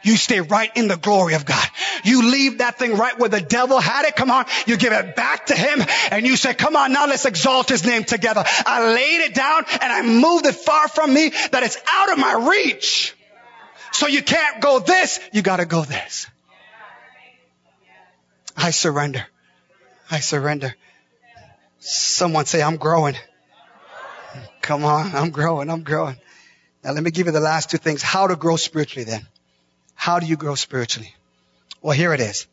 You 0.03 0.17
stay 0.17 0.41
right 0.41 0.69
in 0.75 0.87
the 0.87 0.97
glory 0.97 1.35
of 1.35 1.45
God. 1.45 1.65
You 2.03 2.29
leave 2.29 2.57
that 2.57 2.77
thing 2.77 2.97
right 2.97 3.17
where 3.17 3.29
the 3.29 3.39
devil 3.39 3.79
had 3.79 4.05
it. 4.05 4.15
Come 4.15 4.31
on. 4.31 4.45
You 4.65 4.77
give 4.77 4.91
it 4.91 5.15
back 5.15 5.45
to 5.45 5.55
him 5.55 5.81
and 6.11 6.25
you 6.25 6.35
say, 6.35 6.53
come 6.53 6.75
on, 6.75 6.91
now 6.91 7.07
let's 7.07 7.25
exalt 7.25 7.69
his 7.69 7.85
name 7.85 8.03
together. 8.03 8.43
I 8.65 8.93
laid 8.93 9.21
it 9.21 9.33
down 9.33 9.63
and 9.79 9.93
I 9.93 10.01
moved 10.01 10.45
it 10.45 10.55
far 10.55 10.89
from 10.89 11.13
me 11.13 11.29
that 11.51 11.63
it's 11.63 11.77
out 11.89 12.11
of 12.11 12.17
my 12.17 12.49
reach. 12.49 13.15
So 13.93 14.07
you 14.07 14.23
can't 14.23 14.59
go 14.59 14.79
this. 14.79 15.19
You 15.31 15.41
got 15.43 15.57
to 15.57 15.65
go 15.65 15.83
this. 15.83 16.27
I 18.57 18.71
surrender. 18.71 19.25
I 20.09 20.19
surrender. 20.19 20.75
Someone 21.79 22.45
say, 22.45 22.61
I'm 22.61 22.77
growing. 22.77 23.15
Come 24.61 24.83
on. 24.83 25.15
I'm 25.15 25.29
growing. 25.29 25.69
I'm 25.69 25.83
growing. 25.83 26.17
Now 26.83 26.91
let 26.91 27.03
me 27.03 27.11
give 27.11 27.27
you 27.27 27.31
the 27.31 27.39
last 27.39 27.69
two 27.69 27.77
things. 27.77 28.01
How 28.01 28.27
to 28.27 28.35
grow 28.35 28.55
spiritually 28.55 29.05
then. 29.05 29.27
How 29.93 30.19
do 30.19 30.25
you 30.25 30.37
grow 30.37 30.55
spiritually? 30.55 31.13
Well, 31.81 31.95
here 31.95 32.13
it 32.13 32.19
is. 32.19 32.47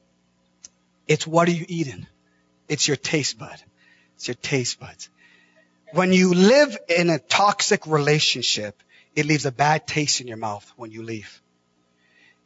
It's 1.09 1.26
what 1.26 1.49
are 1.49 1.53
you 1.53 1.64
eating? 1.68 2.07
It's 2.68 2.86
your 2.86 2.97
taste 2.97 3.38
bud. 3.38 3.61
It's 4.16 4.28
your 4.28 4.36
taste 4.36 4.78
buds. 4.78 5.09
When 5.93 6.12
you 6.12 6.34
live 6.34 6.76
in 6.88 7.11
a 7.11 7.18
toxic 7.18 7.86
relationship, 7.86 8.80
it 9.15 9.27
leaves 9.27 9.47
a 9.47 9.53
bad 9.53 9.87
taste 9.87 10.21
in 10.21 10.27
your 10.27 10.37
mouth 10.37 10.71
when 10.77 10.91
you 10.91 11.03
leave. 11.03 11.41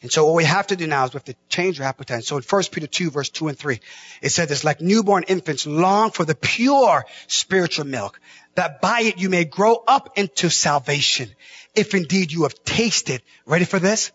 And 0.05 0.13
so 0.13 0.27
what 0.27 0.35
we 0.35 0.45
have 0.45 0.67
to 0.67 0.77
do 0.77 0.87
now 0.87 1.07
is 1.07 1.15
we 1.15 1.17
have 1.17 1.25
to 1.25 1.37
change 1.49 1.81
our 1.81 1.87
appetite. 1.87 2.25
So 2.25 2.37
in 2.37 2.43
1 2.43 2.63
Peter 2.71 2.87
2 2.87 3.11
verse 3.11 3.31
2 3.31 3.49
and 3.49 3.59
3, 3.59 3.81
it 4.21 4.29
says 4.29 4.51
it's 4.51 4.63
like 4.63 4.83
newborn 4.83 5.25
infants 5.29 5.67
long 5.67 6.11
for 6.11 6.27
the 6.27 6.35
pure 6.35 7.07
spiritual 7.27 7.87
milk, 7.87 8.21
that 8.55 8.83
by 8.83 9.01
it 9.01 9.19
you 9.19 9.31
may 9.31 9.45
grow 9.45 9.83
up 9.89 10.19
into 10.19 10.51
salvation, 10.51 11.31
if 11.75 11.95
indeed 11.95 12.33
you 12.33 12.43
have 12.43 12.63
tasted, 12.65 13.23
ready 13.47 13.65
for 13.65 13.79
this? 13.79 14.13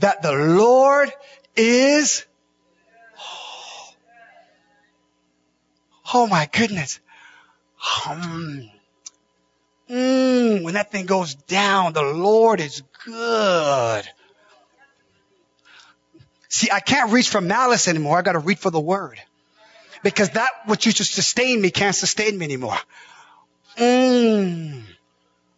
That 0.00 0.20
the 0.20 0.32
Lord 0.32 1.12
is, 1.54 2.26
oh, 3.16 3.92
oh 6.14 6.26
my 6.26 6.48
goodness. 6.50 6.98
Mm, 9.90 10.62
when 10.62 10.74
that 10.74 10.90
thing 10.90 11.06
goes 11.06 11.34
down, 11.34 11.92
the 11.92 12.02
Lord 12.02 12.60
is 12.60 12.82
good. 13.04 14.08
See, 16.48 16.70
I 16.70 16.80
can't 16.80 17.12
reach 17.12 17.30
for 17.30 17.40
malice 17.40 17.88
anymore. 17.88 18.18
I 18.18 18.22
got 18.22 18.32
to 18.32 18.38
reach 18.38 18.58
for 18.58 18.70
the 18.70 18.80
word. 18.80 19.20
Because 20.02 20.30
that 20.30 20.50
which 20.66 20.86
used 20.86 20.98
to 20.98 21.04
sustain 21.04 21.60
me 21.60 21.70
can't 21.70 21.94
sustain 21.94 22.36
me 22.38 22.44
anymore. 22.44 22.78
Mmm. 23.76 24.82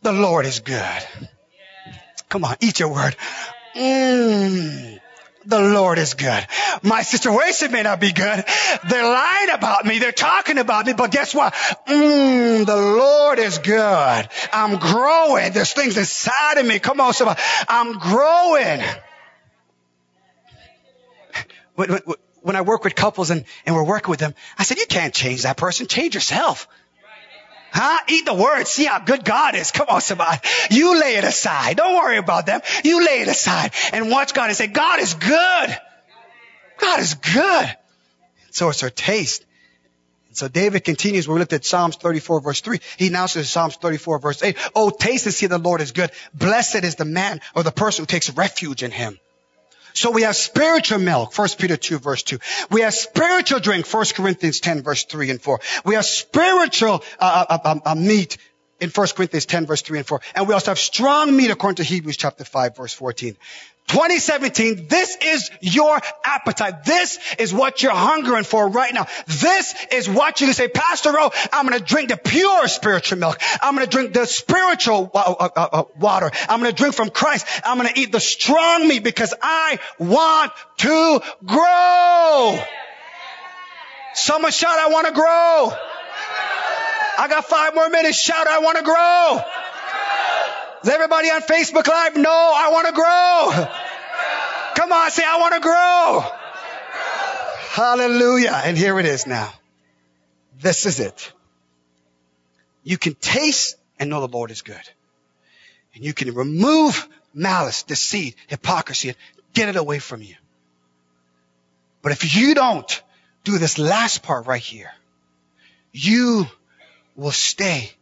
The 0.03 0.12
Lord 0.12 0.47
is 0.47 0.61
good. 0.61 1.03
Come 2.28 2.45
on, 2.45 2.57
eat 2.61 2.80
your 2.80 2.93
word. 2.93 3.16
Mmm. 3.74 5.01
The 5.47 5.61
Lord 5.61 5.99
is 5.99 6.14
good. 6.14 6.47
My 6.82 7.03
situation 7.03 7.72
may 7.72 7.82
not 7.82 8.01
be 8.01 8.12
good. 8.12 8.45
They're 8.88 9.05
lying 9.05 9.51
about 9.51 9.84
me. 9.84 9.99
They're 9.99 10.12
talking 10.12 10.59
about 10.59 10.86
me, 10.86 10.93
but 10.93 11.11
guess 11.11 11.34
what? 11.34 11.53
Mmm, 11.86 12.64
the 12.64 12.76
Lord 12.76 13.38
is 13.38 13.59
good. 13.59 14.28
I'm 14.53 14.78
growing. 14.78 15.53
There's 15.53 15.72
things 15.72 15.97
inside 15.97 16.59
of 16.59 16.66
me. 16.66 16.78
Come 16.78 17.01
on, 17.01 17.12
somebody. 17.12 17.40
I'm 17.68 17.99
growing. 17.99 18.80
When, 21.74 21.90
when, 21.90 22.01
when 22.43 22.57
I 22.57 22.62
work 22.62 22.84
with 22.84 22.95
couples 22.95 23.30
and, 23.30 23.45
and 23.66 23.74
we're 23.74 23.84
working 23.84 24.11
with 24.11 24.20
them, 24.20 24.34
I 24.59 24.64
said, 24.64 24.78
you 24.78 24.86
can't 24.86 25.14
change 25.14 25.43
that 25.43 25.57
person. 25.57 25.86
Change 25.86 26.14
yourself. 26.14 26.68
Huh? 27.72 27.98
Eat 28.08 28.26
the 28.26 28.34
word. 28.34 28.66
See 28.66 28.84
how 28.84 28.98
good 28.98 29.24
God 29.24 29.54
is. 29.54 29.70
Come 29.70 29.86
on, 29.88 30.00
somebody. 30.00 30.38
You 30.70 31.00
lay 31.00 31.16
it 31.16 31.24
aside. 31.24 31.78
Don't 31.78 31.96
worry 31.96 32.18
about 32.18 32.46
them. 32.46 32.60
You 32.84 33.04
lay 33.04 33.22
it 33.22 33.28
aside 33.28 33.72
and 33.92 34.10
watch 34.10 34.34
God 34.34 34.48
and 34.48 34.56
say, 34.56 34.66
God 34.66 35.00
is 35.00 35.14
good. 35.14 35.78
God 36.78 37.00
is 37.00 37.14
good. 37.14 37.76
So 38.50 38.68
it's 38.68 38.82
our 38.82 38.90
taste. 38.90 39.46
And 40.28 40.36
so 40.36 40.48
David 40.48 40.84
continues. 40.84 41.26
We 41.26 41.38
looked 41.38 41.52
at 41.54 41.64
Psalms 41.64 41.96
34 41.96 42.40
verse 42.40 42.60
3. 42.60 42.80
He 42.98 43.08
now 43.08 43.26
says 43.26 43.48
Psalms 43.48 43.76
34 43.76 44.18
verse 44.18 44.42
8. 44.42 44.56
Oh, 44.74 44.90
taste 44.90 45.26
and 45.26 45.34
see 45.34 45.46
the 45.46 45.58
Lord 45.58 45.80
is 45.80 45.92
good. 45.92 46.10
Blessed 46.34 46.84
is 46.84 46.96
the 46.96 47.04
man 47.04 47.40
or 47.54 47.62
the 47.62 47.72
person 47.72 48.02
who 48.02 48.06
takes 48.06 48.28
refuge 48.30 48.82
in 48.82 48.90
him. 48.90 49.18
So 49.95 50.11
we 50.11 50.22
have 50.22 50.36
spiritual 50.36 50.99
milk, 50.99 51.36
1 51.36 51.49
Peter 51.59 51.76
2 51.76 51.99
verse 51.99 52.22
2. 52.22 52.38
We 52.70 52.82
have 52.82 52.95
spiritual 52.95 53.61
drink, 53.61 53.86
1 53.86 54.05
Corinthians 54.14 54.61
10 54.61 54.82
verse 54.82 55.05
3 55.05 55.30
and 55.30 55.40
4. 55.40 55.61
We 55.84 55.95
have 55.95 56.05
spiritual 56.05 57.03
uh, 57.18 57.47
uh, 57.49 57.59
uh, 57.64 57.78
uh 57.84 57.95
meat 57.95 58.38
in 58.80 58.90
1 58.90 59.09
Corinthians 59.14 59.47
10 59.47 59.66
verse 59.66 59.82
3 59.82 59.99
and 59.99 60.07
4. 60.07 60.20
And 60.34 60.49
we 60.49 60.55
also 60.55 60.70
have 60.72 60.78
strong 60.78 61.34
meat 61.36 61.51
according 61.51 61.76
to 61.76 61.84
Hebrews 61.84 62.16
chapter 62.16 62.45
5 62.45 62.76
verse 62.76 62.93
14. 62.93 63.36
2017, 63.89 64.87
this 64.89 65.16
is 65.22 65.51
your 65.61 66.01
appetite. 66.24 66.85
This 66.85 67.18
is 67.39 67.53
what 67.53 67.83
you're 67.83 67.93
hungering 67.93 68.45
for 68.45 68.68
right 68.68 68.93
now. 68.95 69.07
This 69.26 69.74
is 69.93 70.09
what 70.09 70.41
you 70.41 70.47
can 70.47 70.55
say, 70.55 70.68
Pastor 70.68 71.12
Ro, 71.12 71.30
I'm 71.53 71.66
going 71.66 71.78
to 71.78 71.85
drink 71.85 72.09
the 72.09 72.16
pure 72.16 72.68
spiritual 72.68 73.18
milk. 73.18 73.39
I'm 73.61 73.74
going 73.74 73.87
to 73.87 73.91
drink 73.91 74.14
the 74.14 74.24
spiritual 74.24 75.11
uh, 75.14 75.18
uh, 75.18 75.49
uh 75.55 75.85
water. 75.99 76.30
I'm 76.49 76.61
going 76.61 76.72
to 76.72 76.76
drink 76.76 76.95
from 76.95 77.11
Christ. 77.11 77.47
I'm 77.64 77.76
going 77.76 77.93
to 77.93 78.01
eat 78.01 78.12
the 78.12 78.20
strong 78.20 78.89
meat 78.89 79.05
because 79.05 79.35
I 79.43 79.78
want 79.99 80.53
to 80.78 81.20
grow. 81.45 82.59
Someone 84.14 84.53
shout, 84.53 84.78
I 84.78 84.89
want 84.89 85.07
to 85.09 85.12
grow. 85.12 85.72
I 87.18 87.28
got 87.28 87.45
five 87.45 87.74
more 87.74 87.89
minutes. 87.89 88.18
Shout, 88.18 88.47
I 88.47 88.61
want 88.61 88.78
to 88.78 88.85
grow. 88.85 89.71
Is 90.83 90.89
everybody 90.89 91.28
on 91.28 91.43
Facebook 91.43 91.87
Live? 91.87 92.16
No, 92.16 92.30
I 92.30 92.70
want 92.72 92.89
to 92.89 92.93
grow. 92.93 93.68
Come 94.74 94.93
on, 94.93 95.11
say, 95.12 95.22
I 95.24 95.39
want 95.39 95.55
to 95.55 95.61
grow. 95.61 96.24
Hallelujah. 97.70 98.61
And 98.64 98.76
here 98.76 98.99
it 98.99 99.07
is 99.07 99.26
now. 99.26 99.53
This 100.61 100.87
is 100.87 100.99
it. 100.99 101.33
You 102.83 102.99
can 102.99 103.14
taste 103.14 103.76
and 104.01 104.11
know 104.11 104.20
the 104.20 104.28
Lord 104.28 104.51
is 104.51 104.62
good. 104.62 104.83
And 105.95 106.05
you 106.05 106.12
can 106.14 106.35
remove 106.35 107.09
malice, 107.33 107.85
deceit, 107.85 108.35
hypocrisy, 108.49 109.11
and 109.11 109.18
get 109.55 109.68
it 109.68 109.76
away 109.76 110.01
from 110.01 110.20
you. 110.20 110.35
But 112.03 112.11
if 112.11 112.35
you 112.35 112.57
don't 112.57 113.03
do 113.45 113.59
this 113.59 113.78
last 113.78 114.24
part 114.24 114.47
right 114.47 114.61
here, 114.61 114.91
you 115.93 116.47
will 117.14 117.30
stay 117.30 117.93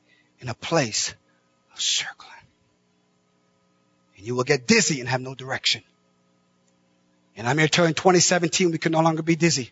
in 0.40 0.48
a 0.48 0.54
place 0.54 1.14
of 1.74 1.80
circling 1.80 2.29
and 4.20 4.26
you 4.26 4.34
will 4.34 4.44
get 4.44 4.66
dizzy 4.66 5.00
and 5.00 5.08
have 5.08 5.22
no 5.22 5.34
direction. 5.34 5.82
And 7.38 7.48
I'm 7.48 7.56
here 7.56 7.66
to 7.66 7.72
tell 7.72 7.86
you 7.86 7.88
in 7.88 7.94
2017 7.94 8.70
we 8.70 8.76
can 8.76 8.92
no 8.92 9.00
longer 9.00 9.22
be 9.22 9.34
dizzy. 9.34 9.70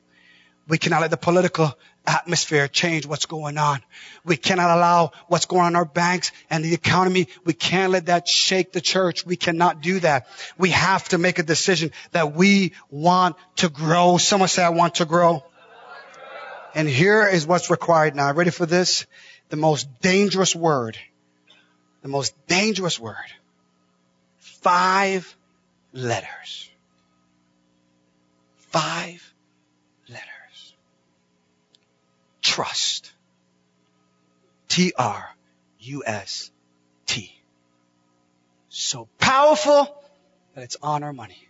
We 0.67 0.79
cannot 0.79 1.03
let 1.03 1.11
the 1.11 1.19
political 1.19 1.77
atmosphere 2.07 2.67
change 2.67 3.05
what's 3.05 3.27
going 3.27 3.59
on. 3.59 3.83
We 4.25 4.39
cannot 4.39 4.71
allow 4.71 5.13
what's 5.27 5.45
going 5.45 5.65
on 5.65 5.73
in 5.73 5.77
our 5.77 5.85
banks 5.85 6.33
and 6.49 6.65
the 6.65 6.73
economy. 6.73 7.29
We 7.45 7.53
can't 7.53 7.93
let 7.93 8.07
that 8.07 8.27
shake 8.27 8.73
the 8.73 8.81
church. 8.81 9.27
We 9.27 9.37
cannot 9.37 9.83
do 9.83 10.01
that. 10.01 10.29
We 10.57 10.71
have 10.71 11.07
to 11.11 11.19
make 11.19 11.39
a 11.39 11.43
decision 11.43 11.91
that 12.13 12.33
we 12.33 12.73
want 12.89 13.37
to 13.57 13.69
grow. 13.69 14.17
Someone 14.17 14.49
say, 14.49 14.65
I 14.65 14.71
want 14.71 14.95
to 14.97 15.05
grow. 15.05 15.45
And 16.75 16.89
here 16.89 17.29
is 17.29 17.47
what's 17.47 17.69
required 17.69 18.17
now. 18.17 18.33
Ready 18.33 18.51
for 18.51 18.65
this? 18.65 19.05
The 19.51 19.57
most 19.57 20.01
dangerous 20.01 20.57
word. 20.57 20.97
The 22.01 22.09
most 22.09 22.35
dangerous 22.47 22.99
word 22.99 23.17
Five 24.61 25.37
letters. 25.93 26.71
Five 28.57 29.35
letters. 30.09 30.75
Trust. 32.43 33.13
T-R-U-S-T. 34.69 34.93
So 38.69 39.09
powerful 39.19 40.03
that 40.55 40.65
it's 40.65 40.77
on 40.83 41.03
our 41.03 41.13
money. 41.13 41.49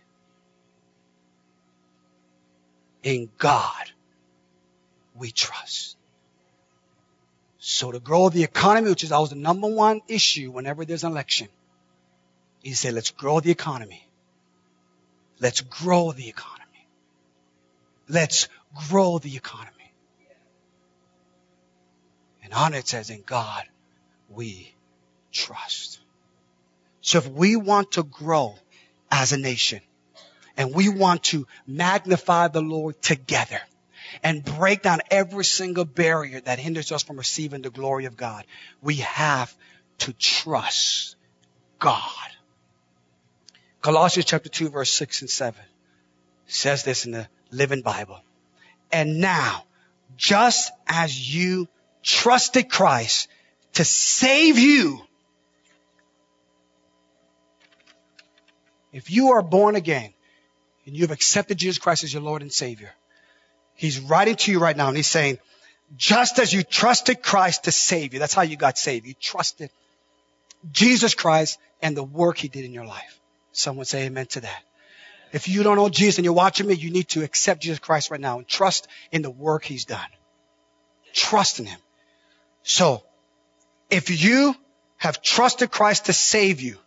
In 3.03 3.29
God 3.37 3.91
we 5.15 5.31
trust. 5.31 5.97
So 7.59 7.91
to 7.91 7.99
grow 7.99 8.29
the 8.29 8.43
economy, 8.43 8.89
which 8.89 9.03
is 9.03 9.11
always 9.11 9.31
the 9.31 9.35
number 9.35 9.67
one 9.67 10.01
issue 10.07 10.49
whenever 10.51 10.85
there's 10.85 11.03
an 11.03 11.11
election, 11.11 11.49
he 12.61 12.73
said, 12.73 12.93
let's 12.93 13.11
grow 13.11 13.39
the 13.39 13.51
economy. 13.51 14.05
Let's 15.39 15.61
grow 15.61 16.11
the 16.11 16.27
economy. 16.27 16.87
Let's 18.07 18.47
grow 18.89 19.19
the 19.19 19.35
economy. 19.35 19.93
And 22.43 22.53
on 22.53 22.73
it 22.73 22.87
says, 22.87 23.09
in 23.09 23.21
God 23.25 23.63
we 24.29 24.73
trust. 25.31 25.99
So 27.01 27.19
if 27.19 27.27
we 27.27 27.55
want 27.55 27.93
to 27.93 28.03
grow 28.03 28.55
as 29.09 29.31
a 29.31 29.37
nation 29.37 29.81
and 30.57 30.73
we 30.73 30.89
want 30.89 31.23
to 31.25 31.47
magnify 31.65 32.49
the 32.49 32.61
Lord 32.61 33.01
together 33.01 33.61
and 34.23 34.43
break 34.43 34.81
down 34.81 34.99
every 35.09 35.45
single 35.45 35.85
barrier 35.85 36.41
that 36.41 36.59
hinders 36.59 36.91
us 36.91 37.03
from 37.03 37.17
receiving 37.17 37.61
the 37.61 37.69
glory 37.69 38.05
of 38.05 38.17
God, 38.17 38.45
we 38.81 38.95
have 38.95 39.55
to 39.99 40.13
trust 40.13 41.15
God. 41.77 42.01
Colossians 43.81 44.25
chapter 44.25 44.49
2 44.49 44.69
verse 44.69 44.91
6 44.91 45.21
and 45.21 45.29
7 45.29 45.59
says 46.47 46.83
this 46.83 47.05
in 47.05 47.11
the 47.11 47.27
Living 47.51 47.81
Bible. 47.81 48.19
And 48.91 49.19
now, 49.19 49.63
just 50.17 50.71
as 50.87 51.35
you 51.35 51.67
trusted 52.03 52.69
Christ 52.69 53.29
to 53.73 53.85
save 53.85 54.57
you, 54.57 54.99
if 58.91 59.11
you 59.11 59.31
are 59.31 59.41
born 59.41 59.75
again 59.75 60.13
and 60.85 60.95
you 60.95 61.03
have 61.03 61.11
accepted 61.11 61.57
Jesus 61.57 61.77
Christ 61.77 62.03
as 62.03 62.13
your 62.13 62.23
Lord 62.23 62.41
and 62.41 62.51
Savior, 62.51 62.91
He's 63.75 63.99
writing 63.99 64.35
to 64.35 64.51
you 64.51 64.59
right 64.59 64.75
now 64.75 64.87
and 64.87 64.97
He's 64.97 65.07
saying, 65.07 65.37
just 65.95 66.39
as 66.39 66.51
you 66.51 66.63
trusted 66.63 67.21
Christ 67.23 67.63
to 67.63 67.71
save 67.71 68.13
you, 68.13 68.19
that's 68.19 68.33
how 68.33 68.41
you 68.41 68.57
got 68.57 68.77
saved. 68.77 69.07
You 69.07 69.13
trusted 69.13 69.69
Jesus 70.71 71.15
Christ 71.15 71.59
and 71.81 71.95
the 71.95 72.03
work 72.03 72.37
He 72.37 72.47
did 72.47 72.65
in 72.65 72.73
your 72.73 72.85
life. 72.85 73.18
Someone 73.51 73.85
say 73.85 74.05
amen 74.05 74.27
to 74.27 74.41
that. 74.41 74.63
If 75.31 75.47
you 75.47 75.63
don't 75.63 75.75
know 75.75 75.89
Jesus 75.89 76.17
and 76.17 76.25
you're 76.25 76.33
watching 76.33 76.67
me, 76.67 76.73
you 76.73 76.91
need 76.91 77.09
to 77.09 77.23
accept 77.23 77.61
Jesus 77.61 77.79
Christ 77.79 78.09
right 78.09 78.19
now 78.19 78.39
and 78.39 78.47
trust 78.47 78.87
in 79.11 79.21
the 79.21 79.29
work 79.29 79.63
He's 79.63 79.85
done. 79.85 80.07
Trust 81.13 81.59
in 81.59 81.65
Him. 81.65 81.79
So, 82.63 83.03
if 83.89 84.23
you 84.23 84.55
have 84.97 85.21
trusted 85.21 85.71
Christ 85.71 86.05
to 86.05 86.13
save 86.13 86.61
you, 86.61 86.77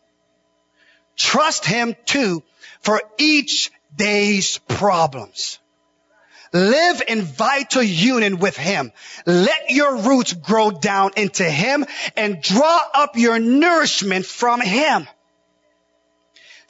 trust 1.17 1.65
Him 1.65 1.95
too 2.05 2.43
for 2.81 3.01
each 3.19 3.71
day's 3.95 4.59
problems. 4.59 5.59
Live 6.53 7.03
in 7.09 7.23
vital 7.23 7.83
union 7.83 8.39
with 8.39 8.57
Him. 8.57 8.93
Let 9.25 9.71
your 9.71 10.03
roots 10.03 10.35
grow 10.35 10.71
down 10.71 11.13
into 11.17 11.45
Him 11.45 11.87
and 12.17 12.43
draw 12.43 12.81
up 12.95 13.17
your 13.17 13.39
nourishment 13.39 14.27
from 14.27 14.61
Him. 14.61 15.09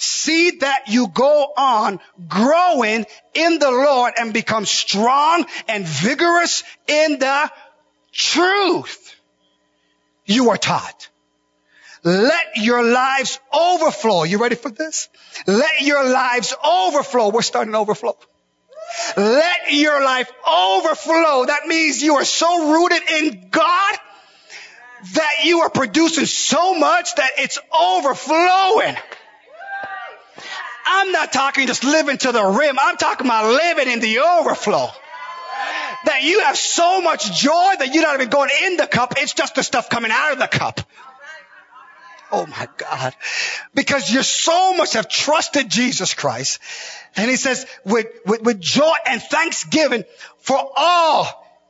See 0.03 0.51
that 0.63 0.89
you 0.89 1.07
go 1.07 1.53
on 1.57 2.01
growing 2.27 3.07
in 3.35 3.59
the 3.61 3.71
Lord 3.71 4.15
and 4.19 4.33
become 4.33 4.67
strong 4.67 5.47
and 5.69 5.87
vigorous 5.87 6.65
in 6.89 7.21
the 7.21 7.49
truth 8.11 9.15
you 10.27 10.51
are 10.51 10.57
taught. 10.57 11.09
Let 12.03 12.57
your 12.57 12.83
lives 12.83 13.39
overflow. 13.55 14.25
You 14.25 14.39
ready 14.39 14.57
for 14.57 14.73
this? 14.73 15.09
Let 15.47 15.83
your 15.83 16.05
lives 16.05 16.53
overflow. 16.65 17.29
We're 17.29 17.43
starting 17.43 17.73
to 17.75 17.79
overflow. 17.79 18.19
Let 19.17 19.71
your 19.71 20.03
life 20.03 20.33
overflow. 20.45 21.45
That 21.45 21.69
means 21.69 22.03
you 22.03 22.17
are 22.17 22.25
so 22.25 22.73
rooted 22.73 23.09
in 23.09 23.51
God 23.51 23.95
that 25.15 25.45
you 25.45 25.61
are 25.61 25.71
producing 25.71 26.27
so 26.27 26.75
much 26.75 27.15
that 27.15 27.31
it's 27.39 27.61
overflowing. 27.73 28.97
I'm 30.87 31.13
not 31.13 31.33
talking 31.33 31.67
just 31.67 31.85
living 31.85 32.19
to 32.19 32.33
the 32.33 32.45
rim. 32.45 32.77
I'm 32.81 32.97
talking 32.97 33.27
about 33.27 33.53
living 33.53 33.93
in 33.93 34.01
the 34.01 34.21
overflow. 34.21 34.89
That 36.05 36.23
you 36.23 36.41
have 36.41 36.57
so 36.57 37.01
much 37.01 37.41
joy 37.41 37.75
that 37.79 37.91
you're 37.93 38.03
not 38.03 38.15
even 38.17 38.29
going 38.29 38.51
in 38.65 38.77
the 38.77 38.87
cup. 38.87 39.15
It's 39.19 39.35
just 39.35 39.55
the 39.55 39.63
stuff 39.63 39.89
coming 39.89 40.11
out 40.11 40.33
of 40.33 40.39
the 40.39 40.49
cup. 40.49 40.81
Oh 42.33 42.47
my 42.47 42.67
God. 42.79 43.15
Because 43.75 44.11
you 44.11 44.23
so 44.23 44.75
much 44.75 44.95
have 44.95 45.09
trusted 45.09 45.69
Jesus 45.69 46.15
Christ. 46.15 46.61
And 47.15 47.31
he 47.31 47.37
says, 47.37 47.67
with, 47.85 48.07
with, 48.25 48.43
with 48.43 48.61
joy 48.61 48.95
and 49.07 49.23
thanksgiving 49.23 50.05
for 50.39 50.59
all 50.77 51.27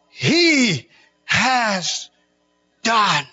he 0.08 0.88
has 1.24 2.08
done. 2.84 3.26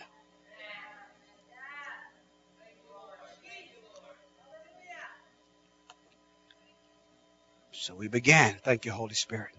So 7.81 7.95
we 7.95 8.09
began, 8.09 8.57
thank 8.61 8.83
you, 8.83 8.91
Holy 8.91 9.13
Spirit, 9.13 9.55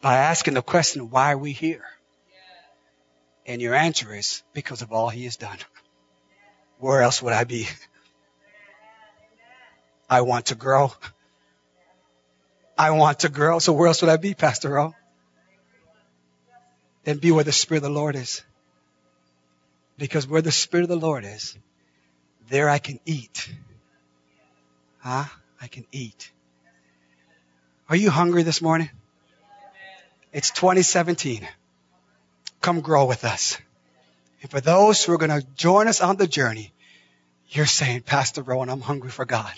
by 0.00 0.18
asking 0.18 0.54
the 0.54 0.62
question, 0.62 1.10
why 1.10 1.32
are 1.32 1.38
we 1.38 1.50
here? 1.50 1.84
And 3.44 3.60
your 3.60 3.74
answer 3.74 4.14
is, 4.14 4.44
because 4.52 4.80
of 4.80 4.92
all 4.92 5.08
he 5.08 5.24
has 5.24 5.34
done. 5.34 5.58
Where 6.78 7.02
else 7.02 7.20
would 7.20 7.32
I 7.32 7.42
be? 7.42 7.66
I 10.08 10.20
want 10.20 10.46
to 10.46 10.54
grow. 10.54 10.92
I 12.78 12.92
want 12.92 13.20
to 13.20 13.30
grow. 13.30 13.58
So 13.58 13.72
where 13.72 13.88
else 13.88 14.00
would 14.02 14.10
I 14.10 14.16
be, 14.16 14.34
Pastor 14.34 14.78
O? 14.78 14.94
Then 17.02 17.18
be 17.18 17.32
where 17.32 17.42
the 17.42 17.50
Spirit 17.50 17.78
of 17.78 17.90
the 17.90 17.98
Lord 17.98 18.14
is. 18.14 18.44
Because 19.98 20.24
where 20.28 20.40
the 20.40 20.52
Spirit 20.52 20.84
of 20.84 20.88
the 20.88 21.04
Lord 21.04 21.24
is, 21.24 21.58
there 22.48 22.68
I 22.68 22.78
can 22.78 23.00
eat. 23.04 23.52
Huh? 25.00 25.24
I 25.60 25.66
can 25.66 25.84
eat. 25.90 26.30
Are 27.88 27.96
you 27.96 28.08
hungry 28.08 28.44
this 28.44 28.62
morning? 28.62 28.88
It's 30.32 30.50
2017. 30.50 31.46
Come 32.62 32.80
grow 32.80 33.04
with 33.04 33.24
us. 33.24 33.58
And 34.40 34.50
for 34.50 34.60
those 34.60 35.04
who 35.04 35.12
are 35.12 35.18
going 35.18 35.38
to 35.38 35.46
join 35.54 35.86
us 35.86 36.00
on 36.00 36.16
the 36.16 36.26
journey, 36.26 36.72
you're 37.50 37.66
saying, 37.66 38.02
Pastor 38.02 38.42
Rohan, 38.42 38.70
I'm 38.70 38.80
hungry 38.80 39.10
for 39.10 39.26
God. 39.26 39.52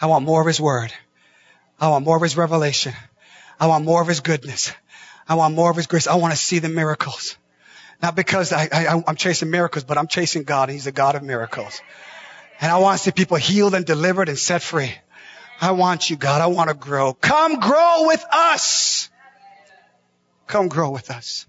I 0.00 0.06
want 0.06 0.24
more 0.24 0.40
of 0.40 0.46
His 0.46 0.60
Word. 0.60 0.92
I 1.80 1.88
want 1.88 2.04
more 2.04 2.16
of 2.16 2.22
His 2.22 2.36
revelation. 2.36 2.92
I 3.58 3.66
want 3.66 3.84
more 3.84 4.00
of 4.00 4.06
His 4.06 4.20
goodness. 4.20 4.72
I 5.28 5.34
want 5.34 5.54
more 5.56 5.70
of 5.70 5.76
His 5.76 5.88
grace. 5.88 6.06
I 6.06 6.14
want 6.14 6.32
to 6.32 6.38
see 6.38 6.60
the 6.60 6.68
miracles. 6.68 7.36
Not 8.00 8.14
because 8.14 8.52
I, 8.52 8.68
I, 8.72 9.02
I'm 9.06 9.16
chasing 9.16 9.50
miracles, 9.50 9.82
but 9.82 9.98
I'm 9.98 10.06
chasing 10.06 10.44
God. 10.44 10.68
He's 10.68 10.84
the 10.84 10.92
God 10.92 11.16
of 11.16 11.24
miracles. 11.24 11.82
And 12.60 12.70
I 12.70 12.78
want 12.78 12.98
to 12.98 13.04
see 13.04 13.10
people 13.10 13.38
healed 13.38 13.74
and 13.74 13.84
delivered 13.84 14.28
and 14.28 14.38
set 14.38 14.62
free. 14.62 14.92
I 15.62 15.70
want 15.70 16.10
you, 16.10 16.16
God. 16.16 16.40
I 16.40 16.48
want 16.48 16.70
to 16.70 16.74
grow. 16.74 17.14
Come 17.14 17.60
grow 17.60 18.08
with 18.08 18.24
us. 18.32 19.08
Come 20.48 20.66
grow 20.66 20.90
with 20.90 21.08
us. 21.08 21.46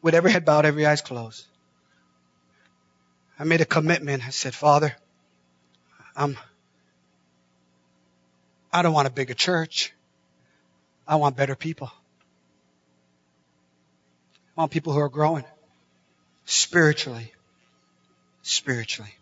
With 0.00 0.14
every 0.14 0.32
head 0.32 0.46
bowed, 0.46 0.64
every 0.64 0.86
eyes 0.86 1.02
closed. 1.02 1.44
I 3.38 3.44
made 3.44 3.60
a 3.60 3.66
commitment. 3.66 4.26
I 4.26 4.30
said, 4.30 4.54
Father, 4.54 4.96
I'm, 6.16 6.38
I 8.72 8.80
don't 8.80 8.94
want 8.94 9.06
a 9.06 9.12
bigger 9.12 9.34
church. 9.34 9.92
I 11.06 11.16
want 11.16 11.36
better 11.36 11.54
people. 11.54 11.90
I 14.56 14.62
want 14.62 14.72
people 14.72 14.94
who 14.94 15.00
are 15.00 15.10
growing 15.10 15.44
spiritually. 16.46 17.34
Spiritually 18.40 19.14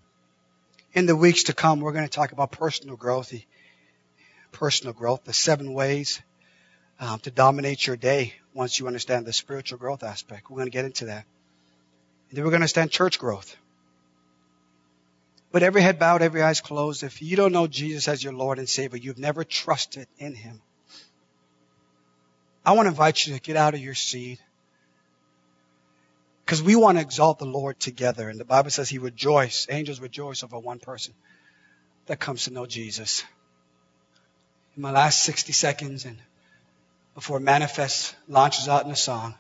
in 0.97 1.05
the 1.05 1.15
weeks 1.15 1.45
to 1.45 1.53
come, 1.53 1.81
we're 1.81 1.93
going 1.93 2.07
to 2.07 2.11
talk 2.11 2.33
about 2.33 2.51
personal 2.51 2.97
growth, 2.97 3.29
the 3.29 3.43
personal 4.51 4.95
growth, 4.95 5.25
the 5.25 5.33
seven 5.35 5.75
ways 5.75 6.23
um, 6.99 7.21
to 7.21 7.31
dominate 7.31 7.87
your 7.87 7.97
day 7.97 8.35
once 8.55 8.81
you 8.81 8.87
understand 8.87 9.27
the 9.27 9.33
spiritual 9.33 9.79
growth 9.79 10.03
aspect. 10.03 10.51
We're 10.51 10.57
going 10.57 10.69
to 10.69 10.73
get 10.73 10.87
into 10.87 11.05
that. 11.05 11.27
And 12.31 12.39
then 12.39 12.45
we're 12.45 12.51
going 12.51 12.61
to 12.61 12.65
understand 12.65 12.91
church 12.91 13.19
growth. 13.19 13.55
But 15.53 15.63
every 15.63 15.83
head 15.83 15.99
bowed, 15.99 16.23
every 16.23 16.43
eyes 16.43 16.63
closed. 16.63 17.03
If 17.03 17.21
you 17.21 17.37
don't 17.37 17.53
know 17.53 17.67
Jesus 17.67 18.09
as 18.09 18.25
your 18.25 18.33
Lord 18.33 18.59
and 18.59 18.69
Savior, 18.69 18.99
you've 18.99 19.19
never 19.19 19.45
trusted 19.45 20.09
in 20.19 20.35
Him. 20.35 20.63
I 22.65 22.73
want 22.73 22.87
to 22.87 22.91
invite 22.91 23.27
you 23.27 23.35
to 23.35 23.41
get 23.41 23.57
out 23.57 23.75
of 23.75 23.81
your 23.81 23.95
seat 23.95 24.41
because 26.47 26.63
we 26.63 26.77
want 26.77 26.97
to 26.97 27.03
exalt 27.03 27.41
the 27.41 27.45
Lord 27.45 27.81
together. 27.81 28.29
And 28.29 28.39
the 28.39 28.45
Bible 28.45 28.71
says 28.71 28.89
he 28.89 28.99
rejoice, 28.99 29.67
angels 29.69 29.99
rejoice 29.99 30.45
over 30.45 30.57
one 30.61 30.79
person 30.79 31.13
that 32.07 32.21
comes 32.21 32.45
to 32.45 32.53
know 32.53 32.67
Jesus. 32.67 33.25
In 34.77 34.83
my 34.83 34.93
last 34.93 35.25
60 35.25 35.53
seconds 35.53 36.05
and 36.05 36.17
before 37.17 37.41
Manifest 37.41 38.15
launches 38.29 38.69
out 38.69 38.85
in 38.85 38.93
a 38.93 38.97
song, 38.97 39.35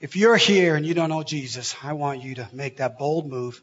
if 0.00 0.16
you're 0.16 0.36
here 0.36 0.74
and 0.74 0.84
you 0.84 0.94
don't 0.94 1.10
know 1.10 1.22
Jesus, 1.22 1.76
I 1.80 1.92
want 1.92 2.22
you 2.22 2.34
to 2.36 2.48
make 2.52 2.78
that 2.78 2.98
bold 2.98 3.28
move. 3.28 3.62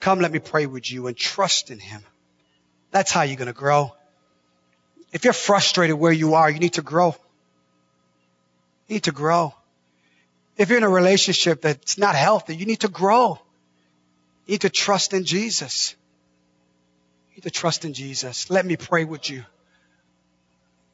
Come, 0.00 0.20
let 0.20 0.32
me 0.32 0.40
pray 0.40 0.66
with 0.66 0.92
you 0.92 1.06
and 1.06 1.16
trust 1.16 1.70
in 1.70 1.78
him. 1.78 2.02
That's 2.90 3.10
how 3.10 3.22
you're 3.22 3.38
going 3.38 3.46
to 3.46 3.54
grow. 3.54 3.96
If 5.12 5.24
you're 5.24 5.32
frustrated 5.32 5.96
where 5.96 6.12
you 6.12 6.34
are, 6.34 6.50
you 6.50 6.58
need 6.58 6.74
to 6.74 6.82
grow. 6.82 7.16
You 8.86 8.96
need 8.96 9.04
to 9.04 9.12
grow. 9.12 9.54
If 10.56 10.68
you're 10.68 10.78
in 10.78 10.84
a 10.84 10.88
relationship 10.88 11.62
that's 11.62 11.98
not 11.98 12.14
healthy, 12.14 12.56
you 12.56 12.66
need 12.66 12.80
to 12.80 12.88
grow. 12.88 13.38
You 14.46 14.52
need 14.52 14.60
to 14.62 14.70
trust 14.70 15.12
in 15.12 15.24
Jesus. 15.24 15.96
You 17.30 17.36
need 17.36 17.42
to 17.42 17.50
trust 17.50 17.84
in 17.84 17.92
Jesus. 17.92 18.50
Let 18.50 18.64
me 18.64 18.76
pray 18.76 19.04
with 19.04 19.28
you. 19.28 19.44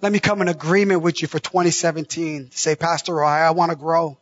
Let 0.01 0.13
me 0.13 0.19
come 0.19 0.41
in 0.41 0.49
agreement 0.49 1.03
with 1.03 1.21
you 1.21 1.29
for 1.29 1.39
2017. 1.39 2.51
Say, 2.53 2.75
Pastor, 2.75 3.23
I, 3.23 3.47
I 3.47 3.51
want 3.51 3.71
to 3.71 3.77
grow. 3.77 4.17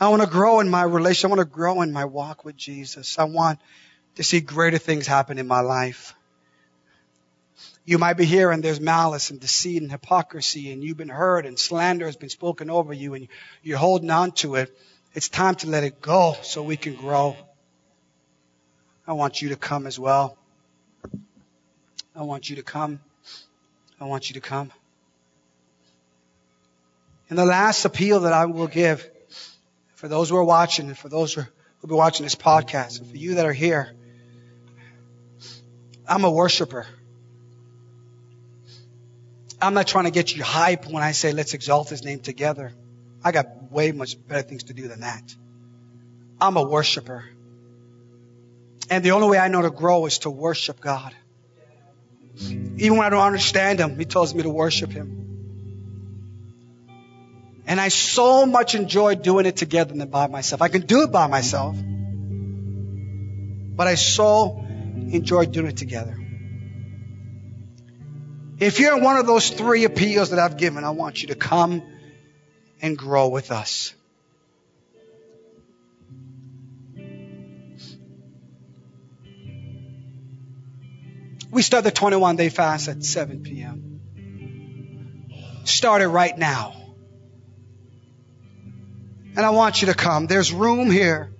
I 0.00 0.08
want 0.08 0.22
to 0.22 0.28
grow 0.28 0.60
in 0.60 0.70
my 0.70 0.82
relation. 0.82 1.28
I 1.28 1.34
want 1.34 1.40
to 1.40 1.54
grow 1.54 1.82
in 1.82 1.92
my 1.92 2.06
walk 2.06 2.44
with 2.44 2.56
Jesus. 2.56 3.18
I 3.18 3.24
want 3.24 3.58
to 4.14 4.24
see 4.24 4.40
greater 4.40 4.78
things 4.78 5.06
happen 5.06 5.38
in 5.38 5.46
my 5.46 5.60
life. 5.60 6.14
You 7.86 7.98
might 7.98 8.14
be 8.14 8.24
here 8.24 8.50
and 8.50 8.64
there's 8.64 8.80
malice 8.80 9.30
and 9.30 9.38
deceit 9.38 9.80
and 9.80 9.90
hypocrisy 9.90 10.72
and 10.72 10.82
you've 10.82 10.96
been 10.96 11.08
hurt 11.08 11.46
and 11.46 11.56
slander 11.56 12.06
has 12.06 12.16
been 12.16 12.28
spoken 12.28 12.68
over 12.68 12.92
you 12.92 13.14
and 13.14 13.28
you're 13.62 13.78
holding 13.78 14.10
on 14.10 14.32
to 14.32 14.56
it 14.56 14.76
It's 15.14 15.28
time 15.28 15.54
to 15.56 15.68
let 15.68 15.84
it 15.84 16.02
go 16.02 16.36
so 16.42 16.64
we 16.64 16.76
can 16.76 16.96
grow. 16.96 17.36
I 19.06 19.12
want 19.12 19.40
you 19.40 19.50
to 19.50 19.56
come 19.56 19.86
as 19.86 20.00
well. 20.00 20.36
I 22.16 22.22
want 22.22 22.50
you 22.50 22.56
to 22.56 22.64
come. 22.64 22.98
I 24.00 24.04
want 24.06 24.30
you 24.30 24.34
to 24.34 24.40
come. 24.40 24.72
And 27.30 27.38
the 27.38 27.44
last 27.44 27.84
appeal 27.84 28.20
that 28.20 28.32
I 28.32 28.46
will 28.46 28.66
give 28.66 29.08
for 29.94 30.08
those 30.08 30.30
who 30.30 30.36
are 30.36 30.44
watching 30.44 30.88
and 30.88 30.98
for 30.98 31.08
those 31.08 31.34
who 31.34 31.42
will 31.82 31.88
be 31.88 31.94
watching 31.94 32.24
this 32.24 32.34
podcast, 32.34 32.98
and 32.98 33.08
for 33.08 33.16
you 33.16 33.34
that 33.36 33.46
are 33.46 33.52
here, 33.52 33.92
I'm 36.08 36.24
a 36.24 36.30
worshiper. 36.30 36.86
I'm 39.60 39.74
not 39.74 39.86
trying 39.86 40.04
to 40.04 40.10
get 40.10 40.34
you 40.34 40.42
hype 40.42 40.86
when 40.86 41.02
I 41.02 41.12
say 41.12 41.32
let's 41.32 41.54
exalt 41.54 41.88
his 41.88 42.04
name 42.04 42.20
together. 42.20 42.72
I 43.24 43.32
got 43.32 43.72
way 43.72 43.92
much 43.92 44.16
better 44.28 44.42
things 44.42 44.64
to 44.64 44.74
do 44.74 44.88
than 44.88 45.00
that. 45.00 45.34
I'm 46.40 46.56
a 46.56 46.62
worshiper. 46.62 47.24
And 48.90 49.04
the 49.04 49.12
only 49.12 49.28
way 49.28 49.38
I 49.38 49.48
know 49.48 49.62
to 49.62 49.70
grow 49.70 50.06
is 50.06 50.18
to 50.18 50.30
worship 50.30 50.80
God. 50.80 51.14
Even 52.38 52.98
when 52.98 53.06
I 53.06 53.10
don't 53.10 53.24
understand 53.24 53.80
Him, 53.80 53.98
He 53.98 54.04
tells 54.04 54.34
me 54.34 54.42
to 54.42 54.50
worship 54.50 54.92
Him. 54.92 55.22
And 57.66 57.80
I 57.80 57.88
so 57.88 58.46
much 58.46 58.74
enjoy 58.74 59.16
doing 59.16 59.46
it 59.46 59.56
together 59.56 59.94
than 59.94 60.08
by 60.08 60.28
myself. 60.28 60.62
I 60.62 60.68
can 60.68 60.82
do 60.82 61.02
it 61.02 61.10
by 61.10 61.26
myself, 61.26 61.76
but 63.76 63.88
I 63.88 63.96
so 63.96 64.64
enjoy 65.10 65.46
doing 65.46 65.66
it 65.68 65.76
together. 65.76 66.16
If 68.58 68.80
you're 68.80 68.98
one 68.98 69.16
of 69.16 69.26
those 69.26 69.50
three 69.50 69.84
appeals 69.84 70.30
that 70.30 70.38
I've 70.38 70.56
given, 70.56 70.82
I 70.82 70.90
want 70.90 71.20
you 71.20 71.28
to 71.28 71.34
come 71.34 71.82
and 72.80 72.96
grow 72.96 73.28
with 73.28 73.50
us. 73.50 73.92
We 81.50 81.62
start 81.62 81.84
the 81.84 81.90
21 81.90 82.36
day 82.36 82.48
fast 82.48 82.88
at 82.88 83.04
7 83.04 83.42
p.m. 83.42 84.00
Start 85.64 86.00
it 86.02 86.08
right 86.08 86.36
now. 86.36 86.74
And 89.36 89.44
I 89.44 89.50
want 89.50 89.82
you 89.82 89.88
to 89.88 89.94
come. 89.94 90.26
There's 90.26 90.50
room 90.52 90.90
here 90.90 91.34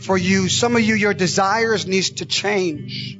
for 0.00 0.18
you. 0.18 0.48
Some 0.50 0.76
of 0.76 0.82
you, 0.82 0.94
your 0.94 1.14
desires 1.14 1.86
needs 1.86 2.10
to 2.10 2.26
change. 2.26 3.18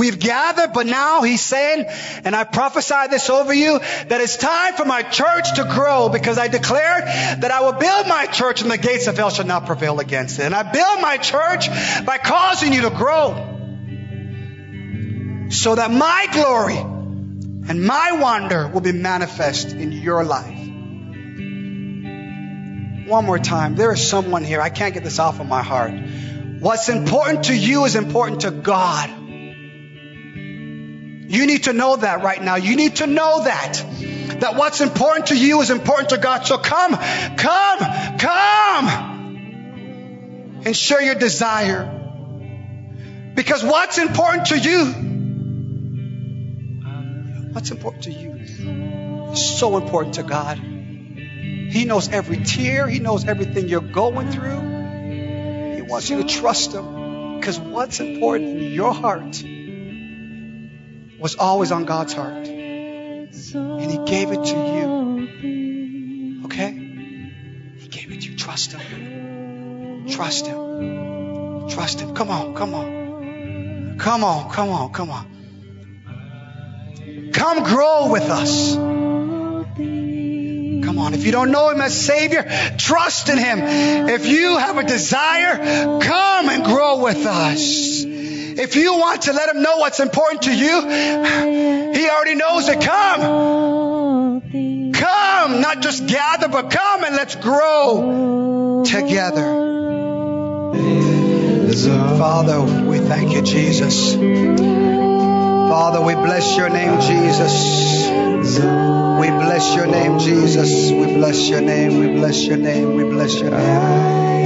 We've 0.00 0.18
gathered, 0.18 0.72
but 0.72 0.86
now 0.86 1.20
he's 1.20 1.42
saying, 1.42 1.84
and 2.24 2.34
I 2.34 2.44
prophesy 2.44 3.08
this 3.10 3.28
over 3.28 3.52
you, 3.52 3.80
that 3.80 4.18
it's 4.22 4.38
time 4.38 4.72
for 4.72 4.86
my 4.86 5.02
church 5.02 5.56
to 5.56 5.64
grow 5.64 6.08
because 6.08 6.38
I 6.38 6.48
declared 6.48 7.04
that 7.04 7.50
I 7.50 7.60
will 7.60 7.74
build 7.74 8.08
my 8.08 8.24
church 8.24 8.62
and 8.62 8.70
the 8.70 8.78
gates 8.78 9.08
of 9.08 9.18
hell 9.18 9.28
shall 9.28 9.44
not 9.44 9.66
prevail 9.66 10.00
against 10.00 10.38
it. 10.38 10.44
And 10.44 10.54
I 10.54 10.62
build 10.62 11.02
my 11.02 11.18
church 11.18 11.68
by 12.06 12.16
causing 12.16 12.72
you 12.72 12.80
to 12.80 12.90
grow 12.90 13.34
so 15.50 15.74
that 15.74 15.90
my 15.90 16.28
glory 16.32 16.78
and 16.78 17.84
my 17.84 18.12
wonder 18.12 18.68
will 18.68 18.80
be 18.80 18.92
manifest 18.92 19.68
in 19.68 19.92
your 19.92 20.24
life. 20.24 20.66
One 23.06 23.26
more 23.26 23.38
time. 23.38 23.74
There 23.74 23.92
is 23.92 24.08
someone 24.08 24.44
here. 24.44 24.62
I 24.62 24.70
can't 24.70 24.94
get 24.94 25.04
this 25.04 25.18
off 25.18 25.40
of 25.40 25.46
my 25.46 25.62
heart. 25.62 25.92
What's 26.60 26.88
important 26.88 27.44
to 27.44 27.54
you 27.54 27.84
is 27.84 27.96
important 27.96 28.40
to 28.42 28.50
God. 28.50 29.19
You 31.30 31.46
need 31.46 31.64
to 31.64 31.72
know 31.72 31.94
that 31.94 32.24
right 32.24 32.42
now. 32.42 32.56
You 32.56 32.74
need 32.74 32.96
to 32.96 33.06
know 33.06 33.44
that. 33.44 33.74
That 34.40 34.56
what's 34.56 34.80
important 34.80 35.26
to 35.28 35.38
you 35.38 35.60
is 35.60 35.70
important 35.70 36.08
to 36.08 36.18
God. 36.18 36.44
So 36.44 36.58
come, 36.58 36.96
come, 37.36 37.78
come 38.18 38.88
and 40.66 40.76
share 40.76 41.00
your 41.00 41.14
desire. 41.14 41.86
Because 43.36 43.62
what's 43.62 43.98
important 43.98 44.46
to 44.48 44.58
you, 44.58 44.86
what's 47.52 47.70
important 47.70 48.02
to 48.04 48.10
you 48.10 48.32
is 49.30 49.58
so 49.60 49.76
important 49.76 50.16
to 50.16 50.24
God. 50.24 50.58
He 50.58 51.84
knows 51.84 52.08
every 52.08 52.38
tear. 52.38 52.88
He 52.88 52.98
knows 52.98 53.24
everything 53.24 53.68
you're 53.68 53.80
going 53.80 54.32
through. 54.32 55.76
He 55.76 55.82
wants 55.82 56.10
you 56.10 56.24
to 56.24 56.28
trust 56.28 56.72
Him. 56.72 57.38
Because 57.38 57.60
what's 57.60 58.00
important 58.00 58.58
in 58.58 58.72
your 58.72 58.92
heart 58.92 59.44
was 61.20 61.36
always 61.36 61.70
on 61.70 61.84
God's 61.84 62.14
heart. 62.14 62.48
And 62.48 63.90
He 63.90 63.98
gave 64.06 64.32
it 64.32 64.42
to 64.44 64.56
you. 64.56 66.40
Okay? 66.46 66.72
He 67.78 67.88
gave 67.88 68.10
it 68.10 68.22
to 68.22 68.30
you. 68.30 68.36
Trust 68.36 68.72
Him. 68.72 70.06
Trust 70.08 70.46
Him. 70.46 71.68
Trust 71.68 72.00
Him. 72.00 72.14
Come 72.14 72.30
on, 72.30 72.54
come 72.54 72.72
on. 72.74 73.98
Come 73.98 74.24
on, 74.24 74.50
come 74.50 74.70
on, 74.70 74.92
come 74.92 75.10
on. 75.10 75.26
Come 77.32 77.62
grow 77.64 78.10
with 78.10 78.24
us. 78.24 78.74
Come 78.74 79.66
on. 80.98 81.14
If 81.14 81.24
you 81.26 81.32
don't 81.32 81.50
know 81.50 81.70
Him 81.70 81.80
as 81.80 81.98
Savior, 81.98 82.44
trust 82.78 83.28
in 83.28 83.38
Him. 83.38 83.58
If 84.08 84.26
you 84.26 84.56
have 84.56 84.78
a 84.78 84.84
desire, 84.84 85.98
come 86.00 86.48
and 86.48 86.64
grow 86.64 87.02
with 87.02 87.26
us. 87.26 88.04
If 88.58 88.76
you 88.76 88.94
want 88.94 89.22
to 89.22 89.32
let 89.32 89.48
him 89.54 89.62
know 89.62 89.78
what's 89.78 90.00
important 90.00 90.42
to 90.42 90.52
you, 90.54 90.88
he 91.92 92.08
already 92.08 92.34
knows 92.34 92.68
it. 92.68 92.80
Come. 92.80 94.40
Come. 94.92 95.60
Not 95.60 95.80
just 95.82 96.06
gather, 96.06 96.48
but 96.48 96.70
come 96.70 97.04
and 97.04 97.16
let's 97.16 97.36
grow 97.36 98.84
together. 98.84 99.68
Father, 102.18 102.60
we 102.60 102.98
thank 102.98 103.32
you, 103.32 103.42
Jesus. 103.42 104.14
Father, 105.70 106.00
we 106.02 106.14
bless 106.14 106.56
your 106.56 106.68
name, 106.68 107.00
Jesus. 107.00 108.08
We 109.20 109.28
bless 109.28 109.74
your 109.76 109.86
name, 109.86 110.18
Jesus. 110.18 110.90
We 110.90 111.06
bless 111.14 111.48
your 111.48 111.60
name. 111.60 112.00
We 112.00 112.08
bless 112.18 112.44
your 112.44 112.56
name. 112.56 112.96
We 112.96 113.04
bless 113.04 113.40
your 113.40 113.50
name. 113.50 114.40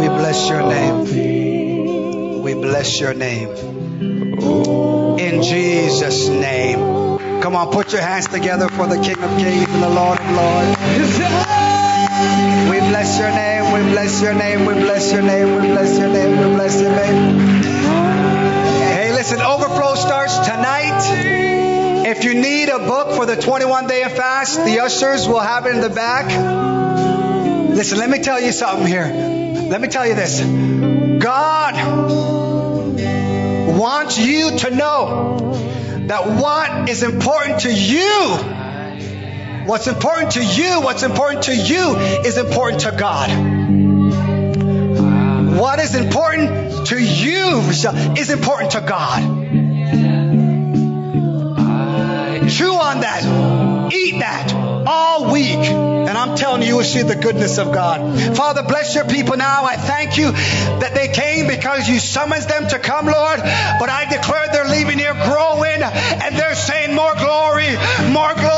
We 0.00 0.08
bless 0.08 0.48
your 0.48 0.62
name. 0.68 1.51
Bless 2.62 3.00
your 3.00 3.12
name. 3.12 3.48
In 5.18 5.42
Jesus' 5.42 6.28
name. 6.28 7.40
Come 7.42 7.56
on, 7.56 7.72
put 7.72 7.92
your 7.92 8.02
hands 8.02 8.28
together 8.28 8.68
for 8.68 8.86
the 8.86 9.02
King 9.02 9.20
of 9.20 9.36
Kings 9.36 9.68
and 9.68 9.82
the 9.82 9.88
Lord 9.88 10.20
of 10.20 10.30
Lords. 10.30 10.78
We 12.70 12.78
bless 12.78 13.18
your 13.18 13.30
name. 13.30 13.72
We 13.72 13.90
bless 13.90 14.22
your 14.22 14.34
name. 14.34 14.64
We 14.64 14.74
bless 14.74 15.12
your 15.12 15.22
name. 15.22 15.60
We 15.60 15.68
bless 15.72 15.98
your 15.98 16.08
name. 16.08 16.38
We 16.38 16.54
bless 16.54 16.80
your 16.80 16.92
name. 16.92 17.60
Hey, 18.94 19.12
listen, 19.12 19.40
overflow 19.40 19.96
starts 19.96 20.38
tonight. 20.38 22.06
If 22.06 22.22
you 22.22 22.34
need 22.34 22.68
a 22.68 22.78
book 22.78 23.16
for 23.16 23.26
the 23.26 23.34
21 23.42 23.88
day 23.88 24.04
fast, 24.08 24.64
the 24.64 24.78
ushers 24.78 25.26
will 25.26 25.40
have 25.40 25.66
it 25.66 25.74
in 25.74 25.80
the 25.80 25.90
back. 25.90 26.26
Listen, 27.70 27.98
let 27.98 28.08
me 28.08 28.20
tell 28.20 28.40
you 28.40 28.52
something 28.52 28.86
here. 28.86 29.06
Let 29.68 29.80
me 29.80 29.88
tell 29.88 30.06
you 30.06 30.14
this. 30.14 30.40
God 31.22 32.41
wants 33.82 34.16
you 34.16 34.56
to 34.58 34.70
know 34.70 35.36
that 36.06 36.24
what 36.40 36.88
is 36.88 37.02
important 37.02 37.62
to 37.62 37.72
you, 37.72 38.36
what's 39.66 39.88
important 39.88 40.30
to 40.32 40.44
you, 40.44 40.80
what's 40.80 41.02
important 41.02 41.42
to 41.44 41.56
you 41.56 41.96
is 41.96 42.38
important 42.38 42.82
to 42.82 42.92
God. 42.92 43.28
What 45.58 45.80
is 45.80 45.96
important 45.96 46.86
to 46.86 46.98
you 47.02 47.58
is 48.16 48.30
important 48.30 48.70
to 48.72 48.82
God. 48.82 49.20
Chew 52.48 52.74
on 52.74 53.00
that. 53.00 53.90
Eat 53.92 54.20
that 54.20 54.54
all 54.86 55.32
week. 55.32 55.91
And 56.12 56.18
I'm 56.18 56.36
telling 56.36 56.60
you, 56.60 56.68
you 56.68 56.76
will 56.76 56.84
see 56.84 57.00
the 57.00 57.16
goodness 57.16 57.56
of 57.56 57.72
God. 57.72 58.36
Father, 58.36 58.62
bless 58.62 58.94
your 58.94 59.06
people 59.06 59.38
now. 59.38 59.64
I 59.64 59.76
thank 59.76 60.18
you 60.18 60.30
that 60.32 60.92
they 60.94 61.08
came 61.08 61.48
because 61.48 61.88
you 61.88 61.98
summoned 62.00 62.42
them 62.42 62.68
to 62.68 62.78
come, 62.78 63.06
Lord. 63.06 63.40
But 63.40 63.88
I 63.88 64.04
declare 64.12 64.44
they're 64.52 64.68
leaving 64.68 64.98
here 64.98 65.14
growing 65.14 65.80
and 65.80 66.36
they're 66.36 66.54
saying 66.54 66.94
more 66.94 67.14
glory, 67.14 67.72
more 68.12 68.34
glory, 68.34 68.51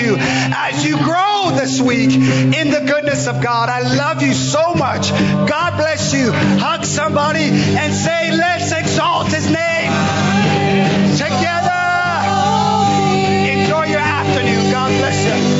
you 0.00 0.16
as 0.18 0.84
you 0.84 0.96
grow 0.96 1.50
this 1.54 1.80
week 1.80 2.10
in 2.10 2.70
the 2.70 2.84
goodness 2.86 3.26
of 3.26 3.42
God. 3.42 3.68
I 3.68 3.80
love 3.80 4.22
you 4.22 4.32
so 4.32 4.74
much. 4.74 5.10
God 5.10 5.76
bless 5.76 6.12
you. 6.14 6.32
Hug 6.32 6.84
somebody 6.84 7.44
and 7.50 7.94
say, 7.94 8.30
let's 8.32 8.72
exalt 8.72 9.28
his 9.28 9.46
name 9.46 9.92
together. 11.16 11.80
Enjoy 13.54 13.84
your 13.84 14.00
afternoon. 14.00 14.70
God 14.70 14.90
bless 14.98 15.24
you. 15.24 15.50